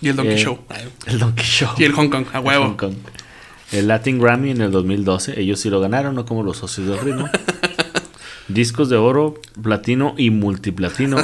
Y 0.00 0.08
el 0.08 0.16
Donkey 0.16 0.36
Eh, 0.36 0.38
Show. 0.38 0.58
El 1.06 1.18
Donkey 1.18 1.44
Show. 1.44 1.68
Y 1.76 1.84
el 1.84 1.92
Hong 1.92 2.08
Kong, 2.08 2.24
a 2.32 2.38
El 2.38 2.44
huevo. 2.46 2.64
Hong 2.64 2.76
Kong. 2.76 2.94
El 3.72 3.88
Latin 3.88 4.18
Grammy 4.18 4.52
en 4.52 4.62
el 4.62 4.70
2012. 4.70 5.38
Ellos 5.38 5.60
sí 5.60 5.68
lo 5.68 5.80
ganaron, 5.80 6.14
no 6.14 6.24
como 6.24 6.42
los 6.42 6.56
socios 6.56 6.86
del 6.88 6.98
ritmo. 7.00 7.28
Discos 8.48 8.88
de 8.88 8.96
oro, 8.96 9.34
platino 9.62 10.14
y 10.16 10.30
multiplatino. 10.30 11.18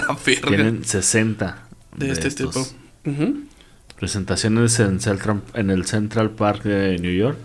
Tienen 0.47 0.85
60 0.85 1.63
De 1.97 2.11
este 2.11 2.29
estos. 2.29 2.75
tipo. 3.05 3.33
Presentaciones 3.99 4.79
en 4.81 5.01
Central, 5.01 5.41
en 5.55 5.71
el 5.71 5.87
Central 5.87 6.31
Park 6.31 6.63
de 6.65 6.99
New 6.99 7.13
York. 7.13 7.39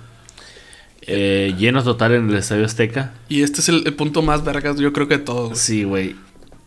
Eh, 1.05 1.53
lleno 1.57 1.83
total 1.83 2.13
en 2.13 2.29
el 2.29 2.35
Estadio 2.37 2.65
Azteca. 2.65 3.13
Y 3.29 3.43
este 3.43 3.59
es 3.61 3.69
el, 3.69 3.83
el 3.85 3.93
punto 3.93 4.21
más 4.21 4.43
vergas, 4.43 4.77
yo 4.77 4.93
creo 4.93 5.07
que 5.07 5.17
de 5.17 5.23
güey. 5.23 5.55
Sí, 5.57 5.83
güey. 5.83 6.15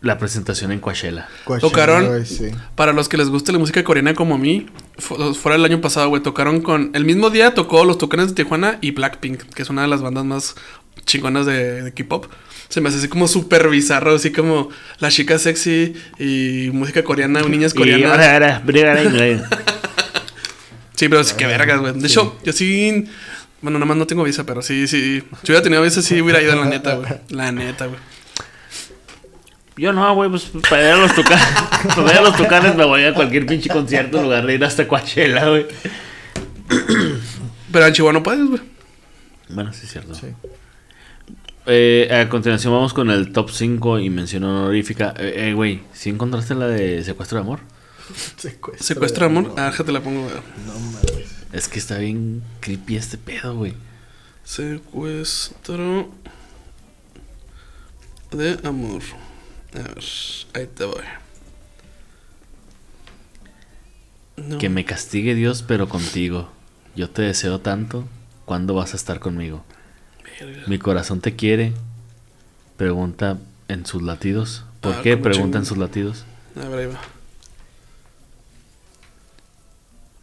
La 0.01 0.19
presentación 0.19 0.71
en 0.71 0.79
Coachella. 0.79 1.27
Coachella, 1.43 1.71
Tocaron- 1.73 2.07
güey, 2.07 2.25
sí. 2.25 2.51
Para 2.75 2.93
los 2.93 3.09
que 3.09 3.17
les 3.17 3.29
guste 3.29 3.51
la 3.51 3.57
música 3.57 3.83
coreana 3.83 4.13
como 4.13 4.35
a 4.35 4.37
mí, 4.37 4.67
fu- 4.99 5.33
fuera 5.33 5.55
el 5.55 5.65
año 5.65 5.81
pasado, 5.81 6.09
güey, 6.09 6.21
tocaron 6.21 6.61
con. 6.61 6.91
El 6.93 7.03
mismo 7.03 7.31
día 7.31 7.55
tocó 7.55 7.83
los 7.83 7.97
Tucanes 7.97 8.27
de 8.29 8.35
Tijuana 8.35 8.77
y 8.79 8.91
Blackpink, 8.91 9.41
que 9.55 9.61
es 9.63 9.69
una 9.71 9.81
de 9.81 9.87
las 9.87 10.01
bandas 10.03 10.23
más 10.23 10.55
chingonas 11.05 11.47
de, 11.47 11.81
de 11.81 11.93
K-pop. 11.93 12.27
Se 12.69 12.79
me 12.79 12.89
hace 12.89 12.99
así 12.99 13.07
como 13.07 13.27
súper 13.27 13.69
bizarro, 13.69 14.13
así 14.15 14.31
como 14.31 14.69
la 14.99 15.09
chica 15.09 15.39
sexy 15.39 15.95
y 16.19 16.69
música 16.73 17.03
coreana, 17.03 17.41
niñas 17.41 17.73
coreanas. 17.73 18.11
ahora, 18.11 18.33
ahora. 18.33 18.61
Sí, 20.95 21.09
pero 21.09 21.23
sí, 21.23 21.35
que 21.37 21.45
vergas, 21.45 21.79
güey. 21.79 21.93
De 21.93 22.07
hecho, 22.07 22.37
yo 22.43 22.51
sí. 22.53 23.05
Bueno, 23.61 23.79
nada 23.79 23.87
más 23.87 23.97
no 23.97 24.07
tengo 24.07 24.23
visa, 24.23 24.45
pero 24.45 24.61
sí, 24.61 24.87
sí. 24.87 25.23
Si 25.43 25.51
hubiera 25.51 25.63
tenido 25.63 25.81
visa, 25.81 26.01
sí 26.01 26.21
hubiera 26.21 26.41
ido, 26.41 26.55
la 26.55 26.65
neta, 26.65 26.95
güey. 26.95 27.09
La 27.29 27.51
neta, 27.51 27.87
güey. 27.87 27.99
Yo 29.77 29.93
no, 29.93 30.13
güey, 30.15 30.29
pues 30.29 30.51
para 30.69 30.81
ir 30.81 30.89
a 30.89 30.97
los 30.97 31.13
tucanes, 31.13 31.45
para 31.95 32.11
ir 32.11 32.17
a 32.17 32.21
los 32.21 32.35
tucanes 32.35 32.75
me 32.75 32.83
voy 32.83 33.03
a 33.03 33.13
cualquier 33.13 33.45
pinche 33.45 33.69
concierto 33.69 34.17
en 34.17 34.23
lugar 34.23 34.45
de 34.45 34.55
ir 34.55 34.65
hasta 34.65 34.87
Coachella, 34.87 35.49
güey. 35.49 35.67
Pero 37.71 37.85
en 37.85 37.93
Chihuahua 37.93 38.13
no 38.13 38.23
puedes, 38.23 38.47
güey. 38.47 38.61
Bueno, 39.49 39.71
sí 39.73 39.81
es 39.83 39.91
cierto. 39.91 40.15
Sí. 40.15 40.27
Eh, 41.67 42.09
a 42.11 42.27
continuación 42.29 42.73
vamos 42.73 42.93
con 42.93 43.11
el 43.11 43.31
top 43.31 43.51
5 43.51 43.99
y 43.99 44.09
mención 44.09 44.45
honorífica. 44.45 45.13
Eh, 45.17 45.49
eh, 45.49 45.53
güey, 45.53 45.81
¿sí 45.93 46.09
encontraste 46.09 46.55
la 46.55 46.67
de 46.67 47.03
secuestro 47.03 47.37
de 47.37 47.43
amor? 47.43 47.59
Secuestro, 48.37 48.83
Secuestro 48.83 49.29
de 49.29 49.37
amor. 49.37 49.53
Ah, 49.57 49.65
déjate 49.65 49.91
la 49.91 50.01
pongo, 50.01 50.21
güey. 50.23 50.33
No 50.65 50.79
mames. 50.79 51.36
Es 51.53 51.67
que 51.67 51.79
está 51.79 51.97
bien 51.97 52.43
creepy 52.59 52.97
este 52.97 53.17
pedo, 53.17 53.55
güey. 53.55 53.73
Secuestro 54.43 56.09
de 58.31 58.59
amor. 58.63 59.01
A 59.73 59.77
ver, 59.79 60.03
ahí 60.53 60.67
te 60.67 60.85
voy. 60.85 61.03
No. 64.37 64.57
Que 64.59 64.69
me 64.69 64.85
castigue 64.85 65.35
Dios, 65.35 65.63
pero 65.63 65.89
contigo. 65.89 66.49
Yo 66.95 67.09
te 67.09 67.21
deseo 67.23 67.59
tanto. 67.59 68.07
¿Cuándo 68.45 68.73
vas 68.73 68.93
a 68.93 68.97
estar 68.97 69.19
conmigo? 69.19 69.63
Verga. 70.39 70.63
Mi 70.67 70.77
corazón 70.79 71.21
te 71.21 71.35
quiere. 71.35 71.73
Pregunta 72.77 73.37
en 73.67 73.85
sus 73.85 74.03
latidos. 74.03 74.63
¿Por 74.81 74.95
Ah, 74.95 75.01
qué? 75.01 75.17
Pregunta 75.17 75.57
en 75.57 75.65
sus 75.65 75.77
latidos. 75.77 76.25
A 76.55 76.67
ver, 76.69 76.79
ahí 76.79 76.85
va. 76.93 76.99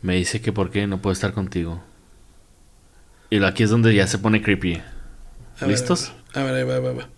Me 0.05 0.17
dice 0.17 0.43
que 0.43 0.53
por 0.53 0.71
qué 0.71 0.87
no 0.87 1.01
puedo 1.01 1.15
estar 1.15 1.33
contigo. 1.33 1.83
Y 3.31 3.43
aquí 3.43 3.63
es 3.63 3.71
donde 3.71 3.95
ya 3.95 4.07
se 4.07 4.19
pone 4.19 4.43
creepy. 4.43 4.75
A 4.75 5.61
ver, 5.61 5.71
¿Listos? 5.71 6.13
A 6.35 6.43
ver, 6.43 6.57
ahí 6.57 6.63
va, 6.63 6.75
ahí 6.75 6.81
va, 6.83 6.91
ahí 6.91 6.97
va. 6.97 7.09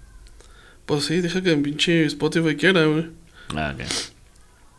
Pues 0.87 1.05
sí, 1.05 1.21
deja 1.21 1.43
que 1.43 1.51
en 1.51 1.65
pinche 1.65 2.05
Spotify 2.05 2.55
quiera, 2.55 2.85
güey. 2.85 3.11
Ah, 3.57 3.75
ok. 3.75 3.81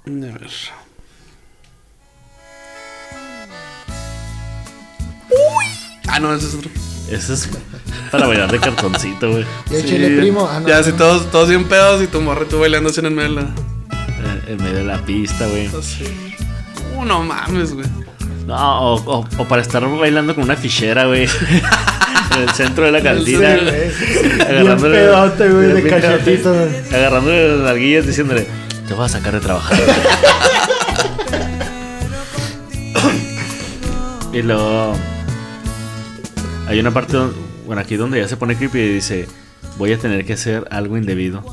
A 0.05 0.37
ver. 0.39 0.49
Ah, 6.07 6.19
no, 6.21 6.33
ese 6.33 6.47
es 6.47 6.55
otro. 6.55 6.71
Eso 7.11 7.33
es 7.33 7.49
para 8.09 8.25
bailar 8.25 8.49
de 8.49 8.59
cartoncito, 8.61 9.31
güey. 9.31 9.45
El 9.69 9.85
chile 9.85 10.17
primo. 10.17 10.47
Ah, 10.49 10.61
no, 10.61 10.69
ya, 10.69 10.77
no. 10.77 10.83
si 10.83 10.93
todos, 10.93 11.29
todos 11.29 11.49
bien 11.49 11.65
pedos 11.65 12.01
y 12.01 12.07
tu 12.07 12.21
morre 12.21 12.45
tú 12.45 12.57
bailando 12.57 12.89
así 12.89 13.01
en 13.01 13.07
el 13.07 13.15
medio 13.15 13.35
de 13.35 13.41
la. 13.41 13.55
En 14.47 14.63
medio 14.63 14.77
de 14.77 14.83
la 14.85 15.05
pista, 15.05 15.45
güey. 15.47 15.67
Así. 15.67 16.26
Uh, 16.97 17.05
no 17.05 17.23
mames, 17.23 17.73
güey. 17.73 17.85
No, 18.45 18.93
o, 18.93 19.19
o- 19.19 19.27
o 19.37 19.45
para 19.45 19.61
estar 19.61 19.85
bailando 19.97 20.33
con 20.35 20.43
una 20.45 20.55
fichera, 20.55 21.05
güey. 21.05 21.23
en 22.35 22.41
el 22.43 22.49
centro 22.51 22.85
de 22.85 22.91
la 22.91 22.99
Sí, 22.99 23.05
cantina. 23.05 23.55
güey. 23.57 23.91
Agarrándole- 24.41 24.95
pedote, 24.97 25.49
güey, 25.49 25.67
de 25.73 25.89
cachetito. 25.89 26.55
Agarrándole 26.93 27.49
las 27.49 27.59
larguillas 27.59 28.05
diciéndole, 28.07 28.47
te 28.87 28.93
voy 28.93 29.05
a 29.05 29.09
sacar 29.09 29.33
de 29.33 29.39
trabajar. 29.41 29.77
y 34.33 34.41
luego 34.41 34.93
hay 36.67 36.79
una 36.79 36.91
parte, 36.91 37.13
don- 37.13 37.33
bueno, 37.65 37.81
aquí 37.81 37.95
donde 37.95 38.19
ya 38.19 38.27
se 38.27 38.37
pone 38.37 38.55
creepy 38.55 38.79
y 38.79 38.93
dice, 38.93 39.27
voy 39.77 39.93
a 39.93 39.97
tener 39.97 40.25
que 40.25 40.33
hacer 40.33 40.67
algo 40.71 40.97
indebido 40.97 41.43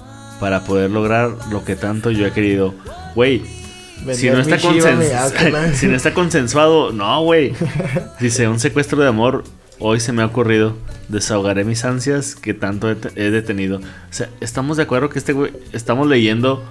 para 0.41 0.65
poder 0.65 0.91
lograr 0.91 1.31
lo 1.51 1.65
que 1.65 1.77
tanto 1.77 2.11
yo 2.11 2.27
he 2.27 2.33
querido. 2.33 2.75
Güey, 3.15 3.43
si 4.13 4.29
no, 4.31 4.41
está 4.41 4.59
si 5.75 5.87
no 5.87 5.97
está 5.97 6.13
consensuado, 6.15 6.93
no, 6.93 7.23
güey. 7.23 7.53
Dice, 8.21 8.49
un 8.49 8.61
secuestro 8.61 9.01
de 9.03 9.09
amor, 9.09 9.45
hoy 9.79 10.01
se 10.01 10.13
me 10.13 10.23
ha 10.23 10.27
ocurrido. 10.27 10.77
Desahogaré 11.09 11.65
mis 11.65 11.85
ansias 11.85 12.35
que 12.35 12.55
tanto 12.55 12.91
he, 12.91 12.95
te- 12.95 13.13
he 13.17 13.31
detenido. 13.31 13.79
O 13.79 13.83
sea, 14.11 14.29
estamos 14.41 14.77
de 14.79 14.85
acuerdo 14.85 15.11
que 15.11 15.19
este 15.19 15.33
güey, 15.33 15.53
estamos 15.73 16.07
leyendo 16.09 16.65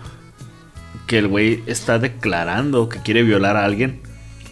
que 1.07 1.19
el 1.19 1.27
güey 1.27 1.63
está 1.67 1.99
declarando 1.99 2.89
que 2.89 2.99
quiere 3.01 3.21
violar 3.23 3.57
a 3.57 3.65
alguien. 3.65 4.01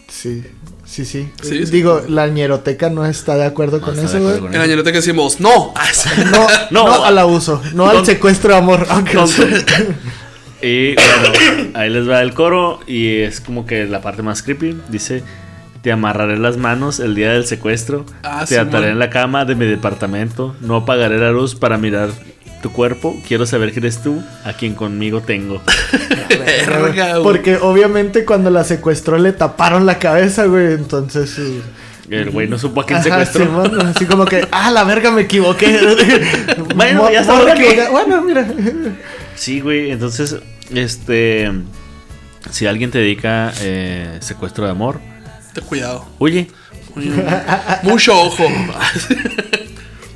Sí, 0.08 0.44
sí, 0.84 1.04
sí. 1.04 1.28
Sí, 1.42 1.64
sí. 1.66 1.72
Digo, 1.72 2.02
la 2.08 2.28
ñeroteca 2.28 2.90
no 2.90 3.06
está 3.06 3.34
de 3.36 3.44
acuerdo 3.46 3.78
No 3.80 3.86
con 3.86 3.98
eso, 3.98 4.20
güey. 4.20 4.36
En 4.54 4.58
la 4.60 4.66
ñeroteca 4.66 4.98
decimos, 4.98 5.40
no. 5.40 5.72
No, 6.30 6.46
No. 6.70 6.86
no, 6.86 7.04
al 7.04 7.18
abuso, 7.18 7.60
no 7.74 7.88
al 7.88 8.04
secuestro 8.06 8.52
de 8.52 8.58
amor. 8.58 8.86
Aunque 8.90 9.16
Y 10.62 10.94
bueno, 10.94 11.70
ahí 11.74 11.90
les 11.90 12.08
va 12.08 12.22
el 12.22 12.34
coro 12.34 12.80
y 12.86 13.18
es 13.22 13.40
como 13.40 13.66
que 13.66 13.84
la 13.86 14.00
parte 14.00 14.22
más 14.22 14.42
creepy. 14.42 14.76
Dice, 14.88 15.22
te 15.82 15.90
amarraré 15.92 16.38
las 16.38 16.56
manos 16.56 17.00
el 17.00 17.14
día 17.14 17.32
del 17.32 17.44
secuestro, 17.46 18.06
Ah, 18.22 18.44
te 18.48 18.58
ataré 18.58 18.90
en 18.90 18.98
la 18.98 19.10
cama 19.10 19.44
de 19.44 19.54
mi 19.56 19.66
departamento, 19.66 20.54
no 20.60 20.76
apagaré 20.76 21.18
la 21.18 21.32
luz 21.32 21.54
para 21.56 21.78
mirar 21.78 22.10
tu 22.62 22.70
cuerpo, 22.70 23.20
quiero 23.26 23.44
saber 23.44 23.72
que 23.72 23.80
eres 23.80 24.00
tú, 24.04 24.22
a 24.44 24.52
quien 24.52 24.74
conmigo 24.74 25.20
tengo. 25.20 25.60
Verga, 26.28 27.18
güey. 27.18 27.22
Porque 27.24 27.56
obviamente 27.56 28.24
cuando 28.24 28.50
la 28.50 28.62
secuestró 28.62 29.18
le 29.18 29.32
taparon 29.32 29.84
la 29.84 29.98
cabeza, 29.98 30.44
güey. 30.46 30.74
Entonces. 30.74 31.30
sí. 31.30 31.60
El 32.10 32.30
güey 32.30 32.46
no 32.46 32.58
supo 32.58 32.82
a 32.82 32.86
quién 32.86 32.98
Ajá, 32.98 33.24
secuestró. 33.24 33.62
Así 33.86 34.04
como 34.04 34.26
que, 34.26 34.46
ah, 34.50 34.70
la 34.70 34.84
verga, 34.84 35.10
me 35.10 35.22
equivoqué. 35.22 35.78
Bueno, 36.76 37.02
Mo- 37.04 37.10
ya 37.10 37.24
sabes 37.24 37.54
que-. 37.54 37.88
Bueno, 37.90 38.22
mira. 38.22 38.46
Sí, 39.34 39.60
güey, 39.60 39.90
entonces, 39.90 40.36
este, 40.74 41.50
si 42.50 42.66
alguien 42.66 42.90
te 42.90 42.98
dedica 42.98 43.52
eh, 43.60 44.18
secuestro 44.20 44.64
de 44.64 44.70
amor, 44.70 45.00
Ten 45.54 45.64
cuidado. 45.64 46.06
oye, 46.18 46.50
Mucho 47.82 48.20
ojo. 48.20 48.44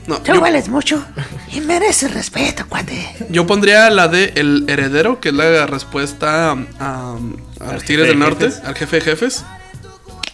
No, 0.07 0.19
Te 0.19 0.33
yo, 0.33 0.41
hueles 0.41 0.69
mucho 0.69 1.05
y 1.53 1.61
mereces 1.63 2.15
respeto, 2.15 2.65
cuate. 2.69 3.17
yo 3.29 3.45
pondría 3.45 3.91
la 3.91 4.07
de 4.07 4.35
El 4.37 4.65
Heredero, 4.69 5.19
que 5.21 5.31
es 5.31 5.35
la 5.35 5.67
respuesta 5.67 6.53
a, 6.53 6.57
a- 6.79 7.19
a 7.59 7.73
los 7.73 7.83
Tigres 7.83 8.07
del 8.07 8.17
de 8.21 8.25
Norte, 8.25 8.45
jefes. 8.45 8.63
al 8.65 8.75
jefe 8.77 8.97
de 8.97 9.03
jefes. 9.03 9.45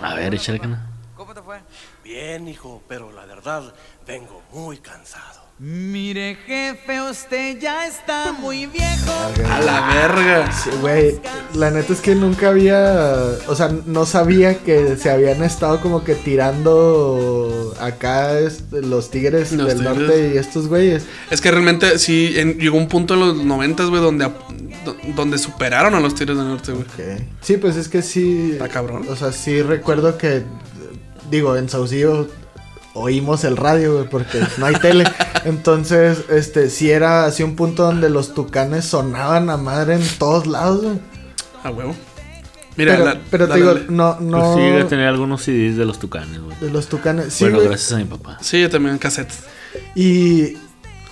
A 0.01 0.15
ver, 0.15 0.35
échale 0.35 0.59
cana. 0.61 0.89
Bien, 2.05 2.47
hijo, 2.49 2.83
pero 2.87 3.13
la 3.13 3.25
verdad, 3.25 3.73
vengo 4.07 4.43
muy 4.53 4.77
cansado. 4.77 5.42
Mire, 5.59 6.37
jefe, 6.45 7.01
usted 7.09 7.61
ya 7.61 7.87
está 7.87 8.33
muy 8.33 8.67
viejo. 8.67 9.13
A 9.49 9.61
la 9.61 9.87
verga. 9.95 10.51
Sí, 10.51 10.71
güey, 10.81 11.21
la 11.55 11.71
neta 11.71 11.93
es 11.93 12.01
que 12.01 12.17
nunca 12.17 12.49
había, 12.49 13.15
o 13.47 13.55
sea, 13.55 13.69
no 13.87 14.05
sabía 14.05 14.59
que 14.59 14.97
se 14.97 15.09
habían 15.09 15.45
estado 15.45 15.81
como 15.81 16.03
que 16.03 16.17
tirando 16.17 17.73
acá 17.81 18.41
este, 18.41 18.83
los 18.83 19.11
tigres 19.13 19.53
Los 19.53 19.69
del 19.69 19.79
tigres. 19.79 19.99
norte 19.99 20.33
y 20.35 20.39
estos 20.39 20.67
güeyes. 20.67 21.05
Es 21.31 21.41
que 21.41 21.53
realmente 21.53 21.97
sí 22.01 22.33
en- 22.37 22.59
llegó 22.59 22.77
un 22.77 22.89
punto 22.89 23.15
en 23.15 23.21
los 23.21 23.37
noventas, 23.45 23.89
güey, 23.89 24.03
donde, 24.03 24.29
donde 25.15 25.39
superaron 25.39 25.95
a 25.95 26.01
los 26.01 26.17
Tigres 26.17 26.37
del 26.39 26.49
Norte, 26.49 26.73
güey. 26.73 26.87
Sí, 27.41 27.57
pues 27.59 27.77
es 27.77 27.87
que 27.89 28.03
sí. 28.03 28.51
Está 28.55 28.69
cabrón. 28.69 29.07
O 29.09 29.15
sea, 29.15 29.31
sí 29.31 29.63
recuerdo 29.63 30.19
que, 30.19 30.43
digo, 31.31 31.57
en 31.57 31.69
Saucillo 31.69 32.27
oímos 32.95 33.45
el 33.45 33.57
radio, 33.57 33.95
güey, 33.97 34.09
porque 34.09 34.41
no 34.59 34.67
hay 34.67 34.75
tele. 34.77 35.05
Entonces, 35.45 36.25
este, 36.31 36.71
sí 36.71 36.91
era 36.91 37.25
así 37.27 37.43
un 37.43 37.57
punto 37.57 37.85
donde 37.85 38.09
los 38.11 38.35
tucanes 38.35 38.85
sonaban 38.85 39.51
a 39.51 39.57
madre 39.57 39.95
en 39.95 40.07
todos 40.19 40.47
lados, 40.47 40.83
güey. 40.83 40.99
A 41.65 41.71
huevo. 41.71 41.95
Mira, 42.77 42.93
pero, 42.95 43.05
la- 43.05 43.21
pero 43.31 43.49
te 43.49 43.55
digo, 43.57 43.75
la- 43.75 43.81
no, 43.89 44.17
Pues 44.19 44.31
no. 44.31 44.57
sí, 44.57 44.63
a 44.63 44.89
tener 44.89 45.07
algunos 45.07 45.43
CDs 45.43 45.77
de 45.77 45.85
los 45.85 45.99
tucanes, 45.99 46.41
güey. 46.41 46.57
De 46.59 46.71
los 46.71 46.87
tucanes. 46.89 47.33
Sí, 47.33 47.45
bueno, 47.45 47.61
gracias 47.61 47.93
a 47.93 47.97
mi 47.99 48.05
papá. 48.05 48.39
Sí, 48.41 48.61
yo 48.63 48.71
también 48.71 48.97
cassettes. 48.99 49.41
Y, 49.95 50.57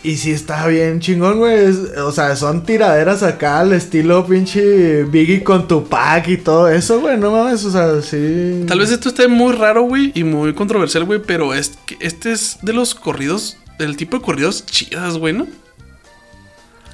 y 0.03 0.17
sí 0.17 0.31
está 0.31 0.67
bien 0.67 1.01
chingón, 1.01 1.39
güey. 1.39 1.55
Es- 1.67 1.99
O 1.99 2.13
sea, 2.13 2.35
son 2.37 2.65
tiraderas 2.65 3.23
acá 3.23 3.61
al 3.61 3.73
estilo 3.73 4.27
pinche 4.27 5.05
Biggie 5.05 5.43
con 5.43 5.69
Tupac 5.69 6.27
y 6.29 6.37
todo 6.39 6.69
eso, 6.69 7.01
güey. 7.01 7.17
No 7.19 7.31
mames, 7.31 7.65
o 7.65 7.71
sea, 7.71 8.01
sí. 8.03 8.65
Tal 8.67 8.79
vez 8.79 8.91
esto 8.91 9.09
esté 9.11 9.29
muy 9.29 9.53
raro, 9.55 9.83
güey, 9.83 10.13
y 10.15 10.25
muy 10.25 10.55
controversial, 10.55 11.05
güey, 11.05 11.21
pero 11.25 11.53
es 11.55 11.73
que 11.87 11.97
este 12.01 12.33
es 12.33 12.59
de 12.63 12.73
los 12.73 12.95
corridos, 12.95 13.57
del 13.79 13.97
tipo 13.97 14.17
de 14.19 14.23
corridos 14.23 14.65
chidas, 14.67 15.17
güey, 15.19 15.35
¿no? 15.35 15.47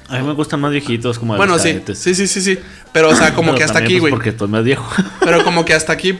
A 0.09 0.19
mí 0.19 0.25
me 0.25 0.33
gustan 0.33 0.61
más 0.61 0.71
viejitos, 0.71 1.19
como 1.19 1.33
de 1.33 1.37
Bueno, 1.37 1.53
los 1.53 1.61
sí, 1.61 1.81
sí, 1.93 2.15
sí, 2.15 2.27
sí, 2.27 2.41
sí. 2.41 2.57
Pero, 2.93 3.09
o 3.09 3.15
sea, 3.15 3.33
como 3.35 3.47
Pero 3.47 3.57
que 3.57 3.63
hasta 3.65 3.79
aquí, 3.79 3.93
pues, 3.95 3.99
güey. 4.01 4.11
Porque 4.11 4.29
estoy 4.29 4.47
más 4.47 4.63
viejo. 4.63 4.89
Pero 5.19 5.43
como 5.43 5.65
que 5.65 5.73
hasta 5.73 5.91
aquí, 5.91 6.17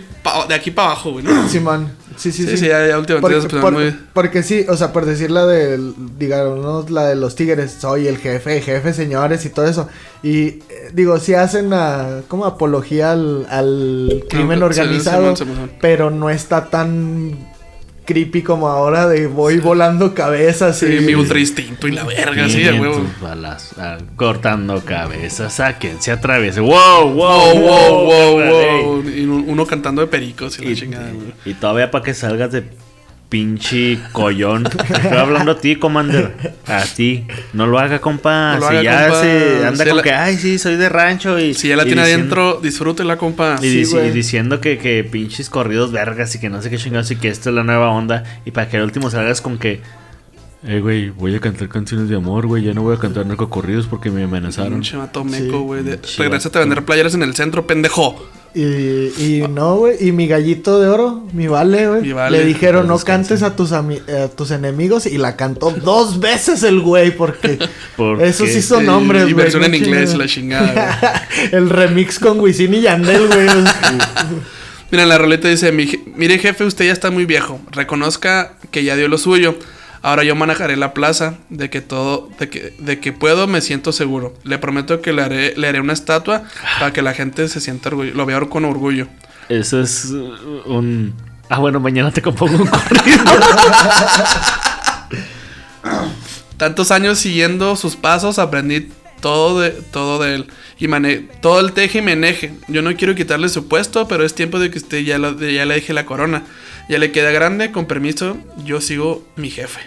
de 0.49 0.53
aquí 0.53 0.71
para 0.71 0.89
abajo, 0.89 1.11
güey, 1.13 1.23
¿no? 1.23 1.47
Simón. 1.47 1.89
Sí, 2.17 2.31
sí, 2.31 2.43
sí. 2.43 2.49
Sí, 2.51 2.57
sí, 2.57 2.67
ya, 2.67 2.97
últimamente 2.97 3.39
Porque, 3.41 3.57
por- 3.59 3.73
muy... 3.73 3.95
porque 4.13 4.43
sí, 4.43 4.65
o 4.67 4.75
sea, 4.75 4.91
por 4.91 5.05
decir 5.05 5.31
la 5.31 5.45
de, 5.45 5.79
digamos, 6.17 6.89
la 6.89 7.05
de 7.05 7.15
los 7.15 7.35
tigres, 7.35 7.77
soy 7.79 8.07
el 8.07 8.17
jefe, 8.17 8.59
jefe, 8.61 8.93
señores 8.93 9.45
y 9.45 9.49
todo 9.49 9.65
eso. 9.67 9.87
Y 10.23 10.45
eh, 10.47 10.61
digo, 10.93 11.19
sí 11.19 11.35
hacen 11.35 11.71
a, 11.73 12.21
como 12.27 12.45
apología 12.45 13.11
al, 13.11 13.45
al 13.49 14.25
crimen 14.29 14.63
organizado, 14.63 15.33
pero 15.79 16.09
no 16.09 16.29
está 16.29 16.65
tan 16.65 17.37
creepy 18.07 18.41
como 18.41 18.67
ahora 18.69 19.07
de 19.07 19.27
voy 19.27 19.59
volando 19.59 20.15
cabezas 20.15 20.79
Sí, 20.79 20.87
y... 20.87 21.01
mi 21.01 21.13
ultra 21.13 21.39
instinto 21.39 21.87
y 21.87 21.91
la 21.91 22.03
verga, 22.05 22.49
sí, 22.49 22.63
a 22.67 22.71
500 22.71 22.79
huevo. 22.81 23.05
balas, 23.21 23.73
ah, 23.77 23.97
cortando 24.15 24.83
cabezas, 24.83 25.59
a 25.59 25.77
quien 25.77 26.01
se 26.01 26.11
atraviese. 26.11 26.59
¡Wow, 26.61 27.11
wow, 27.11 27.13
Wow, 27.13 27.59
wow, 27.59 28.05
wow, 28.05 28.41
ey. 28.41 28.83
wow. 28.83 29.03
Y 29.09 29.25
un- 29.25 29.45
uno 29.47 29.65
cantando 29.67 30.01
de 30.01 30.07
pericos 30.07 30.57
y 30.59 30.65
la 30.65 30.71
Y, 30.71 30.75
chingada, 30.75 31.11
güey. 31.11 31.33
y 31.45 31.53
todavía 31.53 31.91
para 31.91 32.03
que 32.03 32.13
salgas 32.15 32.51
de 32.51 32.63
pinche 33.29 33.99
collón. 34.13 34.65
Estoy 34.67 35.17
hablando 35.17 35.51
a 35.53 35.57
ti, 35.59 35.75
Commander. 35.75 36.33
A 36.65 36.83
ti. 36.83 37.25
No 37.53 37.67
lo 37.67 37.79
haga, 37.79 37.99
compa. 37.99 38.53
No 38.53 38.59
lo 38.61 38.69
si 38.69 38.75
haga, 38.75 38.83
ya 38.83 39.07
compa. 39.09 39.21
se 39.21 39.65
anda 39.65 39.83
Si 39.83 39.89
con 39.89 39.97
la- 39.97 40.03
que, 40.03 40.11
ay, 40.13 40.37
sí, 40.37 40.57
soy 40.57 40.75
de 40.75 40.89
rancho. 40.89 41.37
Y, 41.39 41.53
Si 41.53 41.67
ya 41.67 41.75
la 41.75 41.83
y 41.83 41.87
tiene 41.87 42.01
diciendo- 42.03 42.35
adentro, 42.35 42.59
disfrútela, 42.61 43.17
compa. 43.17 43.57
Y, 43.61 43.65
dici- 43.67 43.91
güey. 43.91 44.07
y 44.09 44.11
diciendo 44.11 44.61
que, 44.61 44.77
que 44.77 45.03
pinches 45.03 45.49
corridos 45.49 45.91
vergas 45.91 46.33
y 46.35 46.39
que 46.39 46.49
no 46.49 46.61
sé 46.61 46.69
qué 46.69 46.77
chingados 46.77 47.11
y 47.11 47.15
que 47.17 47.27
esto 47.29 47.49
es 47.49 47.55
la 47.55 47.63
nueva 47.63 47.89
onda. 47.91 48.23
Y 48.45 48.51
para 48.51 48.69
que 48.69 48.77
al 48.77 48.83
último 48.83 49.09
salgas 49.09 49.41
con 49.41 49.57
que, 49.57 49.81
eh, 50.65 50.79
güey, 50.79 51.09
voy 51.09 51.35
a 51.35 51.39
cantar 51.39 51.69
canciones 51.69 52.09
de 52.09 52.15
amor, 52.15 52.47
güey. 52.47 52.63
Ya 52.63 52.73
no 52.73 52.81
voy 52.81 52.95
a 52.95 52.99
cantar 52.99 53.25
narcocorridos 53.25 53.85
porque 53.87 54.09
me 54.09 54.23
amenazaron. 54.23 54.73
Pinche 54.73 54.97
vato 54.97 55.23
meco, 55.23 55.61
güey. 55.61 55.83
Regrésate 56.17 56.57
a 56.57 56.61
vender 56.61 56.83
playeras 56.85 57.13
en 57.13 57.23
el 57.23 57.35
centro, 57.35 57.67
pendejo. 57.67 58.27
Y, 58.55 58.61
y 58.61 59.45
no, 59.47 59.75
güey. 59.75 59.97
Y 60.07 60.11
mi 60.13 60.25
gallito 60.27 60.79
de 60.79 60.87
oro, 60.87 61.27
mi 61.31 61.45
vale, 61.47 61.87
güey. 61.87 62.11
Vale. 62.11 62.39
Le 62.39 62.45
dijeron, 62.45 62.87
no 62.87 62.97
cantes 62.97 63.43
a 63.43 63.55
tus, 63.55 63.71
ami- 63.71 64.01
a 64.09 64.29
tus 64.29 64.49
enemigos. 64.49 65.05
Y 65.05 65.19
la 65.19 65.35
cantó 65.35 65.69
dos 65.69 66.19
veces 66.19 66.63
el 66.63 66.79
güey, 66.79 67.15
porque 67.15 67.59
¿Por 67.95 68.21
esos 68.23 68.47
qué? 68.47 68.53
sí 68.53 68.61
son 68.63 68.83
Y- 68.83 68.87
nombres, 68.87 69.23
Y 69.29 69.33
güey. 69.33 69.43
versión 69.43 69.61
no 69.61 69.67
en 69.67 69.75
inglés, 69.75 70.15
la 70.17 70.25
chingada. 70.25 71.27
el 71.51 71.69
remix 71.69 72.17
con 72.17 72.39
Wisin 72.39 72.73
y 72.73 72.81
Yandel, 72.81 73.27
güey. 73.27 73.47
Mira, 74.91 75.05
la 75.05 75.17
roleta 75.17 75.49
dice: 75.49 75.71
"Mi 75.71 75.85
je- 75.85 76.01
Mire, 76.15 76.39
jefe, 76.39 76.63
usted 76.63 76.85
ya 76.85 76.93
está 76.93 77.11
muy 77.11 77.25
viejo. 77.25 77.59
Reconozca 77.71 78.53
que 78.71 78.83
ya 78.83 78.95
dio 78.95 79.07
lo 79.07 79.17
suyo. 79.17 79.55
Ahora 80.07 80.23
yo 80.23 80.35
manejaré 80.35 80.77
la 80.77 80.93
plaza. 80.93 81.35
De 81.49 81.69
que 81.69 81.81
todo, 81.81 82.29
de 82.39 82.47
que, 82.49 82.73
de 82.79 83.01
que 83.01 83.11
puedo, 83.11 83.45
me 83.45 83.59
siento 83.59 83.91
seguro. 83.91 84.33
Le 84.45 84.57
prometo 84.57 85.01
que 85.01 85.11
le 85.11 85.21
haré, 85.21 85.53
le 85.57 85.67
haré 85.67 85.81
una 85.81 85.91
estatua 85.91 86.43
para 86.79 86.93
que 86.93 87.01
la 87.01 87.13
gente 87.13 87.49
se 87.49 87.59
sienta 87.59 87.89
orgullo, 87.89 88.13
lo 88.13 88.25
vea 88.25 88.39
con 88.41 88.63
orgullo. 88.63 89.07
Eso 89.49 89.81
es 89.81 90.05
uh, 90.05 90.61
un. 90.65 91.13
Ah, 91.49 91.59
bueno, 91.59 91.81
mañana 91.81 92.11
te 92.11 92.21
compongo 92.21 92.55
un 92.63 92.67
corrido. 92.67 93.17
Tantos 96.57 96.91
años 96.91 97.19
siguiendo 97.19 97.75
sus 97.75 97.95
pasos, 97.95 98.39
aprendí 98.39 98.89
todo 99.21 99.59
de, 99.59 99.71
todo 99.71 100.21
de 100.23 100.35
él. 100.35 100.47
Y 100.79 100.87
mane 100.87 101.27
todo 101.41 101.59
el 101.59 101.73
teje 101.73 101.99
y 101.99 102.01
meneje. 102.01 102.53
Yo 102.67 102.81
no 102.81 102.95
quiero 102.95 103.15
quitarle 103.15 103.49
su 103.49 103.67
puesto, 103.67 104.07
pero 104.07 104.23
es 104.23 104.33
tiempo 104.35 104.59
de 104.59 104.69
que 104.71 104.77
usted 104.77 104.99
ya, 105.03 105.17
lo- 105.17 105.39
ya 105.39 105.65
le 105.65 105.75
deje 105.75 105.93
la 105.93 106.05
corona. 106.05 106.43
Ya 106.89 106.97
le 106.99 107.11
queda 107.11 107.31
grande, 107.31 107.71
con 107.71 107.85
permiso, 107.85 108.37
yo 108.63 108.79
sigo 108.81 109.27
mi 109.35 109.49
jefe. 109.49 109.79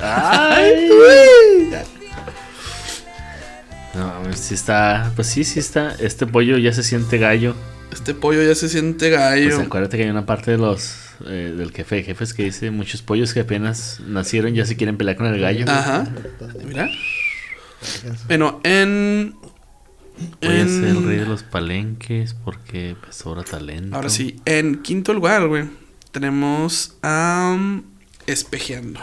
Ay, 0.00 1.70
No, 3.94 4.32
sí 4.34 4.54
está. 4.54 5.12
Pues 5.14 5.28
sí, 5.28 5.44
sí 5.44 5.58
está. 5.60 5.94
Este 5.98 6.26
pollo 6.26 6.58
ya 6.58 6.72
se 6.72 6.82
siente 6.82 7.18
gallo. 7.18 7.54
Este 7.92 8.12
pollo 8.14 8.42
ya 8.42 8.54
se 8.54 8.68
siente 8.68 9.08
Pues 9.08 9.18
gallo. 9.20 9.60
acuérdate 9.60 9.96
que 9.96 10.04
hay 10.04 10.10
una 10.10 10.26
parte 10.26 10.50
de 10.52 10.58
los. 10.58 10.96
eh, 11.26 11.54
del 11.56 11.70
jefe 11.72 11.96
de 11.96 12.02
jefes 12.02 12.34
que 12.34 12.44
dice: 12.44 12.70
muchos 12.70 13.02
pollos 13.02 13.32
que 13.32 13.40
apenas 13.40 14.00
nacieron 14.06 14.52
ya 14.54 14.66
se 14.66 14.76
quieren 14.76 14.96
pelear 14.96 15.16
con 15.16 15.26
el 15.26 15.40
gallo. 15.40 15.64
Ajá. 15.68 16.06
Mira. 16.66 16.88
Bueno, 18.26 18.60
en. 18.64 19.36
Voy 20.40 20.60
a 20.60 20.68
ser 20.68 20.84
el 20.84 21.04
rey 21.06 21.16
de 21.18 21.26
los 21.26 21.42
palenques 21.42 22.34
porque 22.44 22.96
pues 23.02 23.16
sobra 23.16 23.42
talento. 23.42 23.96
ahora 23.96 24.08
sí, 24.08 24.36
en 24.44 24.82
quinto 24.82 25.12
lugar, 25.12 25.46
güey, 25.48 25.64
tenemos 26.12 26.96
a. 27.02 27.56
Espejeando. 28.26 29.00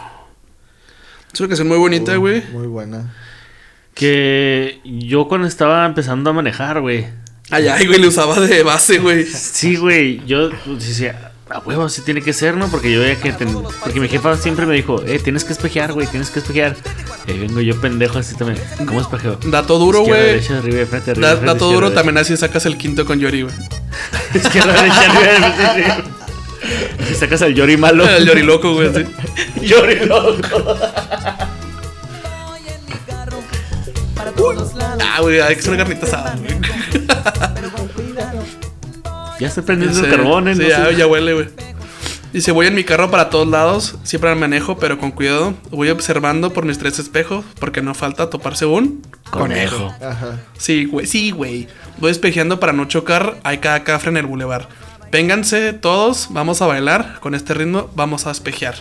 Es 1.32 1.40
una 1.40 1.48
canción 1.48 1.68
muy 1.68 1.78
bonita, 1.78 2.16
güey. 2.16 2.42
Muy 2.52 2.66
buena. 2.66 3.14
Que 3.94 4.80
yo 4.84 5.28
cuando 5.28 5.46
estaba 5.46 5.84
empezando 5.86 6.30
a 6.30 6.32
manejar, 6.32 6.80
güey. 6.80 7.06
Ay, 7.50 7.68
ay, 7.68 7.86
güey, 7.86 7.98
le 8.00 8.08
usaba 8.08 8.40
de 8.40 8.62
base, 8.62 8.98
güey. 8.98 9.24
Sí, 9.26 9.76
güey. 9.76 10.24
Yo 10.26 10.50
pues, 10.64 10.88
decía, 10.88 11.32
a 11.50 11.58
huevo, 11.58 11.88
sí 11.90 12.00
tiene 12.02 12.22
que 12.22 12.32
ser, 12.32 12.56
¿no? 12.56 12.68
Porque 12.68 12.90
yo 12.92 13.04
ya 13.06 13.16
que. 13.20 13.32
ten- 13.32 13.52
Porque 13.82 14.00
mi 14.00 14.08
jefa 14.08 14.36
siempre 14.36 14.64
me 14.66 14.74
dijo, 14.74 15.02
eh, 15.06 15.18
tienes 15.22 15.44
que 15.44 15.52
espejear, 15.52 15.92
güey, 15.92 16.06
tienes 16.06 16.30
que 16.30 16.38
espejear. 16.38 16.76
Ahí 17.28 17.38
vengo 17.38 17.60
yo 17.60 17.80
pendejo 17.80 18.18
así 18.18 18.34
también. 18.34 18.60
¿Cómo 18.86 19.00
espejeo? 19.00 19.38
Dato 19.46 19.78
duro, 19.78 20.00
güey. 20.02 20.20
derecha, 20.20 20.54
Dato 21.40 21.66
duro, 21.66 21.88
derecha. 21.88 21.94
también 21.94 22.18
así 22.18 22.36
sacas 22.36 22.66
el 22.66 22.76
quinto 22.76 23.04
con 23.04 23.18
Yori, 23.20 23.42
güey. 23.42 23.54
Izquierda, 24.34 24.72
derecha, 24.72 25.00
arriba, 25.00 25.20
de 25.32 25.38
frente, 25.38 25.64
arriba. 25.66 25.96
Si 27.08 27.14
sacas 27.14 27.42
al 27.42 27.54
Yori 27.54 27.76
malo. 27.76 28.08
El 28.08 28.26
Yori 28.26 28.42
loco, 28.42 28.74
güey. 28.74 28.90
sí. 28.94 29.04
Yori 29.66 30.04
loco. 30.06 30.76
Ah, 35.00 35.20
güey, 35.20 35.40
hay 35.40 35.54
que 35.54 35.60
hacer 35.60 35.72
una 35.74 35.84
carnita 35.84 36.06
asada, 36.06 36.36
güey. 36.36 36.58
Ya 39.40 39.48
estoy 39.48 39.62
prendiendo 39.64 40.00
el 40.04 40.10
carbón, 40.10 40.48
¿eh? 40.48 40.54
Sí, 40.54 40.62
No 40.62 40.68
ya, 40.68 40.86
sé. 40.86 40.96
ya 40.96 41.06
huele, 41.06 41.34
güey. 41.34 41.48
Dice, 42.32 42.50
voy 42.50 42.66
en 42.66 42.74
mi 42.74 42.82
carro 42.82 43.10
para 43.10 43.28
todos 43.28 43.46
lados, 43.46 43.96
siempre 44.04 44.30
al 44.30 44.36
manejo, 44.36 44.78
pero 44.78 44.98
con 44.98 45.10
cuidado. 45.10 45.52
Voy 45.70 45.90
observando 45.90 46.52
por 46.52 46.64
mis 46.64 46.78
tres 46.78 46.98
espejos, 46.98 47.44
porque 47.60 47.82
no 47.82 47.94
falta 47.94 48.30
toparse 48.30 48.64
un 48.64 49.02
Conejo. 49.30 49.94
Ajá. 50.00 50.40
Sí, 50.56 50.86
güey, 50.86 51.06
sí, 51.06 51.30
güey. 51.30 51.68
Voy 51.98 52.10
espejeando 52.10 52.58
para 52.58 52.72
no 52.72 52.86
chocar, 52.86 53.38
hay 53.44 53.58
cada 53.58 53.84
cafre 53.84 54.10
en 54.10 54.16
el 54.16 54.26
bulevar. 54.26 54.68
Vénganse 55.10 55.74
todos, 55.74 56.28
vamos 56.30 56.62
a 56.62 56.66
bailar, 56.66 57.18
con 57.20 57.34
este 57.34 57.52
ritmo 57.52 57.90
vamos 57.94 58.26
a 58.26 58.30
espejear. 58.30 58.76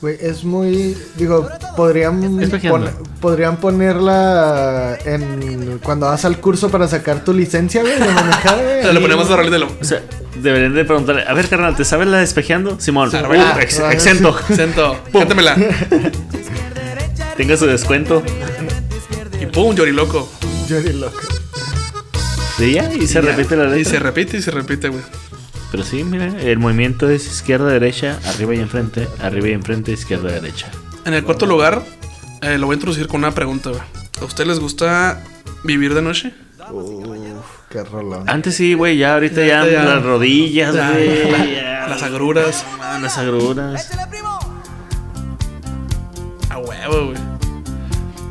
Güey, 0.00 0.18
es 0.20 0.44
muy. 0.44 0.96
Digo, 1.16 1.48
podrían, 1.76 2.38
Espejeando. 2.42 2.90
pon- 2.90 3.08
podrían 3.20 3.56
ponerla 3.56 4.98
en. 5.04 5.78
Cuando 5.82 6.06
vas 6.06 6.24
al 6.26 6.38
curso 6.38 6.70
para 6.70 6.86
sacar 6.86 7.24
tu 7.24 7.32
licencia, 7.32 7.80
güey, 7.80 7.94
de 7.98 8.04
manejar, 8.12 8.62
güey. 8.62 8.82
Se 8.82 8.92
lo 8.92 9.00
ponemos 9.00 9.30
a 9.30 9.36
de 9.50 9.58
lo. 9.58 9.66
O 9.80 9.84
sea, 9.84 10.02
deberían 10.42 10.74
de 10.74 10.84
preguntarle, 10.84 11.22
a 11.26 11.32
ver, 11.32 11.48
carnal, 11.48 11.74
¿te 11.76 11.84
sabes 11.84 12.08
la 12.08 12.18
despejeando? 12.18 12.78
Simón, 12.78 13.10
Sí, 13.10 13.16
uh, 13.16 13.58
ex- 13.60 13.78
exento. 13.80 14.36
Siento, 14.54 14.96
cántamela. 15.12 15.56
Tenga 17.36 17.56
su 17.56 17.66
descuento. 17.66 18.22
Y 19.40 19.46
pum, 19.46 19.74
loco. 19.76 20.30
Yo 20.68 20.80
ni 20.80 20.92
loco. 20.92 21.20
Sí, 22.58 22.72
ya, 22.72 22.90
y 22.92 23.06
se 23.06 23.20
repite 23.20 23.56
la 23.56 23.64
letra. 23.64 23.78
Y 23.78 23.84
se 23.84 23.98
repite 23.98 24.36
y 24.38 24.42
se 24.42 24.50
repite, 24.50 24.88
güey. 24.88 25.02
Pero 25.70 25.82
sí, 25.84 26.04
mira, 26.04 26.26
el 26.40 26.58
movimiento 26.58 27.08
es 27.10 27.26
izquierda-derecha, 27.26 28.18
arriba 28.26 28.54
y 28.54 28.60
enfrente, 28.60 29.08
arriba 29.20 29.48
y 29.48 29.52
enfrente, 29.52 29.92
izquierda-derecha. 29.92 30.68
En 31.04 31.14
el 31.14 31.24
cuarto 31.24 31.44
lugar, 31.46 31.82
eh, 32.42 32.56
lo 32.58 32.66
voy 32.66 32.74
a 32.74 32.76
introducir 32.76 33.08
con 33.08 33.18
una 33.20 33.32
pregunta, 33.32 33.70
güey. 33.70 33.82
¿A 34.20 34.24
ustedes 34.24 34.48
les 34.48 34.60
gusta 34.60 35.22
vivir 35.64 35.92
de 35.94 36.02
noche? 36.02 36.32
Qué 37.70 37.82
rolón. 37.84 38.28
Antes 38.28 38.54
sí, 38.56 38.74
güey, 38.74 38.96
ya 38.96 39.14
ahorita 39.14 39.44
ya, 39.44 39.64
Ya, 39.66 39.72
ya. 39.72 39.84
las 39.84 40.02
rodillas, 40.02 40.74
Ya, 40.74 40.90
güey. 40.92 41.30
ya. 41.56 41.86
Las 41.88 42.02
agruras. 42.02 42.64
Ah, 42.80 42.98
las 43.00 43.16
agruras. 43.16 43.88
A 46.50 46.58
huevo, 46.58 47.06
güey. 47.06 47.18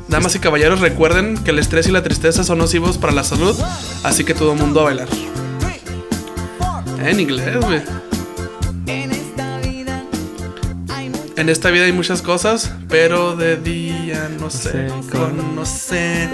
Damas 0.10 0.36
y 0.36 0.40
caballeros, 0.40 0.82
recuerden 0.82 1.38
que 1.38 1.52
el 1.52 1.60
estrés 1.60 1.88
y 1.88 1.92
la 1.92 2.04
tristeza 2.04 2.44
son 2.44 2.58
nocivos 2.58 2.98
para 2.98 3.14
la 3.14 3.24
salud, 3.24 3.56
así 4.04 4.24
que 4.26 4.34
todo 4.34 4.56
mundo 4.56 4.82
a 4.82 4.84
bailar. 4.84 5.08
En 7.06 7.20
inglés, 7.20 7.56
güey. 7.62 7.82
En 11.38 11.50
esta 11.50 11.70
vida 11.70 11.86
hay 11.86 11.92
muchas 11.92 12.24
cosas, 12.24 12.72
pero 12.90 13.36
de 13.36 13.58
día 13.58 14.30
no 14.40 14.50
sé 14.50 14.88
conocer. 15.12 16.30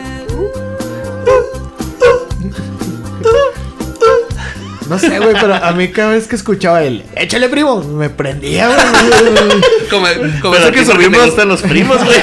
No 4.87 4.99
sé, 4.99 5.19
güey, 5.19 5.33
pero 5.33 5.55
a 5.55 5.71
mí 5.73 5.89
cada 5.89 6.11
vez 6.13 6.27
que 6.27 6.35
escuchaba 6.37 6.83
el 6.83 7.03
échale 7.15 7.49
primo, 7.49 7.81
me 7.83 8.09
prendía, 8.09 8.67
güey. 8.67 8.79
Como, 9.89 10.07
como 10.41 10.53
Pero 10.53 10.67
eso 10.67 10.71
que 10.71 10.85
subimos. 10.85 11.25
gustan 11.25 11.49
los 11.49 11.61
primos, 11.63 12.01
güey. 12.03 12.21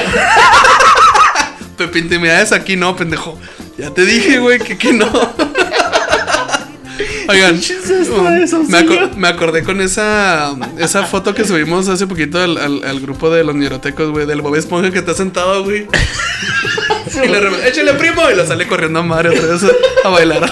Pepe, 1.77 1.99
intimidades 1.99 2.51
aquí 2.51 2.75
no, 2.75 2.95
pendejo. 2.95 3.37
Ya 3.77 3.91
te 3.91 4.05
dije, 4.05 4.39
güey, 4.39 4.57
que 4.59 4.73
aquí 4.73 4.91
no. 4.91 5.05
Oigan, 7.29 7.59
me, 8.69 8.77
aco- 8.79 9.15
me 9.17 9.27
acordé 9.27 9.63
con 9.63 9.81
esa 9.81 10.55
esa 10.79 11.03
foto 11.05 11.33
que 11.35 11.45
subimos 11.45 11.87
hace 11.87 12.07
poquito 12.07 12.39
al, 12.41 12.57
al- 12.57 12.83
al 12.83 12.99
grupo 12.99 13.29
de 13.29 13.43
los 13.43 13.55
neurotecos, 13.55 14.09
güey, 14.09 14.25
del 14.25 14.41
Bob 14.41 14.55
Esponja 14.55 14.91
que 14.91 14.99
está 14.99 15.13
sentado, 15.13 15.63
güey. 15.63 15.85
y 17.23 17.27
le 17.27 17.67
échale 17.69 17.93
primo, 17.93 18.23
y 18.31 18.35
lo 18.35 18.45
sale 18.45 18.67
corriendo 18.67 18.99
a 18.99 19.03
madre 19.03 19.29
otra 19.29 19.45
vez 19.53 19.63
a, 19.63 20.07
a 20.07 20.09
bailar. 20.09 20.51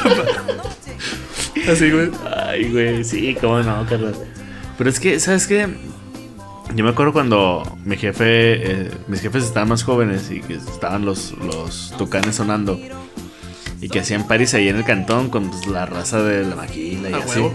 Así, 1.69 1.89
güey. 1.91 2.11
Ay, 2.47 2.71
güey, 2.71 3.03
sí, 3.03 3.35
cómo 3.41 3.59
no, 3.59 3.85
carnal. 3.87 4.15
Pero 4.77 4.89
es 4.89 4.99
que, 4.99 5.19
¿sabes 5.19 5.47
qué? 5.47 5.67
Yo 6.75 6.83
me 6.83 6.91
acuerdo 6.91 7.11
cuando 7.13 7.77
mi 7.85 7.97
jefe, 7.97 8.25
eh, 8.27 8.91
mis 9.07 9.21
jefes 9.21 9.45
estaban 9.45 9.69
más 9.69 9.83
jóvenes 9.83 10.29
y 10.29 10.41
que 10.41 10.55
estaban 10.55 11.05
los, 11.05 11.31
los 11.39 11.93
tucanes 11.97 12.35
sonando. 12.35 12.79
Y 13.81 13.89
que 13.89 13.99
hacían 13.99 14.27
paris 14.27 14.53
ahí 14.53 14.69
en 14.69 14.77
el 14.77 14.83
cantón 14.83 15.29
con 15.29 15.49
pues, 15.49 15.67
la 15.67 15.85
raza 15.85 16.21
de 16.21 16.43
la 16.43 16.55
maquila 16.55 17.09
y 17.09 17.13
A 17.13 17.17
así. 17.17 17.39
huevo. 17.39 17.53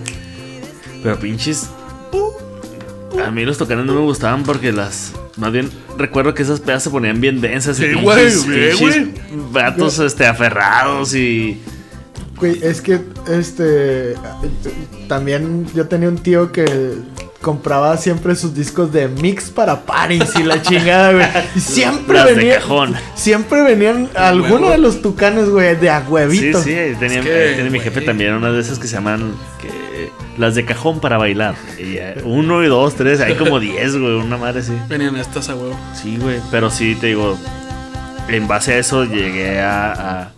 Pero 1.03 1.19
pinches. 1.19 1.69
A 3.25 3.31
mí 3.31 3.45
los 3.45 3.59
tucanes 3.59 3.85
no 3.85 3.95
me 3.95 4.01
gustaban 4.01 4.45
porque 4.45 4.73
las. 4.73 5.13
Más 5.37 5.53
bien 5.53 5.71
recuerdo 5.99 6.35
que 6.35 6.43
esas 6.43 6.61
pedas 6.61 6.83
se 6.83 6.91
ponían 6.91 7.21
bien 7.21 7.41
densas 7.41 7.81
y 7.81 7.87
pinches, 7.87 8.47
vatos 9.53 9.99
este, 9.99 10.27
aferrados 10.27 11.15
y. 11.15 11.61
Güey, 12.37 12.59
es 12.63 12.81
que, 12.81 13.01
este, 13.29 14.15
también 15.09 15.67
yo 15.75 15.87
tenía 15.87 16.09
un 16.09 16.19
tío 16.19 16.51
que 16.51 16.67
compraba 17.43 17.97
siempre 17.99 18.35
sus 18.37 18.55
discos 18.55 18.91
de 18.93 19.09
mix 19.09 19.51
para 19.51 19.83
paris 19.85 20.33
y 20.39 20.43
la 20.45 20.63
chingada, 20.63 21.13
güey. 21.13 21.27
Y 21.57 21.61
siempre 21.61 22.17
Las 22.19 22.35
de 22.37 22.55
cajón. 22.55 22.95
siempre 23.15 23.63
venían 23.63 24.09
algunos 24.15 24.71
de 24.71 24.79
los 24.79 25.03
tucanes, 25.03 25.51
güey, 25.51 25.77
de 25.77 25.91
a 25.91 26.01
Sí, 26.01 26.07
huevito. 26.11 26.63
sí, 26.63 26.71
tenía, 26.99 27.19
Es 27.21 27.27
que, 27.27 27.53
tiene 27.57 27.69
mi 27.71 27.81
jefe 27.81 28.01
también 28.01 28.33
una 28.33 28.51
de 28.53 28.61
esas 28.61 28.79
que 28.79 28.87
se 28.87 28.95
llaman 28.95 29.35
que, 29.61 30.11
las 30.39 30.55
de 30.55 30.65
cajón 30.65 31.01
para 31.01 31.19
bailar. 31.19 31.55
Y, 31.79 31.97
eh, 31.99 32.23
uno 32.25 32.63
y 32.65 32.69
dos, 32.69 32.95
tres, 32.95 33.21
hay 33.21 33.35
como 33.35 33.61
diez, 33.61 33.93
güey, 33.97 34.15
una 34.15 34.39
madre 34.39 34.61
así. 34.61 34.73
Venían 34.89 35.17
estas 35.17 35.49
a 35.51 35.55
huevo. 35.55 35.77
Sí, 36.01 36.17
güey, 36.19 36.41
pero 36.51 36.71
sí, 36.71 36.95
te 36.95 37.09
digo, 37.09 37.37
en 38.29 38.49
base 38.49 38.75
a 38.75 38.79
eso 38.79 39.05
llegué 39.05 39.61
a, 39.61 39.93
a- 39.93 40.33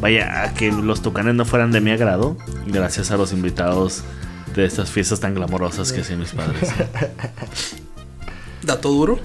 vaya, 0.00 0.42
a 0.44 0.54
que 0.54 0.72
los 0.72 1.02
tucanes 1.02 1.34
no 1.34 1.44
fueran 1.44 1.70
de 1.70 1.80
mi 1.82 1.90
agrado, 1.90 2.36
gracias 2.66 3.10
a 3.10 3.16
los 3.18 3.32
invitados 3.34 4.02
de 4.54 4.64
estas 4.64 4.90
fiestas 4.90 5.20
tan 5.20 5.34
glamorosas 5.34 5.92
que 5.92 6.00
hacían 6.00 6.18
mis 6.20 6.32
padres. 6.32 6.70
Dato 8.62 8.88
duro. 8.90 9.20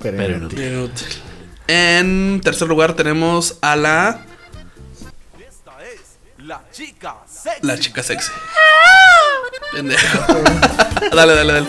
Pero, 0.00 0.16
Pero 0.16 0.36
inútil. 0.36 1.08
En 1.66 2.40
tercer 2.42 2.68
lugar 2.68 2.94
tenemos 2.94 3.58
a 3.60 3.76
la, 3.76 4.20
Esta 5.38 5.72
es 5.84 6.46
la 6.46 6.62
chica 6.72 7.16
sexy. 7.26 7.66
la 7.66 7.78
chica 7.78 8.02
sexy. 8.02 8.32
Pendejo. 9.72 10.34
dale, 11.14 11.34
dale, 11.34 11.52
dale. 11.52 11.68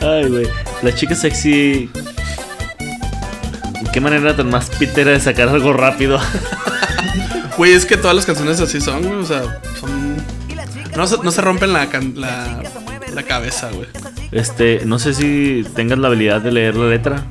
Ay, 0.00 0.28
güey, 0.28 0.48
la 0.82 0.94
chica 0.94 1.14
sexy... 1.14 1.90
¿Qué 3.92 4.00
manera 4.00 4.36
tan 4.36 4.50
más 4.50 4.68
pitera 4.70 5.12
de 5.12 5.20
sacar 5.20 5.48
algo 5.48 5.72
rápido? 5.72 6.18
Güey, 7.56 7.72
es 7.72 7.86
que 7.86 7.96
todas 7.96 8.14
las 8.14 8.26
canciones 8.26 8.60
así 8.60 8.78
son, 8.80 9.02
güey. 9.02 9.20
O 9.20 9.24
sea, 9.24 9.58
son. 9.80 10.05
No 10.96 11.06
se, 11.06 11.18
no 11.18 11.30
se 11.30 11.40
rompen 11.42 11.72
la, 11.72 11.88
la, 12.14 12.62
la 13.12 13.22
cabeza, 13.22 13.70
güey. 13.70 13.88
Este, 14.32 14.82
no 14.84 14.98
sé 14.98 15.14
si 15.14 15.64
tengas 15.74 15.98
la 15.98 16.08
habilidad 16.08 16.40
de 16.40 16.52
leer 16.52 16.74
la 16.76 16.88
letra. 16.88 17.26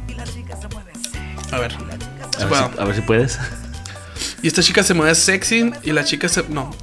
A 1.52 1.60
ver. 1.60 1.74
A 1.74 2.40
si 2.40 2.46
ver, 2.46 2.58
si, 2.58 2.80
a 2.80 2.86
ver 2.86 2.96
si 2.96 3.02
puedes. 3.02 3.40
Y 4.42 4.48
esta 4.48 4.62
chica 4.62 4.84
se 4.84 4.94
mueve 4.94 5.16
sexy 5.16 5.72
y 5.84 5.92
la 5.92 6.04
chica 6.04 6.30
se. 6.30 6.44
No. 6.50 6.72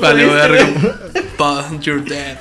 Vale, 0.00 0.24
vale, 0.26 0.64
voy 0.64 0.90
a 0.90 1.04
But 1.36 1.80
you're 1.82 2.02
dead. 2.02 2.38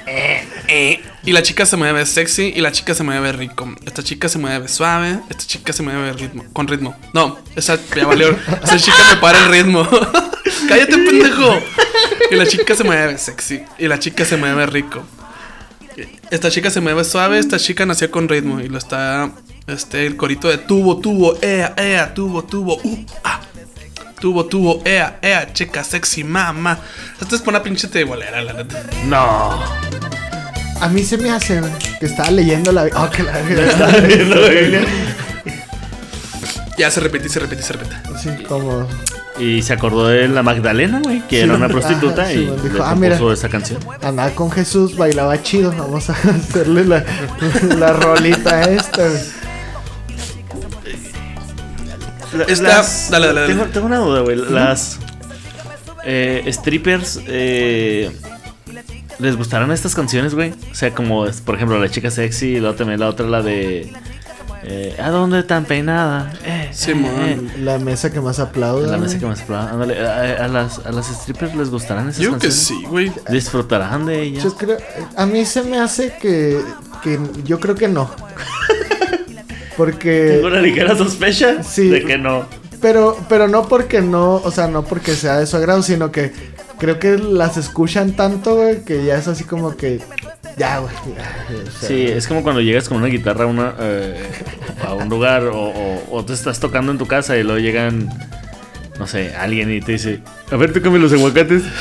Y 1.25 1.31
la 1.31 1.43
chica 1.43 1.65
se 1.65 1.75
mueve 1.77 2.05
sexy 2.05 2.53
y 2.55 2.61
la 2.61 2.71
chica 2.71 2.93
se 2.93 3.03
mueve 3.03 3.31
rico. 3.33 3.73
Esta 3.85 4.03
chica 4.03 4.29
se 4.29 4.39
mueve 4.39 4.67
suave. 4.67 5.19
Esta 5.29 5.45
chica 5.45 5.73
se 5.73 5.83
mueve 5.83 6.13
ritmo, 6.13 6.45
con 6.53 6.67
ritmo. 6.67 6.95
No, 7.13 7.37
esa 7.55 7.77
ya 7.95 8.05
valió. 8.05 8.37
Esa 8.63 8.77
chica 8.77 8.97
me 9.09 9.17
para 9.17 9.45
el 9.45 9.51
ritmo. 9.51 9.87
Cállate, 10.67 10.97
pendejo. 10.97 11.61
Y 12.31 12.35
la 12.35 12.45
chica 12.45 12.75
se 12.75 12.83
mueve 12.83 13.17
sexy 13.17 13.63
y 13.77 13.87
la 13.87 13.99
chica 13.99 14.25
se 14.25 14.37
mueve 14.37 14.65
rico. 14.65 15.03
Esta 16.31 16.49
chica 16.49 16.69
se 16.69 16.81
mueve 16.81 17.03
suave, 17.03 17.37
esta 17.37 17.57
chica 17.59 17.85
nació 17.85 18.09
con 18.09 18.27
ritmo 18.27 18.59
y 18.59 18.67
lo 18.67 18.77
está 18.77 19.31
este 19.67 20.05
el 20.05 20.17
corito 20.17 20.49
de 20.49 20.57
tubo, 20.57 20.97
tubo, 20.97 21.37
ea, 21.41 21.73
ea, 21.77 22.13
tubo, 22.13 22.43
tubo, 22.43 22.79
uh, 22.83 23.05
ah. 23.23 23.39
Tubo, 24.19 24.45
tubo, 24.45 24.81
ea, 24.85 25.19
ea, 25.21 25.51
chica 25.51 25.83
sexy, 25.83 26.23
mamá. 26.23 26.79
Esta 27.19 27.35
es 27.35 27.41
por 27.41 27.53
una 27.53 27.61
pinche 27.61 27.89
tebolera, 27.89 28.41
la 28.41 28.53
neta. 28.53 28.81
No. 29.05 29.61
A 30.79 30.87
mí 30.89 31.03
se 31.03 31.17
me 31.17 31.29
hace 31.29 31.59
güey, 31.59 31.71
que 31.99 32.05
estaba 32.05 32.31
leyendo 32.31 32.71
la. 32.71 32.83
Oh, 32.95 33.09
que 33.09 33.21
la. 33.23 33.33
Ya 36.77 36.89
se 36.89 37.01
repite, 37.01 37.29
se 37.29 37.39
repite, 37.39 37.61
se 37.61 37.73
repite. 37.73 37.95
Así 38.15 38.29
como. 38.47 38.87
Y 39.39 39.63
se 39.63 39.73
acordó 39.73 40.07
de 40.07 40.27
la 40.27 40.43
Magdalena, 40.43 40.99
güey, 41.03 41.21
que 41.27 41.41
era 41.41 41.55
una 41.55 41.67
prostituta 41.67 42.21
Ajá, 42.23 42.31
sí, 42.31 42.37
y 42.39 42.61
dijo, 42.61 42.77
le 42.77 42.83
"Ah, 42.83 42.95
mira". 42.95 43.17
esa 43.33 43.49
canción. 43.49 43.79
Andaba 44.01 44.29
con 44.31 44.51
Jesús, 44.51 44.95
bailaba 44.95 45.41
chido. 45.41 45.71
Vamos 45.75 46.09
a 46.09 46.13
hacerle 46.29 46.85
la, 46.85 47.03
la 47.77 47.93
rolita 47.93 48.61
esta. 48.63 49.07
Esta- 52.47 52.81
dale, 53.11 53.27
dale, 53.27 53.39
dale. 53.41 53.47
Tengo, 53.47 53.65
tengo 53.65 53.85
una 53.87 53.97
duda, 53.97 54.21
güey. 54.21 54.35
Las 54.37 54.99
eh, 56.05 56.43
strippers 56.51 57.19
eh, 57.27 58.11
les 59.19 59.35
gustarán 59.35 59.71
estas 59.71 59.93
canciones, 59.95 60.33
güey. 60.33 60.53
O 60.71 60.75
sea, 60.75 60.91
como 60.93 61.25
por 61.45 61.55
ejemplo 61.55 61.79
la 61.79 61.89
chica 61.89 62.09
sexy 62.09 62.55
y 62.55 62.59
luego 62.59 62.75
también 62.75 62.99
la 62.99 63.07
otra 63.07 63.27
la 63.27 63.41
de 63.41 63.91
eh, 64.65 64.95
¿A 65.01 65.09
dónde 65.09 65.43
tan 65.43 65.65
peinada? 65.65 66.33
Eh, 66.45 66.69
Simón. 66.71 67.11
eh, 67.21 67.39
La 67.59 67.79
mesa 67.79 68.11
que 68.11 68.19
más 68.21 68.39
aplauda. 68.39 68.87
eh. 68.87 68.91
La 68.91 68.97
mesa 68.97 69.19
que 69.19 69.25
más 69.25 69.41
aplauda. 69.41 69.71
Ándale, 69.71 69.99
a, 70.07 70.45
a 70.45 70.47
las, 70.47 70.79
a 70.85 70.91
las 70.91 71.07
strippers 71.07 71.55
les 71.55 71.69
gustarán 71.69 72.09
esas 72.09 72.21
Yo 72.21 72.37
que 72.37 72.51
sí, 72.51 72.83
güey. 72.87 73.11
Disfrutarán 73.29 74.05
de 74.05 74.21
ellas. 74.21 74.43
Yo 74.43 74.55
creo, 74.55 74.77
a 75.15 75.25
mí 75.25 75.45
se 75.45 75.63
me 75.63 75.79
hace 75.79 76.13
que, 76.21 76.59
que 77.01 77.19
yo 77.45 77.59
creo 77.59 77.75
que 77.75 77.87
no. 77.87 78.09
Porque 79.77 80.33
Tengo 80.35 80.47
una 80.47 80.61
ligera 80.61 80.95
sospecha 80.95 81.63
Sí. 81.63 81.89
de 81.89 82.03
que 82.05 82.17
no. 82.17 82.45
pero 82.81 83.17
pero 83.27 83.47
no 83.47 83.67
porque 83.67 84.01
no, 84.01 84.35
o 84.35 84.51
sea, 84.51 84.67
no 84.67 84.83
porque 84.83 85.15
sea 85.15 85.37
de 85.39 85.47
su 85.47 85.57
agrado, 85.57 85.81
sino 85.81 86.11
que 86.11 86.31
creo 86.77 86.99
que 86.99 87.17
las 87.17 87.57
escuchan 87.57 88.15
tanto, 88.15 88.55
güey, 88.55 88.83
que 88.83 89.03
ya 89.03 89.15
es 89.17 89.27
así 89.27 89.43
como 89.45 89.75
que 89.75 89.99
Ya, 90.57 90.79
güey. 90.79 90.93
ya, 91.15 91.35
o 91.67 91.71
sea, 91.79 91.87
Sí, 91.89 92.03
es 92.05 92.27
como 92.27 92.43
cuando 92.43 92.61
llegas 92.61 92.87
con 92.87 92.97
una 92.97 93.07
guitarra 93.07 93.45
a, 93.45 93.47
una, 93.47 93.73
eh, 93.79 94.21
a 94.87 94.93
un 94.93 95.09
lugar 95.09 95.43
o, 95.47 95.57
o, 95.69 96.03
o 96.11 96.25
te 96.25 96.33
estás 96.33 96.59
tocando 96.59 96.91
en 96.91 96.97
tu 96.97 97.07
casa 97.07 97.35
y 97.37 97.43
luego 97.43 97.59
llegan, 97.59 98.09
no 98.99 99.07
sé, 99.07 99.33
alguien 99.35 99.71
y 99.71 99.81
te 99.81 99.93
dice, 99.93 100.19
a 100.51 100.55
ver, 100.55 100.71
tócame 100.73 100.99
los 100.99 101.11
aguacates. 101.13 101.63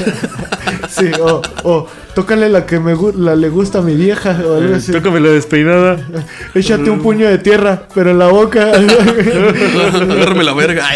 Sí, 0.88 1.10
o, 1.20 1.40
o 1.64 1.86
tócale 2.14 2.48
la 2.48 2.66
que 2.66 2.78
me 2.80 2.94
la 3.16 3.34
le 3.36 3.48
gusta 3.48 3.78
a 3.78 3.82
mi 3.82 3.94
vieja 3.94 4.30
o 4.44 4.56
algo 4.56 4.74
Eh, 4.74 4.76
así. 4.76 4.90
tócame 4.92 5.20
la 5.20 5.30
despeinada. 5.30 5.96
Échate 6.54 6.90
un 6.90 7.00
puño 7.02 7.28
de 7.28 7.38
tierra, 7.38 7.84
pero 7.94 8.10
en 8.10 8.18
la 8.18 8.28
boca. 8.28 8.72
Agárrame 8.72 10.44
la 10.44 10.52
verga. 10.54 10.86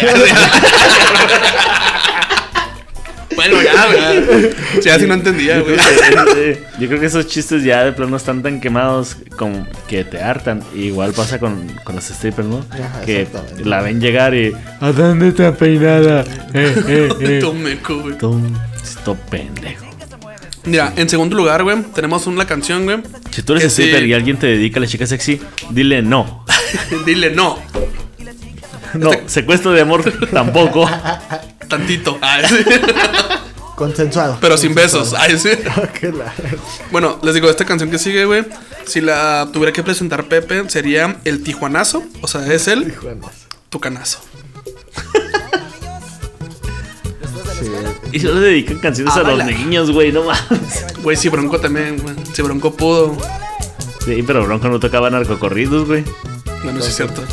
Bueno, 3.37 3.55
ya, 3.61 3.85
güey. 3.85 4.49
Sí, 4.81 4.89
así 4.89 5.05
no 5.07 5.13
entendía, 5.13 5.57
Yo 5.59 5.63
güey. 5.63 5.77
creo, 5.77 6.25
que, 6.25 6.63
yo 6.79 6.87
creo 6.87 6.99
que 6.99 7.05
esos 7.05 7.27
chistes 7.27 7.63
ya 7.63 7.85
de 7.85 7.93
plano 7.93 8.17
están 8.17 8.41
tan 8.43 8.59
quemados 8.59 9.15
como 9.37 9.65
que 9.87 10.03
te 10.03 10.21
hartan. 10.21 10.61
Igual 10.75 11.13
pasa 11.13 11.39
con, 11.39 11.67
con 11.83 11.95
los 11.95 12.03
strippers, 12.05 12.47
¿no? 12.47 12.65
Ajá, 12.71 13.01
que 13.05 13.27
la 13.63 13.81
ven 13.81 14.01
llegar 14.01 14.33
y. 14.33 14.53
¿A 14.81 14.91
dónde 14.91 15.29
está 15.29 15.53
peinada? 15.55 16.25
Eh, 16.53 16.75
eh, 16.87 17.09
eh. 17.21 17.37
Tú 17.39 17.53
meco, 17.53 17.99
güey. 17.99 18.17
Tom, 18.17 18.43
esto 18.83 19.15
pendejo. 19.29 19.85
Mira, 20.65 20.91
en 20.97 21.07
segundo 21.07 21.37
lugar, 21.37 21.63
güey, 21.63 21.81
tenemos 21.95 22.27
una 22.27 22.45
canción, 22.45 22.83
güey. 22.85 22.97
Si 23.31 23.41
tú 23.43 23.53
eres 23.53 23.63
Que 23.65 23.69
sí. 23.69 23.83
stripper 23.83 24.05
y 24.07 24.13
alguien 24.13 24.37
te 24.37 24.47
dedica 24.47 24.79
a 24.79 24.81
la 24.81 24.87
chica 24.87 25.05
sexy, 25.05 25.39
dile 25.69 26.01
no. 26.01 26.43
Dile 27.05 27.29
no, 27.31 27.57
No, 28.95 29.11
secuestro 29.27 29.71
de 29.71 29.81
amor 29.81 30.03
tampoco. 30.33 30.89
Tantito. 31.67 32.17
Ay, 32.21 32.45
sí. 32.49 32.55
Consensuado. 33.75 34.37
Pero 34.41 34.57
sin 34.57 34.73
besos. 34.73 35.13
Ay, 35.13 35.37
sí. 35.37 35.49
Bueno, 36.91 37.19
les 37.21 37.33
digo, 37.35 37.49
esta 37.49 37.65
canción 37.65 37.89
que 37.91 37.99
sigue, 37.99 38.25
güey. 38.25 38.45
Si 38.85 39.01
la 39.01 39.49
tuviera 39.53 39.71
que 39.73 39.83
presentar 39.83 40.25
Pepe, 40.25 40.67
sería 40.69 41.17
el 41.25 41.43
Tijuanazo. 41.43 42.03
O 42.21 42.27
sea, 42.27 42.51
es 42.51 42.67
el 42.67 42.93
Tucanazo. 43.69 44.19
Y 48.11 48.19
solo 48.19 48.35
le 48.39 48.47
dedican 48.47 48.77
canciones 48.79 49.13
Ah, 49.15 49.19
a 49.19 49.23
los 49.23 49.37
baila. 49.37 49.45
niños, 49.45 49.91
güey, 49.91 50.11
no 50.11 50.23
más. 50.23 50.41
Güey, 51.03 51.17
si 51.17 51.27
Bronco 51.29 51.59
también, 51.59 51.99
güey. 52.01 52.15
Si 52.33 52.41
Bronco 52.41 52.73
pudo. 52.73 53.17
Sí, 54.05 54.23
pero 54.25 54.43
Bronco 54.45 54.69
no 54.69 54.79
tocaba 54.79 55.09
narcocorridos, 55.09 55.85
güey. 55.87 56.03
Bueno, 56.63 56.81
sí 56.81 56.87
es 56.89 56.95
cierto. 56.95 57.23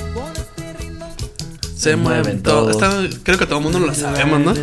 Se 1.85 1.97
mueven 1.97 2.43
todos. 2.43 2.71
Esta, 2.71 2.99
creo 3.25 3.37
que 3.37 3.45
todo 3.45 3.59
el 3.59 3.63
mundo 3.65 3.79
lo 3.79 3.93
sabemos, 3.95 4.41
¿no? 4.41 4.55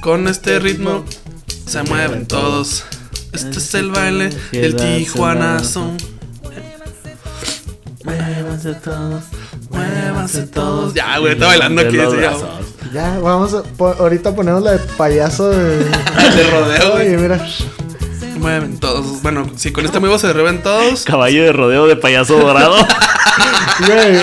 Con 0.00 0.28
este 0.28 0.60
ritmo 0.60 1.04
se 1.66 1.82
mueven 1.82 2.26
todos. 2.26 2.84
Este 3.32 3.58
es 3.58 3.74
el 3.74 3.90
baile 3.90 4.30
del 4.52 4.76
Tijuanazo. 4.76 5.90
Muévanse 8.04 8.74
todos. 8.74 9.24
Muévanse 9.70 10.42
todos. 10.46 10.94
Ya, 10.94 11.18
güey, 11.18 11.32
está 11.32 11.46
bailando 11.46 11.82
aquí. 11.82 11.96
Ya. 11.96 12.32
Ya, 12.92 13.18
vamos 13.18 13.52
a. 13.52 13.64
po- 13.64 13.96
ahorita 13.98 14.32
ponemos 14.36 14.62
la 14.62 14.74
de 14.74 14.78
payaso 14.96 15.48
de. 15.50 15.78
De 16.36 16.50
rodeo, 16.52 16.94
Oye, 16.94 17.16
mira. 17.18 17.44
Mueven 18.40 18.78
todos. 18.78 19.22
Bueno, 19.22 19.50
si 19.56 19.70
con 19.70 19.84
este 19.84 19.98
amigo 19.98 20.18
se 20.18 20.28
derriben 20.28 20.62
todos. 20.62 21.04
Caballo 21.04 21.44
de 21.44 21.52
rodeo 21.52 21.86
de 21.86 21.96
payaso 21.96 22.36
dorado. 22.38 22.74
Güey, 23.86 24.18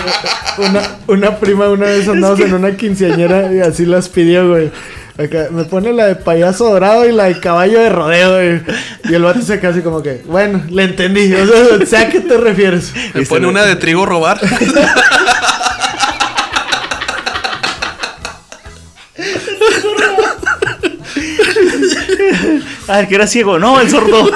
una, 0.60 0.98
una 1.08 1.40
prima 1.40 1.68
una 1.70 1.88
vez 1.88 2.08
andamos 2.08 2.40
en 2.42 2.54
una 2.54 2.78
quinceañera 2.78 3.52
y 3.52 3.60
así 3.60 3.88
las 3.88 4.08
pidió, 4.08 4.48
güey. 4.48 4.70
Acá, 5.18 5.48
me 5.50 5.64
pone 5.64 5.94
la 5.94 6.06
de 6.06 6.16
payaso 6.16 6.70
dorado 6.70 7.10
y 7.10 7.12
la 7.12 7.24
de 7.24 7.40
caballo 7.40 7.80
de 7.80 7.90
rodeo, 7.90 8.34
güey. 8.34 8.62
Y 9.10 9.16
el 9.16 9.24
vato 9.24 9.42
se 9.42 9.54
así 9.54 9.82
como 9.82 10.04
que, 10.04 10.22
bueno, 10.28 10.62
le 10.70 10.84
entendí. 10.84 11.34
O 11.34 11.86
sea, 11.88 12.02
a 12.02 12.10
qué 12.10 12.20
te 12.20 12.38
refieres. 12.38 12.94
Me 13.16 13.26
pone 13.26 13.48
una 13.48 13.64
de 13.64 13.76
trigo 13.78 14.06
robar. 14.06 14.40
Ah, 22.88 23.00
el 23.02 23.08
que 23.08 23.16
era 23.16 23.28
ciego. 23.28 23.60
No, 23.60 23.80
el 23.82 23.90
sordo. 23.90 24.30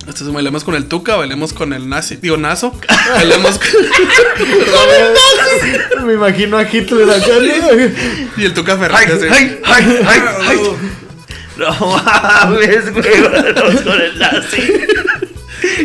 Entonces 0.00 0.32
bailemos 0.32 0.64
con 0.64 0.74
el 0.74 0.86
Tuca, 0.86 1.16
bailemos 1.16 1.52
con 1.52 1.72
el 1.72 1.88
nazi. 1.88 2.16
Digo, 2.16 2.36
Nazo. 2.36 2.74
Bailemos 3.14 3.58
con... 3.58 3.68
Me 6.06 6.14
imagino 6.14 6.58
a 6.58 6.62
Hitler 6.64 7.08
acá. 7.10 7.26
Y 8.36 8.44
el 8.44 8.52
Tuca 8.54 8.76
Fernández. 8.76 9.22
ay, 9.30 9.60
ay, 9.64 10.00
ay, 10.06 10.20
ay. 10.48 10.58
No 11.56 11.70
mames, 12.04 12.92
güey. 12.92 13.20
Vamos 13.54 13.80
con 13.82 14.00
el 14.00 14.18
nazi. 14.18 14.80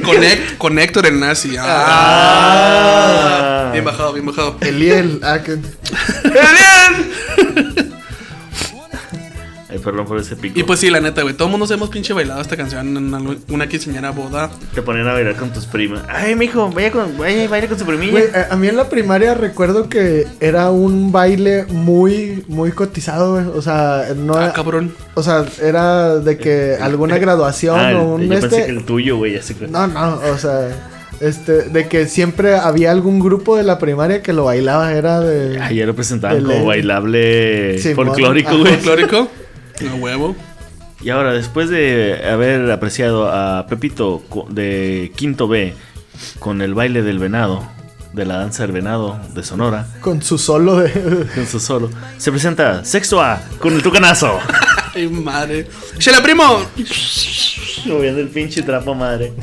Con, 0.03 0.15
Hec- 0.18 0.57
con 0.57 0.80
Héctor 0.80 1.05
el 1.05 1.20
nazi. 1.20 1.55
Ah. 1.57 1.65
Ah. 3.68 3.70
Bien 3.72 3.86
bajado, 3.86 4.13
bien 4.13 4.26
bajado. 4.26 4.57
Eliel. 4.61 5.20
Ah, 5.24 5.39
que... 5.43 5.57
Ay, 6.41 7.11
perdón 9.88 10.06
por 10.06 10.20
ese 10.20 10.36
pico. 10.36 10.60
Y 10.60 10.64
pues 10.64 10.82
sí, 10.82 10.90
la 10.90 11.00
neta, 11.00 11.22
güey. 11.22 11.34
Todo 11.34 11.48
el 11.48 11.58
mundo 11.58 11.74
hemos 11.74 11.90
pinche 11.90 12.12
bailado 12.12 12.42
esta 12.42 12.58
canción 12.58 12.98
en 12.98 13.14
una, 13.14 13.36
una 13.50 13.68
quinceañera 13.70 14.12
boda. 14.12 14.50
Te 14.76 14.82
ponían 14.82 15.08
a 15.08 15.14
bailar 15.14 15.36
con 15.38 15.54
tus 15.54 15.66
primas. 15.66 16.02
Ay, 16.10 16.36
mijo, 16.36 16.70
vaya 16.72 16.92
con, 16.92 17.18
vaya 17.18 17.48
baila 17.48 17.70
con 17.70 17.80
su 17.80 17.86
primilla. 17.86 18.12
Güey, 18.12 18.26
a, 18.36 18.54
a 18.54 18.56
mí 18.58 18.68
en 18.68 18.76
la 18.76 18.90
primaria 18.90 19.34
recuerdo 19.34 19.88
que 19.88 20.28
era 20.42 20.72
un 20.72 21.14
baile 21.14 21.66
muy, 21.70 22.44
muy 22.50 22.72
cotizado, 22.74 23.36
güey. 23.36 23.46
O 23.58 23.62
sea, 23.62 24.08
no 24.18 24.36
Ah, 24.36 24.52
cabrón. 24.54 24.94
O 25.14 25.24
sea, 25.24 25.46
era 25.64 26.16
de 26.18 26.38
que 26.38 26.76
alguna 26.82 27.18
graduación 27.18 27.80
Ah, 27.80 27.98
o 27.98 28.16
un 28.16 28.24
yo 28.24 28.30
pensé 28.30 28.46
este. 28.48 28.66
que 28.66 28.72
el 28.72 28.84
tuyo, 28.84 29.16
güey, 29.16 29.38
así 29.38 29.54
que. 29.54 29.68
No, 29.68 29.88
no, 29.88 30.20
o 30.34 30.38
sea, 30.38 30.68
este, 31.22 31.64
de 31.64 31.88
que 31.88 32.06
siempre 32.08 32.56
había 32.56 32.92
algún 32.92 33.20
grupo 33.20 33.56
de 33.58 33.64
la 33.64 33.80
primaria 33.80 34.22
que 34.22 34.34
lo 34.34 34.44
bailaba, 34.44 34.92
era 34.94 35.20
de. 35.22 35.60
Ay, 35.62 35.78
ya 35.78 35.86
lo 35.86 35.96
presentaban 35.96 36.44
como 36.44 36.66
bailable 36.66 37.80
Sí, 37.80 37.94
folclórico, 37.94 38.58
güey. 38.58 38.74
Folclórico. 38.74 39.28
No 39.82 39.96
huevo. 39.96 40.36
Y 41.02 41.10
ahora, 41.10 41.34
después 41.34 41.70
de 41.70 42.22
haber 42.28 42.72
apreciado 42.72 43.30
a 43.32 43.68
Pepito 43.68 44.24
de 44.50 45.12
Quinto 45.16 45.48
B 45.48 45.74
con 46.40 46.62
el 46.62 46.74
baile 46.74 47.04
del 47.04 47.20
venado, 47.20 47.68
de 48.14 48.26
la 48.26 48.38
danza 48.38 48.64
del 48.64 48.72
venado 48.72 49.20
de 49.36 49.44
Sonora, 49.44 49.88
Con 50.02 50.22
su 50.24 50.38
solo 50.38 50.78
de. 50.78 50.92
con 51.36 51.46
su 51.46 51.60
solo, 51.60 51.90
se 52.18 52.32
presenta 52.32 52.84
Sexto 52.84 53.22
A 53.22 53.42
con 53.60 53.74
el 53.74 53.84
tucanazo. 53.84 54.40
Ay, 54.96 55.08
madre. 55.08 55.68
¡Chela, 56.00 56.24
primo! 56.24 56.66
Moviendo 57.86 58.20
el 58.20 58.30
pinche 58.30 58.64
trapo, 58.64 58.96
madre. 58.96 59.34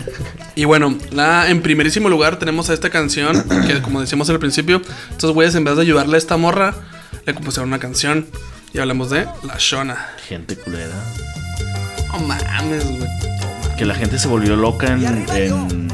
Y 0.56 0.64
bueno, 0.64 0.98
la, 1.12 1.48
en 1.48 1.62
primerísimo 1.62 2.08
lugar 2.08 2.38
tenemos 2.40 2.70
a 2.70 2.74
esta 2.74 2.90
canción, 2.90 3.44
que 3.66 3.80
como 3.80 4.00
decíamos 4.00 4.28
al 4.30 4.40
principio, 4.40 4.82
estos 5.10 5.32
güeyes 5.32 5.54
en 5.54 5.62
vez 5.62 5.76
de 5.76 5.82
ayudarle 5.82 6.16
a 6.16 6.18
esta 6.18 6.36
morra, 6.36 6.74
le 7.24 7.34
compusieron 7.34 7.68
una 7.68 7.78
canción. 7.78 8.26
Y 8.74 8.78
hablamos 8.80 9.10
de 9.10 9.26
La 9.44 9.56
Shona. 9.58 10.08
Gente 10.28 10.56
culera. 10.56 10.94
No 12.12 12.18
mames, 12.20 12.84
güey. 12.98 13.08
Que 13.78 13.84
la 13.84 13.94
gente 13.94 14.18
se 14.18 14.28
volvió 14.28 14.56
loca 14.56 14.88
en, 14.88 15.04
en 15.04 15.88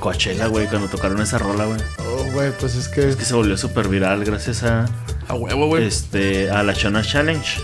Coachella, 0.00 0.46
güey, 0.46 0.66
cuando 0.66 0.88
tocaron 0.88 1.20
esa 1.22 1.38
rola, 1.38 1.64
güey. 1.64 1.80
Oh, 1.98 2.24
güey, 2.32 2.52
pues 2.58 2.74
es 2.76 2.88
que. 2.88 3.08
Es 3.08 3.16
que 3.16 3.24
se 3.24 3.34
volvió 3.34 3.56
súper 3.56 3.88
viral 3.88 4.24
gracias 4.24 4.62
a, 4.64 4.86
A 5.28 5.34
huevo, 5.34 5.66
güey. 5.68 5.84
este, 5.86 6.50
a 6.50 6.62
la 6.62 6.72
Shona 6.72 7.02
Challenge. 7.02 7.60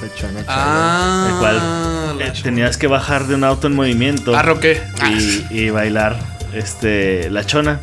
Pechona, 0.00 0.44
Ah, 0.46 1.28
el 1.30 1.38
cual 1.38 2.18
la 2.18 2.26
eh, 2.26 2.32
tenías 2.42 2.76
que 2.76 2.86
bajar 2.86 3.26
de 3.26 3.34
un 3.34 3.44
auto 3.44 3.66
en 3.66 3.74
movimiento 3.74 4.36
Ah, 4.36 4.42
Roque. 4.42 4.82
y, 5.10 5.46
y 5.58 5.70
bailar 5.70 6.18
este, 6.52 7.30
la 7.30 7.44
chona. 7.46 7.80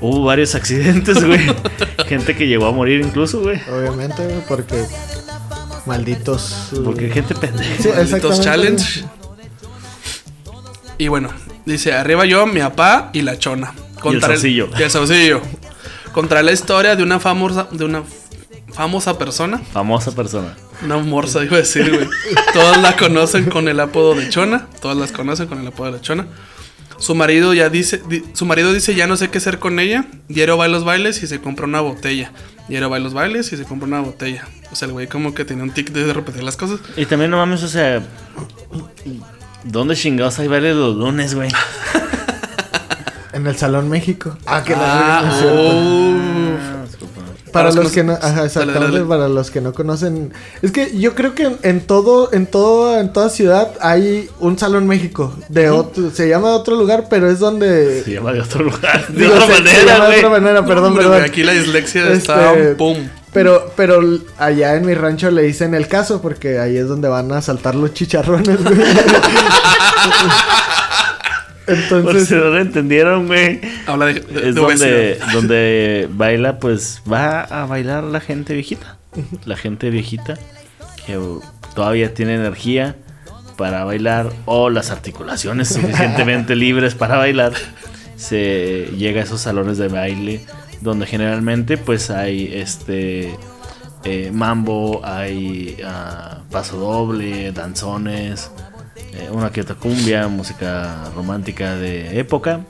Hubo 0.00 0.24
varios 0.24 0.56
accidentes, 0.56 1.22
güey. 1.24 1.54
gente 2.08 2.36
que 2.36 2.48
llegó 2.48 2.66
a 2.66 2.72
morir 2.72 3.00
incluso, 3.00 3.40
güey. 3.42 3.60
Obviamente, 3.70 4.24
güey, 4.24 4.40
porque. 4.48 4.84
Malditos. 5.86 6.68
Porque 6.84 7.10
gente 7.10 7.34
pendeja. 7.34 7.82
Sí, 7.82 7.88
Malditos. 7.88 8.40
Challenge. 8.40 9.04
Y 10.98 11.08
bueno, 11.08 11.30
dice, 11.66 11.92
arriba 11.92 12.24
yo, 12.26 12.46
mi 12.46 12.60
papá 12.60 13.10
y 13.12 13.22
la 13.22 13.38
chona. 13.38 13.74
Y 14.04 14.08
el 14.14 14.20
saucillo. 14.20 14.68
y 14.78 14.82
el 14.82 14.90
saucillo. 14.90 15.40
Contra 16.12 16.42
la 16.42 16.52
historia 16.52 16.96
de 16.96 17.02
una 17.02 17.18
famosa, 17.20 17.68
de 17.70 17.84
una 17.84 18.02
famosa 18.72 19.18
persona. 19.18 19.58
Famosa 19.72 20.12
persona. 20.14 20.56
Una 20.84 20.98
morsa, 20.98 21.42
iba 21.44 21.56
a 21.56 21.60
decir, 21.60 21.90
güey. 21.94 22.08
Todas 22.52 22.80
la 22.82 22.96
conocen 22.96 23.48
con 23.48 23.68
el 23.68 23.80
apodo 23.80 24.14
de 24.14 24.28
Chona. 24.28 24.66
Todas 24.80 24.96
las 24.96 25.12
conocen 25.12 25.46
con 25.46 25.60
el 25.60 25.66
apodo 25.68 25.92
de 25.92 26.00
Chona. 26.00 26.26
Su 26.98 27.14
marido 27.14 27.52
ya 27.54 27.68
dice, 27.68 28.00
di- 28.08 28.22
su 28.32 28.44
marido 28.46 28.72
dice 28.72 28.94
ya 28.94 29.06
no 29.08 29.16
sé 29.16 29.28
qué 29.30 29.38
hacer 29.38 29.58
con 29.58 29.80
ella. 29.80 30.04
Diario 30.28 30.56
va 30.56 30.66
a 30.66 30.68
los 30.68 30.84
bailes 30.84 31.22
y 31.22 31.26
se 31.26 31.40
compra 31.40 31.66
una 31.66 31.80
botella. 31.80 32.32
Diario 32.68 32.88
va 32.90 32.96
a 32.96 33.00
los 33.00 33.12
bailes 33.14 33.52
y 33.52 33.56
se 33.56 33.64
compra 33.64 33.86
una 33.86 34.00
botella. 34.00 34.46
O 34.70 34.76
sea, 34.76 34.86
el 34.86 34.92
güey 34.92 35.06
como 35.06 35.34
que 35.34 35.44
tenía 35.44 35.64
un 35.64 35.70
tic 35.70 35.90
de 35.90 36.12
repetir 36.12 36.42
las 36.42 36.56
cosas. 36.56 36.80
Y 36.96 37.06
también 37.06 37.30
no 37.30 37.36
mames, 37.38 37.62
o 37.62 37.68
sea. 37.68 38.02
¿Dónde 39.64 39.94
chingados 39.94 40.38
hay 40.38 40.48
bailes 40.48 40.74
los 40.76 40.96
lunes, 40.96 41.34
güey? 41.34 41.50
En 43.32 43.46
el 43.46 43.56
Salón 43.56 43.88
México. 43.88 44.36
Ah, 44.46 44.62
que 44.62 44.72
la 44.74 45.20
Ah, 45.20 46.81
no. 47.52 47.60
Para, 47.60 47.66
los 47.72 47.84
los, 47.84 47.92
que 47.92 48.02
no- 48.02 48.12
no, 48.12 48.18
ajá, 48.20 48.44
exactamente, 48.46 48.80
dale, 48.80 48.96
dale. 48.98 49.08
para 49.08 49.28
los 49.28 49.50
que 49.50 49.60
no 49.60 49.72
conocen. 49.72 50.32
Es 50.62 50.72
que 50.72 50.96
yo 50.98 51.14
creo 51.14 51.34
que 51.34 51.56
en, 51.62 51.80
todo, 51.80 52.32
en 52.32 52.46
todo, 52.46 52.98
en 52.98 53.12
toda 53.12 53.28
ciudad 53.30 53.72
hay 53.80 54.28
un 54.40 54.58
salón 54.58 54.86
México. 54.86 55.34
De 55.48 55.70
otro, 55.70 56.10
se 56.10 56.28
llama 56.28 56.48
de 56.48 56.54
otro 56.54 56.76
lugar, 56.76 57.06
pero 57.10 57.30
es 57.30 57.38
donde. 57.38 58.02
Se 58.04 58.12
llama 58.14 58.32
de 58.32 58.40
otro 58.40 58.64
lugar. 58.64 59.06
De 59.08 59.22
Digo, 59.24 59.34
otra 59.34 59.46
se- 59.46 59.54
se 59.54 59.62
manera, 59.62 59.84
llama 59.94 60.08
de 60.08 60.16
otra 60.18 60.30
manera, 60.30 60.66
perdón, 60.66 60.84
Hombre, 60.86 61.02
perdón. 61.04 61.18
güey, 61.18 61.30
Aquí 61.30 61.42
la 61.42 61.52
dislexia 61.52 62.02
Este, 62.10 62.16
está 62.18 62.54
pum. 62.76 62.96
Pero, 63.32 63.72
pero 63.76 64.00
allá 64.36 64.76
en 64.76 64.84
mi 64.84 64.92
rancho 64.92 65.30
le 65.30 65.40
dicen 65.42 65.74
el 65.74 65.88
caso 65.88 66.20
porque 66.20 66.58
ahí 66.58 66.76
es 66.76 66.86
donde 66.86 67.08
van 67.08 67.32
a 67.32 67.40
saltar 67.40 67.74
los 67.74 67.94
chicharrones, 67.94 68.58
güey. 71.76 71.88
Por 71.88 71.98
Entonces, 71.98 72.28
si 72.28 72.34
no 72.34 72.44
lo 72.44 72.58
entendieron, 72.58 73.26
güey. 73.26 73.60
Habla 73.86 74.06
de, 74.06 74.14
de- 74.14 74.48
Es 74.48 74.54
de 74.54 74.60
donde, 74.60 75.18
donde 75.32 76.08
baila, 76.12 76.58
pues 76.58 77.02
va 77.10 77.42
a 77.42 77.66
bailar 77.66 78.04
la 78.04 78.20
gente 78.20 78.54
viejita. 78.54 78.98
La 79.44 79.56
gente 79.56 79.90
viejita 79.90 80.38
que 81.06 81.18
todavía 81.74 82.14
tiene 82.14 82.34
energía 82.34 82.96
para 83.56 83.84
bailar 83.84 84.30
o 84.46 84.70
las 84.70 84.90
articulaciones 84.90 85.68
suficientemente 85.74 86.56
libres 86.56 86.94
para 86.94 87.16
bailar. 87.16 87.52
Se 88.16 88.88
llega 88.96 89.20
a 89.20 89.24
esos 89.24 89.40
salones 89.40 89.78
de 89.78 89.88
baile 89.88 90.40
donde 90.80 91.06
generalmente 91.06 91.76
pues 91.78 92.10
hay 92.10 92.50
este 92.54 93.36
eh, 94.04 94.30
mambo, 94.32 95.00
hay 95.04 95.78
ah, 95.84 96.40
paso 96.50 96.76
doble, 96.76 97.52
danzones, 97.52 98.50
eh, 99.14 99.28
una 99.30 99.50
que 99.50 99.60
otra 99.62 99.74
cumbia, 99.76 100.28
música 100.28 101.10
romántica 101.14 101.76
de 101.76 102.18
época 102.18 102.60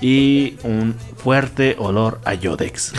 y 0.00 0.56
un 0.62 0.94
fuerte 1.16 1.76
olor 1.78 2.20
a 2.24 2.34
Yodex. 2.34 2.92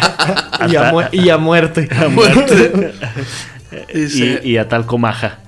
y, 0.68 0.76
a 0.76 1.08
y 1.12 1.28
a 1.30 1.38
muerte. 1.38 1.88
a 1.96 2.08
muerte. 2.08 2.92
Dice- 3.94 4.40
y, 4.44 4.52
y 4.52 4.56
a 4.58 4.68
tal 4.68 4.86
comaja. 4.86 5.38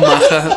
Maja. 0.00 0.56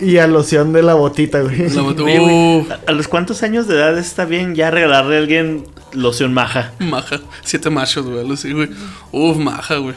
Y 0.00 0.18
a 0.18 0.26
loción 0.26 0.72
de 0.72 0.82
la 0.82 0.94
botita, 0.94 1.40
güey. 1.40 1.70
La 1.70 1.82
bot- 1.82 2.00
Oye, 2.02 2.18
güey, 2.18 2.70
¿a- 2.70 2.80
¿A 2.90 2.92
los 2.92 3.08
cuántos 3.08 3.42
años 3.42 3.66
de 3.66 3.74
edad 3.76 3.96
está 3.98 4.24
bien 4.24 4.54
ya 4.54 4.70
regalarle 4.70 5.16
a 5.16 5.18
alguien 5.18 5.64
loción 5.92 6.34
maja? 6.34 6.72
maja. 6.78 7.20
Siete 7.42 7.70
machos, 7.70 8.06
güey. 8.06 8.30
así, 8.32 8.52
güey. 8.52 8.68
Uf, 9.12 9.36
maja, 9.38 9.76
güey. 9.76 9.94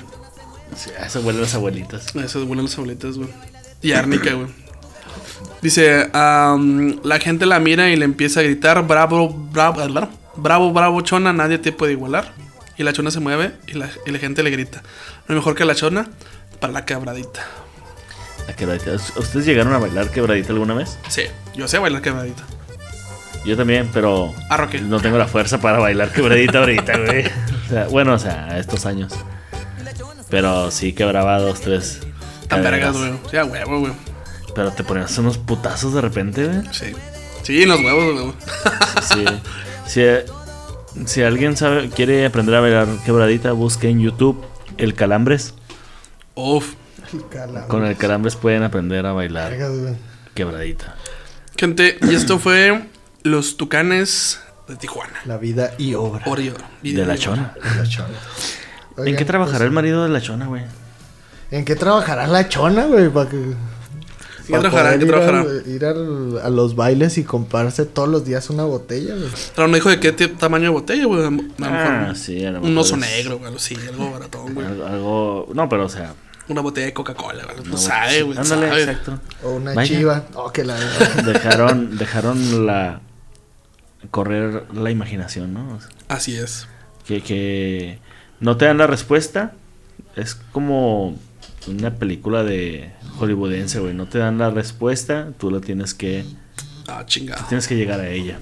Sí, 0.76 0.92
a 1.00 1.06
eso 1.06 1.22
huelen 1.22 1.42
las 1.42 1.56
abuelitas. 1.56 2.16
Esas 2.16 2.46
buenas 2.46 2.66
las 2.66 2.76
abuelitas, 2.76 3.18
güey. 3.18 3.30
Y 3.82 3.92
árnica, 3.94 4.34
güey. 4.34 4.48
Dice, 5.62 6.10
am, 6.14 7.00
la 7.04 7.20
gente 7.20 7.46
la 7.46 7.60
mira 7.60 7.90
y 7.90 7.96
le 7.96 8.06
empieza 8.06 8.40
a 8.40 8.44
gritar, 8.44 8.86
bravo, 8.88 9.30
bravo, 9.30 9.82
bravo, 10.36 10.72
bravo, 10.72 11.02
chona, 11.02 11.34
nadie 11.34 11.58
te 11.58 11.72
puede 11.72 11.94
igualar. 11.94 12.34
Y 12.78 12.84
la 12.84 12.94
chona 12.94 13.12
se 13.12 13.20
mueve 13.20 13.52
y 13.68 13.74
la, 13.74 13.90
y 14.06 14.12
la 14.12 14.20
gente 14.20 14.42
le 14.42 14.52
grita, 14.52 14.82
no 15.28 15.36
mejor 15.36 15.56
que 15.56 15.66
la 15.66 15.76
chona 15.76 16.08
para 16.62 16.72
la 16.72 16.86
quebradita. 16.86 17.46
La 18.48 18.56
quebradita. 18.56 18.94
¿Ustedes 18.94 19.46
llegaron 19.46 19.74
a 19.74 19.80
bailar 19.80 20.10
quebradita 20.12 20.54
alguna 20.54 20.74
vez? 20.74 20.98
Sí, 21.10 21.24
yo 21.56 21.68
sé 21.68 21.78
bailar 21.78 22.02
quebradita. 22.02 22.44
Yo 23.46 23.58
también, 23.58 23.90
pero 23.94 24.34
Ah, 24.50 24.68
no 24.84 25.00
tengo 25.00 25.18
la 25.18 25.28
fuerza 25.28 25.60
para 25.60 25.80
bailar 25.80 26.12
quebradita 26.12 26.60
ahorita, 26.60 26.98
güey. 26.98 27.26
O 27.70 27.72
sea, 27.72 27.88
bueno, 27.88 28.14
o 28.14 28.20
sea, 28.20 28.46
a 28.46 28.58
estos 28.58 28.88
años. 28.88 29.14
Pero 30.30 30.72
sí 30.72 30.94
quebraba 30.94 31.40
dos, 31.40 31.62
tres. 31.62 32.00
Tan 32.48 32.64
vergas, 32.64 32.98
güey. 32.98 33.14
Ya, 33.32 33.46
huevo, 33.46 33.80
güey. 33.80 33.94
Pero 34.56 34.72
te 34.72 34.84
ponías 34.84 35.18
unos 35.18 35.38
putazos 35.38 35.94
de 35.94 36.02
repente, 36.02 36.46
güey. 36.46 36.62
Sí. 36.72 36.94
Sí, 37.44 37.64
en 37.64 37.70
los 37.70 37.80
huevos, 37.82 38.22
güey. 38.22 38.34
Sí. 39.02 39.26
Si, 39.88 40.02
si 41.06 41.24
alguien 41.24 41.58
sabe, 41.58 41.90
quiere 41.90 42.26
aprender 42.26 42.56
a 42.56 42.60
bailar 42.62 42.88
quebradita, 43.06 43.54
busque 43.54 43.90
en 43.90 44.00
YouTube 44.02 44.44
el 44.78 44.94
calambres. 44.94 45.56
Uf. 46.36 46.74
Con 47.68 47.86
el 47.86 47.98
calambres 47.98 48.36
pueden 48.36 48.62
aprender 48.62 49.06
a 49.08 49.14
bailar 49.14 49.50
Vergas, 49.50 49.98
quebradita. 50.36 50.96
Gente, 51.58 51.98
y 52.04 52.14
esto 52.14 52.38
fue 52.38 52.84
Los 53.24 53.58
Tucanes 53.58 54.40
de 54.68 54.76
Tijuana. 54.76 55.20
La 55.26 55.38
vida 55.38 55.74
y 55.80 55.96
obra. 55.96 56.24
Oreo. 56.28 56.54
De 56.84 57.06
la 57.06 57.18
chona. 57.18 57.56
La 57.78 57.84
chona. 57.88 58.14
¿En 59.08 59.16
qué 59.16 59.26
trabajará 59.26 59.58
el 59.66 59.70
pues, 59.70 59.76
marido 59.76 60.04
de 60.04 60.10
la 60.10 60.22
chona, 60.22 60.48
güey? 60.48 60.64
¿En 61.52 61.66
qué 61.66 61.76
trabajará 61.76 62.28
la 62.28 62.48
chona, 62.50 62.86
güey? 62.86 63.10
Para 63.10 63.30
que. 63.30 63.38
qué 64.48 64.58
trabajará? 64.60 64.92
poder 64.92 64.94
¿En 64.94 65.00
qué 65.00 65.06
ir 65.06 65.14
al- 65.14 65.26
trabajará? 65.26 65.70
Ir 65.70 65.86
al- 65.86 66.40
a 66.44 66.50
los 66.50 66.76
bailes 66.76 67.18
y 67.18 67.24
comprarse 67.24 67.86
todos 67.86 68.08
los 68.10 68.26
días 68.26 68.50
una 68.50 68.64
botella, 68.66 69.16
güey. 69.16 69.28
Pero 69.56 69.68
no 69.68 69.76
dijo 69.76 69.90
de 69.90 70.00
qué 70.00 70.12
tamaño 70.28 70.64
de 70.66 70.70
botella, 70.70 71.06
güey. 71.06 71.22
A 71.26 71.30
lo 71.30 71.42
Ah, 71.62 71.98
mejor 72.02 72.16
sí, 72.16 72.44
a 72.46 72.52
lo 72.52 72.60
Un 72.62 72.70
mejor 72.76 72.82
oso 72.82 72.96
es- 72.96 73.02
negro, 73.02 73.38
güey. 73.40 73.48
algo 73.52 73.60
algo 73.90 74.12
baratón, 74.12 74.54
güey. 74.54 74.68
Algo, 74.68 75.50
No, 75.54 75.70
pero 75.70 75.86
o 75.86 75.90
sea. 75.90 76.14
Una 76.48 76.62
botella 76.62 76.88
de 76.88 76.94
Coca-Cola, 76.94 77.44
güey. 77.46 77.58
No 77.58 77.64
no, 77.72 77.78
sabe, 77.78 78.12
sí, 78.18 78.22
güey. 78.22 78.36
no 78.36 78.42
Ándale, 78.42 78.68
sabe. 78.70 78.82
exacto. 78.84 79.20
O 79.44 79.52
una 79.52 79.74
Vaya. 79.76 79.88
chiva. 79.98 80.24
Oh, 80.34 80.52
que 80.52 80.64
la. 80.64 80.76
Dejaron, 81.26 81.96
dejaron 81.98 82.66
la. 82.66 83.02
correr 84.12 84.64
la 84.74 84.90
imaginación, 84.92 85.54
¿no? 85.54 85.76
O 85.76 85.80
sea, 85.80 85.90
Así 86.08 86.36
es. 86.38 86.68
que, 87.06 87.22
que 87.22 88.00
no 88.40 88.58
te 88.58 88.66
dan 88.66 88.78
la 88.78 88.88
respuesta. 88.88 89.54
Es 90.16 90.36
como 90.36 91.18
una 91.68 91.96
película 91.96 92.44
de 92.44 92.92
hollywoodense, 93.18 93.80
güey. 93.80 93.94
No 93.94 94.08
te 94.08 94.18
dan 94.18 94.38
la 94.38 94.50
respuesta, 94.50 95.30
tú 95.38 95.52
la 95.52 95.60
tienes 95.60 95.94
que. 95.94 96.26
Ah, 96.88 97.04
chingado. 97.06 97.46
Tienes 97.48 97.68
que 97.68 97.76
llegar 97.76 98.00
a 98.00 98.10
ella. 98.10 98.40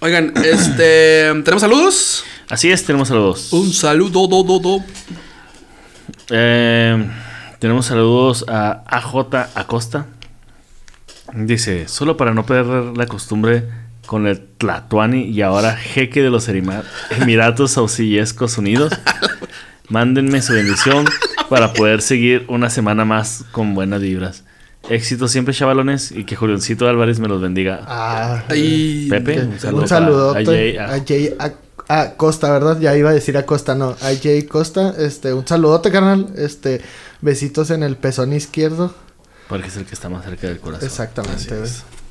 Oigan, 0.00 0.32
este. 0.44 1.32
¿Tenemos 1.42 1.60
saludos? 1.60 2.24
Así 2.48 2.70
es, 2.70 2.84
tenemos 2.84 3.08
saludos. 3.08 3.52
Un 3.52 3.72
saludo, 3.72 4.26
do, 4.26 4.42
do, 4.42 4.58
do. 4.58 4.84
Eh, 6.30 7.10
tenemos 7.58 7.86
saludos 7.86 8.44
a 8.48 8.82
AJ 8.86 9.34
Acosta. 9.54 10.06
Dice, 11.34 11.88
solo 11.88 12.16
para 12.16 12.32
no 12.32 12.46
perder 12.46 12.96
la 12.96 13.06
costumbre 13.06 13.64
con 14.08 14.26
el 14.26 14.40
Tlatuani 14.40 15.24
y 15.24 15.42
ahora 15.42 15.76
jeque 15.76 16.22
de 16.22 16.30
los 16.30 16.48
Emiratos 16.48 17.76
Auxillescos 17.76 18.56
Unidos, 18.56 18.90
mándenme 19.90 20.40
su 20.40 20.54
bendición 20.54 21.04
para 21.50 21.74
poder 21.74 22.00
seguir 22.00 22.46
una 22.48 22.70
semana 22.70 23.04
más 23.04 23.44
con 23.52 23.74
buenas 23.74 24.00
vibras. 24.00 24.44
Éxito 24.88 25.28
siempre, 25.28 25.52
chavalones, 25.52 26.10
y 26.10 26.24
que 26.24 26.36
Julioncito 26.36 26.88
Álvarez 26.88 27.18
me 27.20 27.28
los 27.28 27.42
bendiga. 27.42 27.82
Ah, 27.86 28.44
Ahí. 28.48 29.08
Pepe, 29.10 29.42
un 29.42 29.58
saludo 29.60 29.82
un 29.82 29.88
saludote 29.88 30.44
para- 30.44 30.56
a 30.56 30.56
Jay, 30.56 30.76
a- 30.78 30.94
a 30.94 31.04
Jay 31.06 31.34
a- 31.38 32.00
a 32.00 32.10
Costa, 32.16 32.50
¿verdad? 32.50 32.80
Ya 32.80 32.96
iba 32.96 33.10
a 33.10 33.12
decir 33.12 33.36
a 33.36 33.44
Costa, 33.44 33.74
no. 33.74 33.90
A 34.00 34.10
Jay 34.22 34.44
Costa, 34.44 34.94
este, 34.96 35.34
un 35.34 35.46
saludote, 35.46 35.90
carnal. 35.90 36.28
Este, 36.36 36.80
besitos 37.20 37.70
en 37.70 37.82
el 37.82 37.96
pezón 37.96 38.32
izquierdo. 38.32 38.94
Porque 39.50 39.68
es 39.68 39.76
el 39.76 39.84
que 39.84 39.94
está 39.94 40.08
más 40.08 40.24
cerca 40.24 40.46
del 40.46 40.60
corazón. 40.60 40.86
Exactamente. 40.88 41.54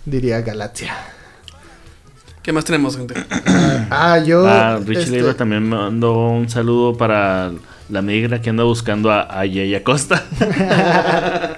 Diría 0.05 0.41
Galaxia. 0.41 0.93
¿Qué 2.47 2.53
más 2.53 2.63
tenemos, 2.63 2.95
gente? 2.95 3.13
Ah, 3.89 4.19
yo. 4.25 4.47
Ah, 4.47 4.79
Richie 4.79 5.01
este, 5.01 5.11
Leiva 5.17 5.33
también 5.33 5.67
mandó 5.67 6.29
un 6.29 6.47
saludo 6.47 6.95
para 6.95 7.51
la 7.89 8.01
migra 8.01 8.41
que 8.41 8.49
anda 8.49 8.63
buscando 8.63 9.11
a, 9.11 9.23
a 9.23 9.39
Jay 9.39 9.75
Acosta. 9.75 10.23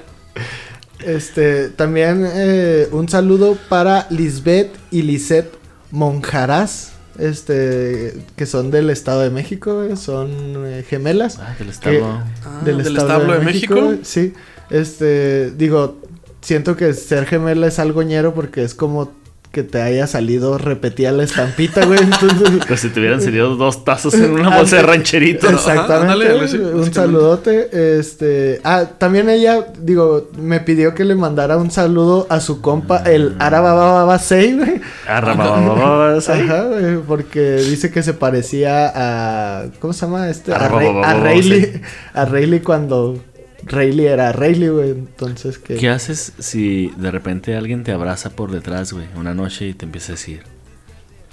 Este, 1.05 1.69
también 1.69 2.25
eh, 2.27 2.89
un 2.91 3.07
saludo 3.07 3.57
para 3.69 4.05
Lisbeth 4.09 4.71
y 4.91 5.03
Lisette 5.03 5.53
Monjaraz, 5.91 6.91
este, 7.17 8.21
que 8.35 8.45
son 8.45 8.69
del 8.69 8.89
Estado 8.89 9.21
de 9.21 9.29
México, 9.29 9.75
güey, 9.83 9.95
son 9.95 10.29
eh, 10.65 10.83
gemelas. 10.87 11.39
Ah, 11.39 11.55
del 11.57 11.67
que- 11.67 11.71
estado. 11.71 12.05
Ah, 12.45 12.61
del 12.65 12.81
establo 12.81 13.33
de 13.33 13.39
México. 13.45 13.75
güey, 13.75 13.99
Sí, 14.03 14.33
este, 14.69 15.51
digo, 15.51 15.99
siento 16.41 16.75
que 16.75 16.93
ser 16.93 17.25
gemela 17.27 17.67
es 17.67 17.79
algo 17.79 18.01
ñero 18.03 18.33
porque 18.33 18.63
es 18.63 18.73
como 18.75 19.18
que 19.51 19.63
te 19.63 19.81
haya 19.81 20.05
salido 20.05 20.59
repetida 20.59 21.11
la 21.11 21.23
estampita, 21.23 21.85
güey, 21.85 21.99
entonces... 21.99 22.49
Pues 22.67 22.81
si 22.81 22.89
te 22.89 22.99
hubieran 22.99 23.19
salido 23.21 23.55
dos 23.55 23.83
tazos 23.83 24.13
en 24.13 24.31
una 24.31 24.55
bolsa 24.55 24.77
de 24.77 24.81
rancherito. 24.83 25.49
Exactamente. 25.49 26.27
Ajá, 26.27 26.75
un 26.75 26.93
saludote. 26.93 27.97
Este. 27.99 28.61
Ah, 28.63 28.85
también 28.97 29.27
ella, 29.29 29.65
digo, 29.79 30.29
me 30.37 30.59
pidió 30.59 30.93
que 30.93 31.03
le 31.03 31.15
mandara 31.15 31.57
un 31.57 31.71
saludo 31.71 32.27
a 32.29 32.39
su 32.41 32.61
compa, 32.61 33.03
el 33.03 33.35
Arabababa 33.39 34.19
Sei, 34.19 34.55
güey. 34.55 34.81
Arrababababas 35.07 36.29
ahí. 36.29 36.41
Ajá, 36.41 36.65
güey, 36.65 36.97
porque 36.97 37.55
dice 37.55 37.91
que 37.91 38.03
se 38.03 38.13
parecía 38.13 38.91
a. 38.93 39.65
¿Cómo 39.79 39.93
se 39.93 40.05
llama 40.05 40.29
este? 40.29 40.53
A, 40.53 40.69
Sei. 40.69 41.21
Rayleigh. 41.21 41.81
A 42.13 42.25
Rayleigh 42.25 42.61
cuando 42.61 43.19
Rayleigh 43.63 44.07
era 44.07 44.31
Rayleigh, 44.31 44.69
güey. 44.69 44.89
Entonces 44.91 45.57
que. 45.57 45.75
¿Qué 45.75 45.89
haces 45.89 46.33
si 46.39 46.91
de 46.97 47.11
repente 47.11 47.55
alguien 47.55 47.83
te 47.83 47.91
abraza 47.91 48.31
por 48.31 48.51
detrás, 48.51 48.93
güey, 48.93 49.07
una 49.15 49.33
noche 49.33 49.67
y 49.67 49.73
te 49.73 49.85
empieza 49.85 50.13
a 50.13 50.15
decir... 50.15 50.43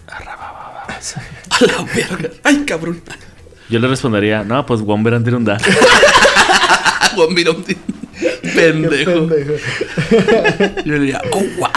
A 0.09 1.64
la 1.64 1.83
verga. 1.95 2.31
Ay, 2.45 2.64
cabrón. 2.66 3.01
Yo 3.68 3.79
le 3.79 3.89
respondería, 3.89 4.45
no, 4.45 4.64
pues 4.64 4.81
Womber 4.81 5.14
Andirunda. 5.14 5.59
Juan 7.14 7.35
Mirón. 7.35 7.64
Qué 7.64 7.77
Pendejo. 8.55 9.27
pendejo. 9.27 9.55
Yo 10.85 10.93
le 10.93 10.99
diría, 11.01 11.22
oh, 11.33 11.43
guau. 11.57 11.72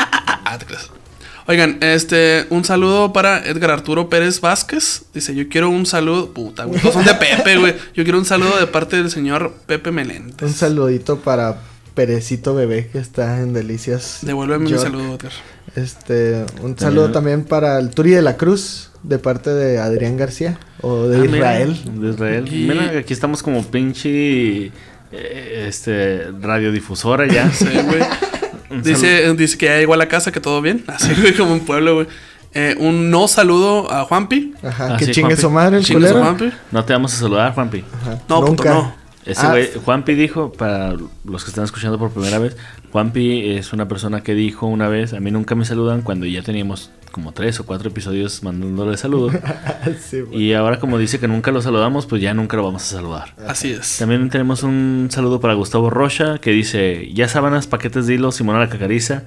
Oigan, 1.50 1.78
este, 1.82 2.46
un 2.52 2.64
saludo 2.64 3.12
para 3.12 3.44
Edgar 3.44 3.72
Arturo 3.72 4.08
Pérez 4.08 4.40
Vázquez. 4.40 5.02
Dice, 5.16 5.34
yo 5.34 5.50
quiero 5.50 5.72
un 5.72 5.88
saludo. 5.88 6.32
Puta, 6.32 6.66
güey. 6.66 6.80
Son 6.80 7.04
de 7.04 7.16
Pepe, 7.16 7.58
güey. 7.58 7.74
Yo 7.96 8.04
quiero 8.04 8.20
un 8.20 8.26
saludo 8.26 8.60
de 8.60 8.68
parte 8.68 8.98
del 8.98 9.10
señor 9.10 9.56
Pepe 9.66 9.90
Meléndez. 9.92 10.44
Un 10.44 10.54
saludito 10.54 11.18
para 11.22 11.58
Perecito 11.96 12.54
Bebé 12.54 12.88
que 12.92 13.00
está 13.00 13.40
en 13.42 13.54
Delicias. 13.54 14.20
Devuélveme 14.22 14.66
mi 14.66 14.70
York. 14.70 14.84
saludo, 14.84 15.16
Edgar. 15.16 15.32
Este, 15.76 16.46
un 16.62 16.78
saludo 16.78 17.10
también 17.12 17.44
para 17.46 17.80
el 17.80 17.90
Turi 17.90 18.12
de 18.12 18.22
la 18.22 18.38
Cruz 18.38 18.92
de 19.02 19.18
parte 19.18 19.50
de 19.50 19.80
Adrián 19.80 20.18
García 20.18 20.60
o 20.82 21.08
de 21.08 21.18
Ah, 21.18 21.22
mira, 21.22 21.36
Israel. 21.62 21.82
de 22.00 22.10
Israel. 22.12 22.54
Y- 22.54 22.68
Mira, 22.68 23.00
aquí 23.00 23.12
estamos 23.14 23.42
como 23.42 23.64
pinche 23.66 24.66
eh, 25.12 25.66
este 25.68 26.28
radiodifusora 26.42 27.26
ya. 27.28 27.50
Sí, 27.52 27.66
güey. 27.66 28.02
Dice, 28.84 29.34
dice 29.36 29.58
que 29.58 29.66
ya 29.68 29.78
llegó 29.78 29.94
a 29.94 29.98
la 29.98 30.08
casa, 30.08 30.32
que 30.32 30.40
todo 30.40 30.62
bien. 30.62 30.84
Así, 30.88 31.14
güey, 31.20 31.36
como 31.36 31.54
un 31.54 31.62
pueblo, 31.62 31.96
güey. 31.96 32.08
Eh, 32.54 32.76
un 32.80 33.12
no 33.12 33.28
saludo 33.28 33.92
a 33.92 34.06
Juanpi. 34.06 34.54
Ajá, 34.64 34.96
Ah, 34.96 34.98
que 34.98 35.06
sí, 35.06 35.12
chingue 35.12 35.36
Juanpi. 35.36 35.42
su 35.42 35.50
madre 35.52 35.78
el 35.78 35.84
Chingue 35.84 36.08
su 36.08 36.14
culero. 36.14 36.26
Juanpi. 36.36 36.52
No 36.72 36.84
te 36.86 36.94
vamos 36.94 37.14
a 37.14 37.18
saludar, 37.18 37.54
Juanpi. 37.54 37.84
Ajá, 38.02 38.20
No, 38.28 38.44
puto, 38.46 38.64
no. 38.66 38.96
Ese 39.26 39.46
Ah, 39.46 39.52
güey, 39.52 39.70
Juanpi 39.86 40.16
dijo, 40.16 40.52
para 40.54 40.94
los 41.26 41.44
que 41.44 41.50
están 41.50 41.64
escuchando 41.66 42.00
por 42.00 42.10
primera 42.12 42.40
vez, 42.40 42.58
Juanpi 42.92 43.52
es 43.52 43.74
una 43.74 43.88
persona 43.88 44.22
que 44.24 44.34
dijo 44.34 44.66
una 44.66 44.88
vez, 44.88 45.14
a 45.14 45.20
mí 45.20 45.30
nunca 45.30 45.54
me 45.54 45.66
saludan 45.66 46.02
cuando 46.02 46.26
ya 46.26 46.42
teníamos 46.42 46.90
como 47.12 47.32
tres 47.34 47.60
o 47.60 47.66
cuatro 47.66 47.90
episodios 47.90 48.44
mandándole 48.44 48.98
saludos. 48.98 49.34
sí, 50.00 50.24
y 50.32 50.54
ahora 50.54 50.80
como 50.80 50.98
dice 50.98 51.20
que 51.20 51.28
nunca 51.28 51.52
lo 51.52 51.62
saludamos, 51.62 52.06
pues 52.06 52.22
ya 52.22 52.34
nunca 52.34 52.58
lo 52.58 52.64
vamos 52.64 52.84
a 52.84 52.96
saludar. 52.98 53.36
Así 53.48 53.72
es. 53.72 53.98
También 53.98 54.30
tenemos 54.30 54.64
un 54.64 55.10
saludo 55.12 55.40
para 55.40 55.54
Gustavo 55.54 55.90
Rocha 55.90 56.40
que 56.40 56.52
dice, 56.52 57.12
ya 57.14 57.28
sábanas, 57.28 57.68
paquetes 57.68 58.08
de 58.08 58.16
hilo, 58.16 58.32
Simona 58.32 58.60
la 58.60 58.70
cacariza, 58.70 59.24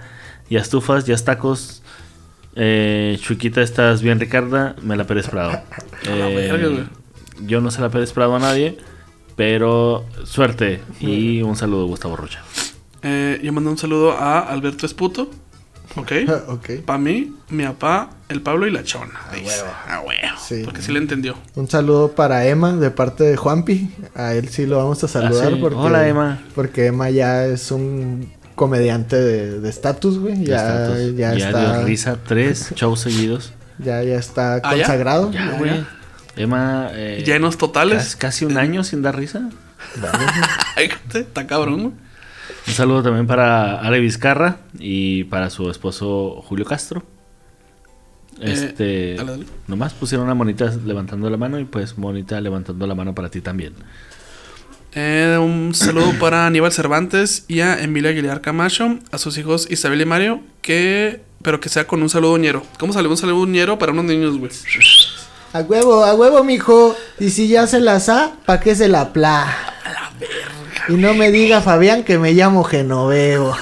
ya 0.51 0.61
estufas, 0.61 1.07
ya 1.07 1.17
tacos. 1.17 1.83
Eh, 2.55 3.19
Chuiquita, 3.21 3.63
estás 3.63 4.03
bien, 4.03 4.21
Ricarda. 4.21 4.77
Me 4.83 4.97
la 4.97 5.05
Pérez 5.05 5.29
Prado. 5.29 5.61
Eh, 6.05 6.85
yo 7.47 7.61
no 7.61 7.71
se 7.71 7.81
la 7.81 7.89
Pérez 7.89 8.13
Prado 8.13 8.35
a 8.35 8.41
nadie, 8.41 8.77
pero 9.37 10.05
suerte 10.25 10.81
y 11.01 11.41
un 11.43 11.55
saludo, 11.55 11.87
Gustavo 11.87 12.17
Rocha. 12.17 12.43
Eh, 13.03 13.41
yo 13.43 13.53
mando 13.53 13.71
un 13.71 13.79
saludo 13.79 14.13
a 14.13 14.41
Alberto 14.41 14.85
Esputo. 14.87 15.31
Ok. 15.97 16.13
ok. 16.49 16.71
Para 16.87 16.99
mí, 16.99 17.35
mi 17.51 17.65
papá, 17.65 18.11
el 18.29 18.41
Pablo 18.41 18.67
y 18.67 18.71
la 18.71 18.83
Chona. 18.85 19.13
A 19.89 20.01
huevo. 20.01 20.39
Sí. 20.41 20.63
Porque 20.65 20.83
sí 20.83 20.93
le 20.93 20.99
entendió. 20.99 21.37
Un 21.55 21.69
saludo 21.69 22.13
para 22.13 22.47
Emma 22.47 22.73
de 22.73 22.91
parte 22.91 23.25
de 23.25 23.37
Juanpi. 23.37 23.91
A 24.15 24.35
él 24.35 24.49
sí 24.49 24.67
lo 24.67 24.79
vamos 24.79 25.03
a 25.05 25.09
saludar. 25.09 25.49
Ah, 25.49 25.51
sí. 25.55 25.59
porque, 25.61 25.77
Hola, 25.77 26.09
Emma. 26.09 26.43
Porque 26.55 26.87
Emma 26.87 27.11
ya 27.11 27.45
es 27.47 27.71
un 27.71 28.33
comediante 28.55 29.17
de 29.17 29.69
estatus, 29.69 30.19
güey. 30.19 30.45
Ya, 30.45 30.57
Estatus. 30.87 31.17
ya, 31.17 31.35
Ya 31.35 31.47
está. 31.49 31.73
dio 31.79 31.87
risa 31.87 32.19
tres 32.27 32.73
shows 32.75 33.01
seguidos. 33.01 33.53
Ya, 33.79 34.03
ya 34.03 34.17
está 34.17 34.57
¿Ah, 34.57 34.61
ya? 34.77 34.85
consagrado. 34.85 35.31
Ya, 35.33 35.57
güey. 35.59 35.85
Emma. 36.37 36.89
eh, 36.93 37.23
Llenos 37.27 37.59
totales. 37.59 38.17
Casi 38.17 38.45
un 38.45 38.57
año 38.57 38.85
sin 38.85 39.03
dar 39.03 39.17
risa. 39.17 39.51
Está 41.15 41.47
cabrón, 41.47 41.83
güey. 41.83 41.95
Un 42.67 42.73
saludo 42.73 43.03
también 43.03 43.27
para 43.27 43.81
Ale 43.81 44.01
Vizcarra 44.01 44.59
y 44.79 45.25
para 45.25 45.51
su 45.51 45.71
esposo 45.71 46.43
Julio 46.47 46.65
Castro. 46.65 47.03
Este. 48.41 49.15
dale, 49.17 49.31
dale. 49.33 49.47
Nomás 49.67 49.93
pusieron 49.93 50.27
una 50.27 50.35
monita 50.35 50.73
levantando 50.85 51.29
la 51.29 51.37
mano 51.37 51.59
y 51.59 51.65
pues 51.65 51.99
monita 51.99 52.41
levantando 52.41 52.87
la 52.87 52.95
mano 52.95 53.15
para 53.15 53.29
ti 53.29 53.41
también. 53.41 53.75
Eh, 54.95 55.39
un 55.41 55.75
saludo 55.75 56.13
para 56.21 56.47
Aníbal 56.47 56.73
Cervantes 56.73 57.45
y 57.49 57.61
a 57.61 57.83
Emilia 57.83 58.11
Aguilar 58.11 58.41
Camacho, 58.41 58.99
a 59.11 59.19
sus 59.19 59.39
hijos 59.39 59.71
Isabel 59.71 60.01
y 60.01 60.07
Mario, 60.07 60.41
que 60.61 61.23
pero 61.43 61.61
que 61.61 61.69
sea 61.69 61.87
con 61.87 62.03
un 62.03 62.09
saludo 62.09 62.39
ñero. 62.39 62.63
¿Cómo 62.79 62.93
sale 62.93 63.09
un 63.09 63.17
saludo 63.17 63.47
ñero 63.47 63.79
para 63.79 63.93
unos 63.93 64.05
niños, 64.05 64.39
güey? 64.39 64.53
A 65.53 65.61
huevo, 65.61 66.05
a 66.05 66.15
huevo, 66.15 66.45
mijo. 66.45 66.97
Y 67.19 67.31
si 67.31 67.49
ya 67.49 67.67
se 67.67 67.81
la 67.81 68.01
sa, 68.01 68.33
¿pa' 68.47 68.61
qué 68.61 68.75
se 68.75 68.89
la 68.89 69.13
pla? 69.13 69.47
Y 70.89 70.95
no 70.95 71.15
me 71.15 71.31
diga 71.31 71.61
Fabián 71.61 72.03
que 72.05 72.19
me 72.19 72.33
llamo 72.33 72.65
Genoveo. 72.65 73.55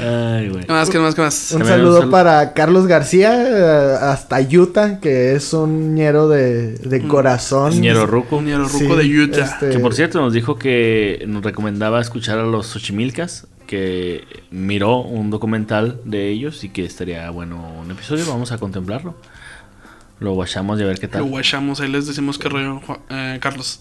Ay, 0.00 0.48
güey. 0.50 0.64
¿Qué 0.66 0.72
más? 0.72 0.90
¿Qué 0.90 0.98
más? 0.98 1.14
¿Qué 1.14 1.22
más? 1.22 1.52
Un 1.52 1.64
saludo 1.64 2.02
salu- 2.02 2.10
para 2.10 2.52
Carlos 2.52 2.86
García, 2.86 3.32
eh, 3.34 3.96
hasta 4.02 4.38
Utah, 4.40 5.00
que 5.00 5.34
es 5.34 5.52
un 5.54 5.94
ñero 5.94 6.28
de, 6.28 6.72
de 6.74 7.02
corazón. 7.06 7.80
Ñero 7.80 8.06
Ruco. 8.06 8.36
Un 8.36 8.46
ñero 8.46 8.64
ruco 8.68 8.78
Sí, 8.78 9.08
de 9.08 9.20
Utah. 9.22 9.44
este- 9.44 9.70
Que 9.70 9.78
por 9.78 9.94
cierto 9.94 10.20
nos 10.20 10.32
dijo 10.34 10.58
que 10.58 11.24
nos 11.26 11.42
recomendaba 11.42 12.00
escuchar 12.00 12.38
a 12.38 12.42
los 12.42 12.66
Xochimilcas, 12.66 13.46
que 13.66 14.24
miró 14.50 14.98
un 15.00 15.30
documental 15.30 16.00
de 16.04 16.28
ellos 16.28 16.64
y 16.64 16.68
que 16.68 16.84
estaría 16.84 17.30
bueno 17.30 17.72
un 17.82 17.90
episodio. 17.90 18.24
Vamos 18.28 18.52
a 18.52 18.58
contemplarlo. 18.58 19.14
Lo 20.20 20.32
guachamos 20.32 20.78
y 20.80 20.82
a 20.82 20.86
ver 20.86 20.98
qué 20.98 21.06
Lo 21.06 21.12
tal. 21.12 21.22
guachamos, 21.24 21.80
ahí 21.80 21.88
les 21.90 22.06
decimos 22.06 22.38
qué 22.38 22.48
rollo, 22.48 22.80
eh, 23.10 23.38
Carlos. 23.40 23.80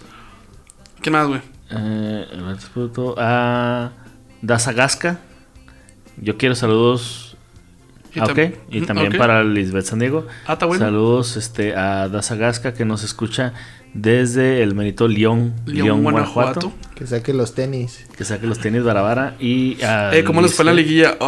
¿Qué 1.01 1.09
más, 1.11 1.27
güey? 1.27 1.41
Eh, 1.69 2.25
a 2.37 2.41
ver, 2.41 2.55
disputo 2.55 3.15
a 3.17 3.91
Dazagasca. 4.41 5.19
Yo 6.17 6.37
quiero 6.37 6.55
saludos. 6.55 7.35
Y 8.15 8.19
Ah, 8.19 8.25
tam- 8.25 8.31
ok. 8.49 8.57
Y 8.69 8.81
también 8.81 9.17
para 9.17 9.43
Lisbeth 9.43 9.85
San 9.85 9.99
Diego. 9.99 10.27
Ah, 10.45 10.53
está 10.53 10.65
bueno. 10.67 10.83
Saludos 10.85 11.35
este, 11.35 11.75
a 11.75 12.07
Dazagasca 12.09 12.73
que 12.73 12.85
nos 12.85 13.03
escucha 13.03 13.53
desde 13.95 14.61
el 14.63 14.75
merito 14.75 15.07
León, 15.07 15.53
León, 15.65 16.03
Guanajuato. 16.03 16.59
Guanajuato. 16.61 16.95
Que 16.95 17.07
saque 17.07 17.33
los 17.33 17.55
tenis. 17.55 18.05
Que 18.15 18.23
saque 18.23 18.45
los 18.47 18.59
tenis 18.59 18.83
Barabara. 18.83 19.35
Y 19.39 19.81
a 19.83 20.15
Eh, 20.15 20.23
¿cómo 20.23 20.41
les 20.41 20.53
fue 20.53 20.63
la 20.65 20.73
liguilla? 20.73 21.17
Oh. 21.19 21.25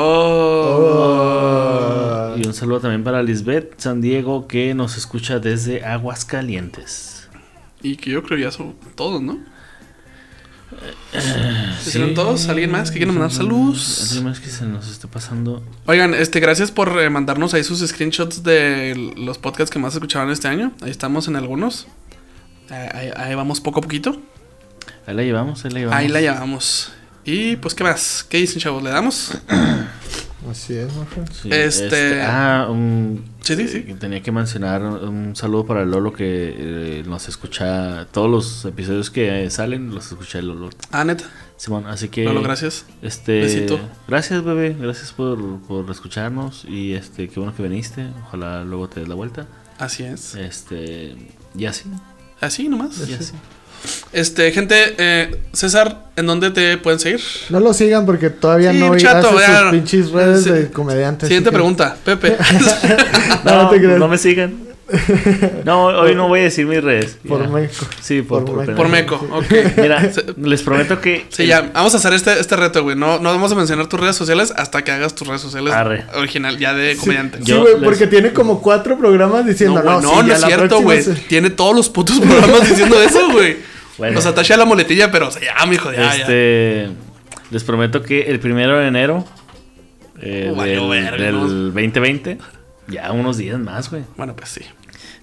Oh. 0.79 1.94
Y 2.37 2.45
un 2.45 2.53
saludo 2.53 2.81
también 2.81 3.03
para 3.03 3.23
Lisbeth 3.23 3.79
San 3.79 4.01
Diego 4.01 4.47
que 4.47 4.73
nos 4.73 4.97
escucha 4.97 5.39
desde 5.39 5.85
Aguascalientes. 5.85 7.29
Y 7.81 7.97
que 7.97 8.11
yo 8.11 8.23
creo 8.23 8.37
ya 8.37 8.51
son 8.51 8.75
todos, 8.95 9.21
¿no? 9.21 9.39
Sí. 11.11 11.87
¿Hicieron 11.87 12.13
todos? 12.13 12.47
¿Alguien 12.49 12.71
más 12.71 12.91
que 12.91 12.97
quiera 12.97 13.11
mandar 13.11 13.31
saludos? 13.31 14.07
¿Alguien 14.07 14.25
más 14.25 14.39
que 14.39 14.49
se 14.49 14.65
nos 14.65 14.89
esté 14.89 15.07
pasando? 15.07 15.63
Oigan, 15.85 16.13
este, 16.13 16.39
gracias 16.39 16.71
por 16.71 16.99
eh, 16.99 17.09
mandarnos 17.09 17.53
ahí 17.53 17.63
sus 17.63 17.79
screenshots 17.79 18.43
de 18.43 19.13
los 19.15 19.37
podcasts 19.37 19.71
que 19.71 19.79
más 19.79 19.93
escuchaban 19.93 20.29
este 20.31 20.47
año. 20.47 20.73
Ahí 20.81 20.91
estamos 20.91 21.27
en 21.27 21.35
algunos. 21.35 21.87
Eh, 22.71 22.89
ahí, 22.93 23.11
ahí 23.15 23.35
vamos 23.35 23.61
poco 23.61 23.79
a 23.79 23.81
poquito. 23.83 24.21
Ahí 25.05 25.15
la 25.15 25.23
llevamos, 25.23 25.63
ahí 25.63 25.71
la 25.71 25.79
llevamos. 25.79 25.99
Ahí 25.99 26.07
la 26.07 26.21
llevamos. 26.21 26.91
Y 27.23 27.55
pues, 27.57 27.73
¿qué 27.73 27.83
más? 27.83 28.25
¿Qué 28.27 28.37
dicen, 28.37 28.59
chavos? 28.59 28.83
¿Le 28.83 28.89
damos? 28.89 29.37
Así 30.49 30.75
es, 30.75 30.93
¿no? 30.93 31.05
Sí, 31.33 31.49
Este- 31.51 32.21
Ah, 32.21 32.67
un... 32.69 33.23
Sí, 33.41 33.55
sí, 33.55 33.67
sí. 33.67 33.85
eh, 33.87 33.95
Tenía 33.99 34.21
que 34.21 34.31
mencionar 34.31 34.81
un 34.81 35.35
saludo 35.35 35.65
para 35.65 35.85
Lolo 35.85 36.13
que 36.13 36.55
eh, 36.57 37.03
nos 37.07 37.27
escucha 37.27 38.05
todos 38.11 38.29
los 38.29 38.65
episodios 38.65 39.09
que 39.09 39.45
eh, 39.45 39.49
salen, 39.49 39.93
los 39.93 40.07
escucha 40.11 40.39
el 40.39 40.47
Lolo. 40.47 40.69
Ah, 40.91 41.03
neta. 41.03 41.25
Simón, 41.57 41.85
así 41.87 42.09
que... 42.09 42.23
Lolo, 42.25 42.41
gracias. 42.41 42.85
Este, 43.01 43.39
Besito. 43.41 43.79
Gracias, 44.07 44.43
bebé. 44.43 44.75
Gracias 44.79 45.11
por, 45.13 45.61
por 45.61 45.89
escucharnos. 45.89 46.65
Y 46.67 46.93
este, 46.93 47.27
qué 47.29 47.39
bueno 47.39 47.55
que 47.55 47.63
viniste. 47.63 48.07
Ojalá 48.27 48.63
luego 48.63 48.89
te 48.89 48.99
des 48.99 49.09
la 49.09 49.15
vuelta. 49.15 49.47
Así 49.79 50.03
es. 50.03 50.35
Este, 50.35 51.15
y 51.57 51.65
así. 51.65 51.85
Así 52.41 52.67
nomás. 52.67 53.07
Y 53.09 53.13
así. 53.13 53.33
Este, 54.13 54.51
gente, 54.51 54.75
eh, 54.97 55.35
César, 55.53 56.05
¿en 56.15 56.25
dónde 56.25 56.51
te 56.51 56.77
pueden 56.77 56.99
seguir? 56.99 57.21
No 57.49 57.59
lo 57.59 57.73
sigan 57.73 58.05
porque 58.05 58.29
todavía 58.29 58.71
Sí, 58.71 58.79
no 58.79 58.95
chato, 58.97 59.37
hace 59.37 59.57
sus 59.61 59.71
pinches 59.71 60.11
redes 60.11 60.43
Sí. 60.43 60.49
de 60.51 60.71
comediantes. 60.71 61.27
Siguiente 61.27 61.49
que- 61.49 61.53
pregunta, 61.55 61.97
Pepe. 62.03 62.37
No, 63.43 63.63
no 63.63 63.69
te 63.69 63.79
creas. 63.79 63.99
no 63.99 64.07
me 64.07 64.17
sigan. 64.17 64.65
No, 65.63 65.85
hoy 65.87 66.13
no 66.13 66.27
voy 66.27 66.41
a 66.41 66.43
decir 66.43 66.65
mis 66.67 66.83
redes. 66.83 67.17
Por 67.27 67.41
Ya. 67.41 67.49
México. 67.49 67.85
Sí, 68.01 68.21
por, 68.21 68.45
Por 68.45 68.55
por, 68.55 68.65
Meco. 68.67 68.75
Por 68.77 68.87
Meco, 68.89 69.27
ok. 69.31 69.77
Mira, 69.77 70.11
les 70.37 70.61
prometo 70.61 71.01
que. 71.01 71.25
Sí, 71.29 71.47
ya, 71.47 71.71
vamos 71.73 71.93
a 71.95 71.97
hacer 71.97 72.13
este, 72.13 72.39
este 72.39 72.55
reto, 72.55 72.83
güey. 72.83 72.95
No, 72.95 73.17
no 73.19 73.29
vamos 73.31 73.51
a 73.51 73.55
mencionar 73.55 73.87
tus 73.87 73.99
redes 73.99 74.15
sociales 74.15 74.53
hasta 74.55 74.83
que 74.83 74.91
hagas 74.91 75.15
tus 75.15 75.27
redes 75.27 75.41
sociales 75.41 75.73
Arre. 75.73 76.05
original, 76.15 76.59
ya 76.59 76.73
de 76.75 76.95
comediante. 76.97 77.39
Sí, 77.39 77.45
Yo 77.45 77.61
güey, 77.61 77.73
les- 77.75 77.83
porque 77.83 78.05
tiene 78.07 78.31
como 78.31 78.61
cuatro 78.61 78.95
programas 78.97 79.45
diciendo, 79.47 79.81
No, 79.83 80.01
no, 80.01 80.01
güey, 80.01 80.03
no, 80.03 80.09
sí, 80.09 80.15
no 80.21 80.27
ya 80.27 80.33
es 80.35 80.45
cierto, 80.45 80.81
güey. 80.81 81.01
se- 81.03 81.13
Tiene 81.15 81.49
todos 81.49 81.75
los 81.75 81.89
putos 81.89 82.19
programas 82.19 82.69
diciendo 82.69 83.01
eso, 83.01 83.31
güey. 83.31 83.57
Bueno. 83.97 84.19
O 84.19 84.21
sea, 84.21 84.33
taché 84.35 84.57
la 84.57 84.65
muletilla, 84.65 85.09
pero 85.11 85.27
o 85.27 85.31
sea, 85.31 85.41
ya, 85.57 85.65
mijo, 85.65 85.91
ya, 85.91 85.97
ya. 85.99 86.15
este, 86.15 86.89
Les 87.51 87.63
prometo 87.63 88.01
que 88.03 88.23
el 88.23 88.39
primero 88.39 88.77
de 88.79 88.87
enero 88.87 89.25
eh, 90.21 90.49
Oh, 90.51 90.55
valió 90.55 90.89
del, 90.89 91.03
verga, 91.03 91.23
del 91.25 91.35
¿no? 91.35 91.47
2020, 91.47 92.37
ya 92.87 93.11
unos 93.11 93.37
días 93.37 93.59
más, 93.59 93.89
güey. 93.89 94.03
Bueno, 94.17 94.35
pues 94.35 94.49
sí. 94.49 94.61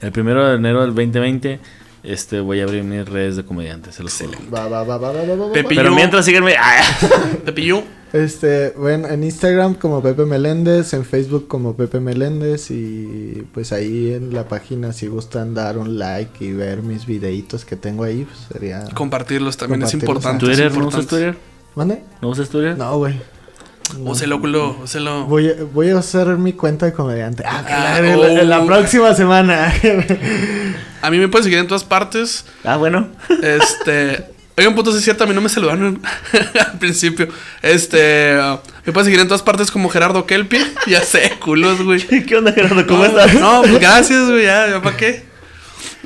El 0.00 0.10
primero 0.12 0.46
de 0.48 0.56
enero 0.56 0.80
del 0.82 0.94
2020, 0.94 1.60
este, 2.02 2.40
voy 2.40 2.60
a 2.60 2.64
abrir 2.64 2.82
mis 2.82 3.08
redes 3.08 3.36
de 3.36 3.44
comediantes. 3.44 3.94
Se 3.94 4.02
los. 4.02 4.20
Va, 4.52 4.68
va, 4.68 4.82
va, 4.84 4.98
va, 4.98 5.12
va, 5.12 5.12
va, 5.12 5.34
va, 5.36 5.46
va. 5.46 5.52
Pepe. 5.52 5.74
Pero 5.74 5.94
mientras 5.94 6.24
síganme. 6.24 6.54
ah, 6.58 6.82
Pepillo. 7.44 7.84
Este, 8.12 8.74
bueno, 8.76 9.08
en 9.08 9.24
Instagram 9.24 9.74
como 9.74 10.02
Pepe 10.02 10.26
Meléndez, 10.26 10.92
en 10.92 11.04
Facebook 11.04 11.48
como 11.48 11.74
Pepe 11.76 11.98
Meléndez 11.98 12.70
y 12.70 13.46
pues 13.54 13.72
ahí 13.72 14.12
en 14.12 14.34
la 14.34 14.48
página 14.48 14.92
si 14.92 15.06
gustan 15.06 15.54
dar 15.54 15.78
un 15.78 15.98
like 15.98 16.44
y 16.44 16.52
ver 16.52 16.82
mis 16.82 17.06
videitos 17.06 17.64
que 17.64 17.76
tengo 17.76 18.04
ahí, 18.04 18.24
pues 18.26 18.38
sería... 18.52 18.84
Compartirlos 18.94 19.56
también 19.56 19.82
es 19.82 19.94
importante. 19.94 20.44
Twitter, 20.44 20.66
es 20.66 20.76
¿no 20.76 20.86
usas 20.88 21.00
importante. 21.04 21.32
Twitter? 21.32 21.52
¿Mande? 21.74 22.02
¿No 22.20 22.28
usas 22.28 22.48
Twitter? 22.50 22.76
No, 22.76 22.98
güey. 22.98 23.14
Úselo, 24.04 24.40
culo, 24.40 24.76
úselo. 24.84 25.24
Voy, 25.26 25.48
a- 25.48 25.64
voy 25.72 25.90
a 25.90 25.98
hacer 25.98 26.26
mi 26.38 26.52
cuenta 26.52 26.86
de 26.86 26.92
comediante. 26.92 27.42
Ah, 27.46 27.58
Ah, 27.60 27.64
claro, 27.66 28.06
en 28.06 28.20
la- 28.34 28.42
en 28.42 28.48
la 28.48 28.60
oh. 28.62 28.66
próxima 28.66 29.14
semana. 29.14 29.72
A 31.02 31.10
mí 31.10 31.18
me 31.18 31.28
pueden 31.28 31.44
seguir 31.44 31.58
en 31.58 31.66
todas 31.66 31.84
partes. 31.84 32.44
Ah, 32.64 32.76
bueno. 32.76 33.08
Este. 33.42 34.31
Oigan, 34.56 34.74
putos, 34.74 34.94
es 34.94 35.02
cierto, 35.02 35.24
a 35.24 35.26
mí 35.26 35.34
no 35.34 35.40
me 35.40 35.48
saludaron 35.48 36.02
al 36.72 36.78
principio. 36.78 37.28
Este. 37.62 38.38
uh, 38.38 38.58
me 38.84 38.92
pueden 38.92 39.06
seguir 39.06 39.20
en 39.20 39.28
todas 39.28 39.42
partes 39.42 39.70
como 39.70 39.88
Gerardo 39.88 40.26
Kelpi. 40.26 40.58
Ya 40.86 41.00
sé, 41.02 41.32
culos, 41.40 41.82
güey. 41.82 42.00
¿Qué 42.26 42.36
onda, 42.36 42.52
Gerardo? 42.52 42.86
¿Cómo 42.86 43.04
no, 43.04 43.06
estás? 43.06 43.34
No, 43.34 43.62
pues 43.62 43.80
gracias, 43.80 44.28
güey, 44.28 44.44
ya, 44.44 44.68
ya 44.68 44.82
para 44.82 44.96
qué. 44.96 45.32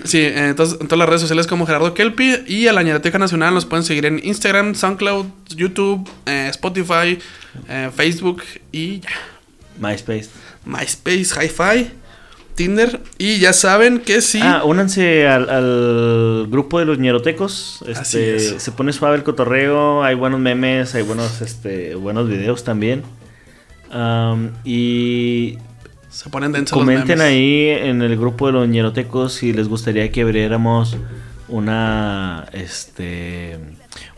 Sí, 0.04 0.18
eh, 0.18 0.48
entonces 0.50 0.78
en 0.80 0.86
todas 0.86 0.98
las 0.98 1.08
redes 1.08 1.22
sociales 1.22 1.46
como 1.46 1.66
Gerardo 1.66 1.94
Kelpi 1.94 2.44
y 2.46 2.68
a 2.68 2.72
la 2.72 2.82
Ñeroteca 2.82 3.18
Nacional 3.18 3.54
nos 3.54 3.64
pueden 3.64 3.84
seguir 3.84 4.06
en 4.06 4.20
Instagram, 4.22 4.74
SoundCloud, 4.74 5.26
YouTube, 5.48 6.08
eh, 6.26 6.48
Spotify, 6.50 7.18
eh, 7.68 7.90
Facebook 7.94 8.42
y 8.70 9.00
ya. 9.00 9.08
MySpace. 9.78 10.28
MySpace, 10.64 11.28
Hi-Fi, 11.34 11.90
Tinder 12.56 13.00
y 13.18 13.38
ya 13.38 13.52
saben 13.52 14.00
que 14.00 14.20
sí. 14.20 14.40
Ah, 14.42 14.62
únanse 14.64 15.28
al, 15.28 15.48
al 15.48 16.46
grupo 16.48 16.78
de 16.80 16.86
los 16.86 16.98
ñerotecos. 16.98 17.82
Así 17.94 18.18
Este, 18.18 18.36
es. 18.36 18.62
Se 18.62 18.72
pone 18.72 18.92
suave 18.92 19.16
el 19.16 19.22
cotorreo, 19.22 20.02
hay 20.02 20.14
buenos 20.16 20.40
memes, 20.40 20.94
hay 20.96 21.02
buenos, 21.02 21.40
este, 21.42 21.94
buenos 21.94 22.28
videos 22.28 22.64
también. 22.64 23.02
Am, 23.90 24.50
y 24.64 25.58
se 26.08 26.28
ponen 26.30 26.50
densos 26.52 26.76
los 26.76 26.84
comenten 26.84 27.18
memes. 27.18 27.32
ahí 27.32 27.68
en 27.68 28.02
el 28.02 28.16
grupo 28.16 28.46
de 28.46 28.52
los 28.54 28.68
ñerotecos 28.68 29.34
si 29.34 29.52
les 29.52 29.68
gustaría 29.68 30.10
que 30.10 30.22
abriéramos 30.22 30.96
una, 31.48 32.46
este, 32.52 33.58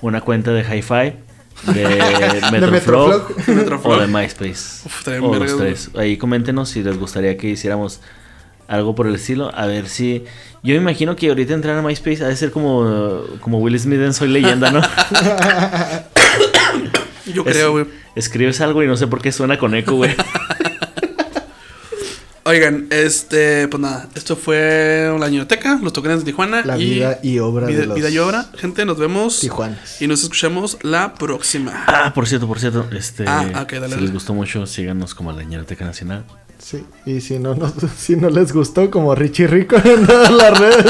una 0.01 0.21
cuenta 0.23 0.53
de 0.53 0.63
Hi-Fi. 0.63 1.13
De 1.73 2.41
Metroflog 2.53 3.33
o 3.85 3.97
de 3.99 4.07
MySpace. 4.07 4.87
Uf, 4.87 4.99
estaría 5.01 5.21
o 5.21 5.31
bien 5.31 5.43
los 5.43 5.59
vergas, 5.59 5.89
tres. 5.91 5.91
Ahí 6.01 6.17
coméntenos 6.17 6.69
si 6.69 6.85
les 6.85 6.97
gustaría 6.97 7.37
que 7.37 7.49
hiciéramos 7.49 8.01
algo 8.69 8.95
por 8.95 9.07
el 9.09 9.17
estilo. 9.17 9.51
A 9.55 9.67
ver 9.67 9.89
si. 9.89 10.25
Yo 10.63 10.75
me 10.75 10.81
imagino 10.81 11.17
que 11.17 11.29
ahorita 11.29 11.55
entrar 11.55 11.77
a 11.77 11.83
MySpace 11.83 12.23
ha 12.25 12.29
de 12.29 12.37
ser 12.37 12.51
como, 12.53 13.23
como 13.41 13.59
Will 13.59 13.79
Smith 13.81 14.01
en 14.01 14.13
Soy 14.15 14.29
Leyenda, 14.29 14.71
¿no? 14.71 14.81
Yo 17.27 17.43
Es- 17.45 17.53
creo, 17.53 17.73
güey. 17.73 17.87
Escribes 18.15 18.61
algo 18.61 18.83
y 18.83 18.87
no 18.87 18.97
sé 18.97 19.07
por 19.07 19.21
qué 19.23 19.31
suena 19.33 19.59
con 19.59 19.75
eco, 19.75 19.95
güey. 19.95 20.15
Oigan, 22.45 22.87
este, 22.91 23.69
pues 23.69 23.79
nada, 23.81 24.09
esto 24.15 24.35
fue 24.35 25.15
la 25.21 25.29
Ñeroteca, 25.29 25.79
los 25.83 25.93
toquenes 25.93 26.21
de 26.21 26.25
Tijuana. 26.25 26.63
La 26.65 26.77
vida 26.77 27.19
y 27.23 27.39
obra 27.41 27.67
vida, 27.67 27.81
de 27.81 27.87
los 27.87 27.95
vida 27.97 28.09
y 28.09 28.17
obra. 28.19 28.47
Gente, 28.57 28.87
nos 28.87 28.97
vemos. 28.99 29.41
Tijuanas. 29.41 30.01
Y 30.01 30.07
nos 30.07 30.23
escuchamos 30.23 30.79
la 30.81 31.13
próxima. 31.15 31.85
Ah, 31.87 32.13
por 32.15 32.27
cierto, 32.27 32.49
por 32.49 32.59
cierto. 32.59 32.87
Este, 32.91 33.25
Ah, 33.27 33.45
ok, 33.63 33.73
dale, 33.73 33.87
si 33.89 33.91
dale. 33.91 34.03
les 34.03 34.13
gustó 34.15 34.33
mucho, 34.33 34.65
síganos 34.67 35.15
como 35.15 35.31
la 35.33 35.43
Ñeroteca 35.43 35.85
Nacional. 35.85 36.25
Sí, 36.69 36.85
y 37.07 37.21
si 37.23 37.39
no, 37.39 37.55
no, 37.55 37.73
si 37.97 38.15
no 38.17 38.29
les 38.29 38.53
gustó, 38.53 38.91
como 38.91 39.15
Richie 39.15 39.47
Rico 39.47 39.77
en 39.85 40.07
todas 40.07 40.31
las 40.31 40.59
redes. 40.59 40.85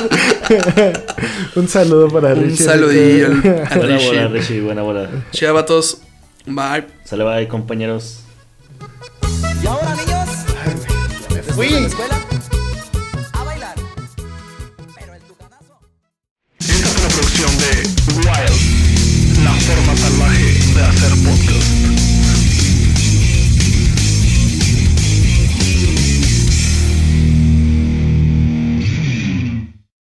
Un 1.55 1.68
saludo 1.68 2.09
para 2.09 2.33
Un 2.35 2.43
Richie 2.45 2.64
saludillo 2.64 3.29
Rico. 3.29 3.49
al- 3.49 3.66
al 3.72 3.79
Buena 3.79 3.97
Richie. 3.97 4.09
bola, 4.09 4.29
Richie, 4.29 4.61
buena 4.61 4.83
bola. 4.83 5.11
Chiavatos. 5.31 5.99
Bye. 6.47 6.87
Sale, 7.05 7.22
bye, 7.24 7.47
compañeros. 7.47 8.20
Y 9.62 9.66
ahora, 9.66 9.95
niños, 9.95 10.29
después 11.29 11.70
de 11.72 11.81
la 11.81 11.87
escuela, 11.87 12.18
a 13.35 13.45
bailar. 13.45 13.74
Pero 14.99 15.14
el 15.14 15.22
tucanazo. 15.22 15.79
Esta 16.59 16.74
es 16.74 16.97
una 16.99 17.09
producción 17.09 17.51
de 17.59 17.70
Wild, 18.16 19.45
la 19.45 19.53
forma 19.53 19.97
salvaje 19.97 20.45
de 20.74 20.83
hacer 20.83 21.12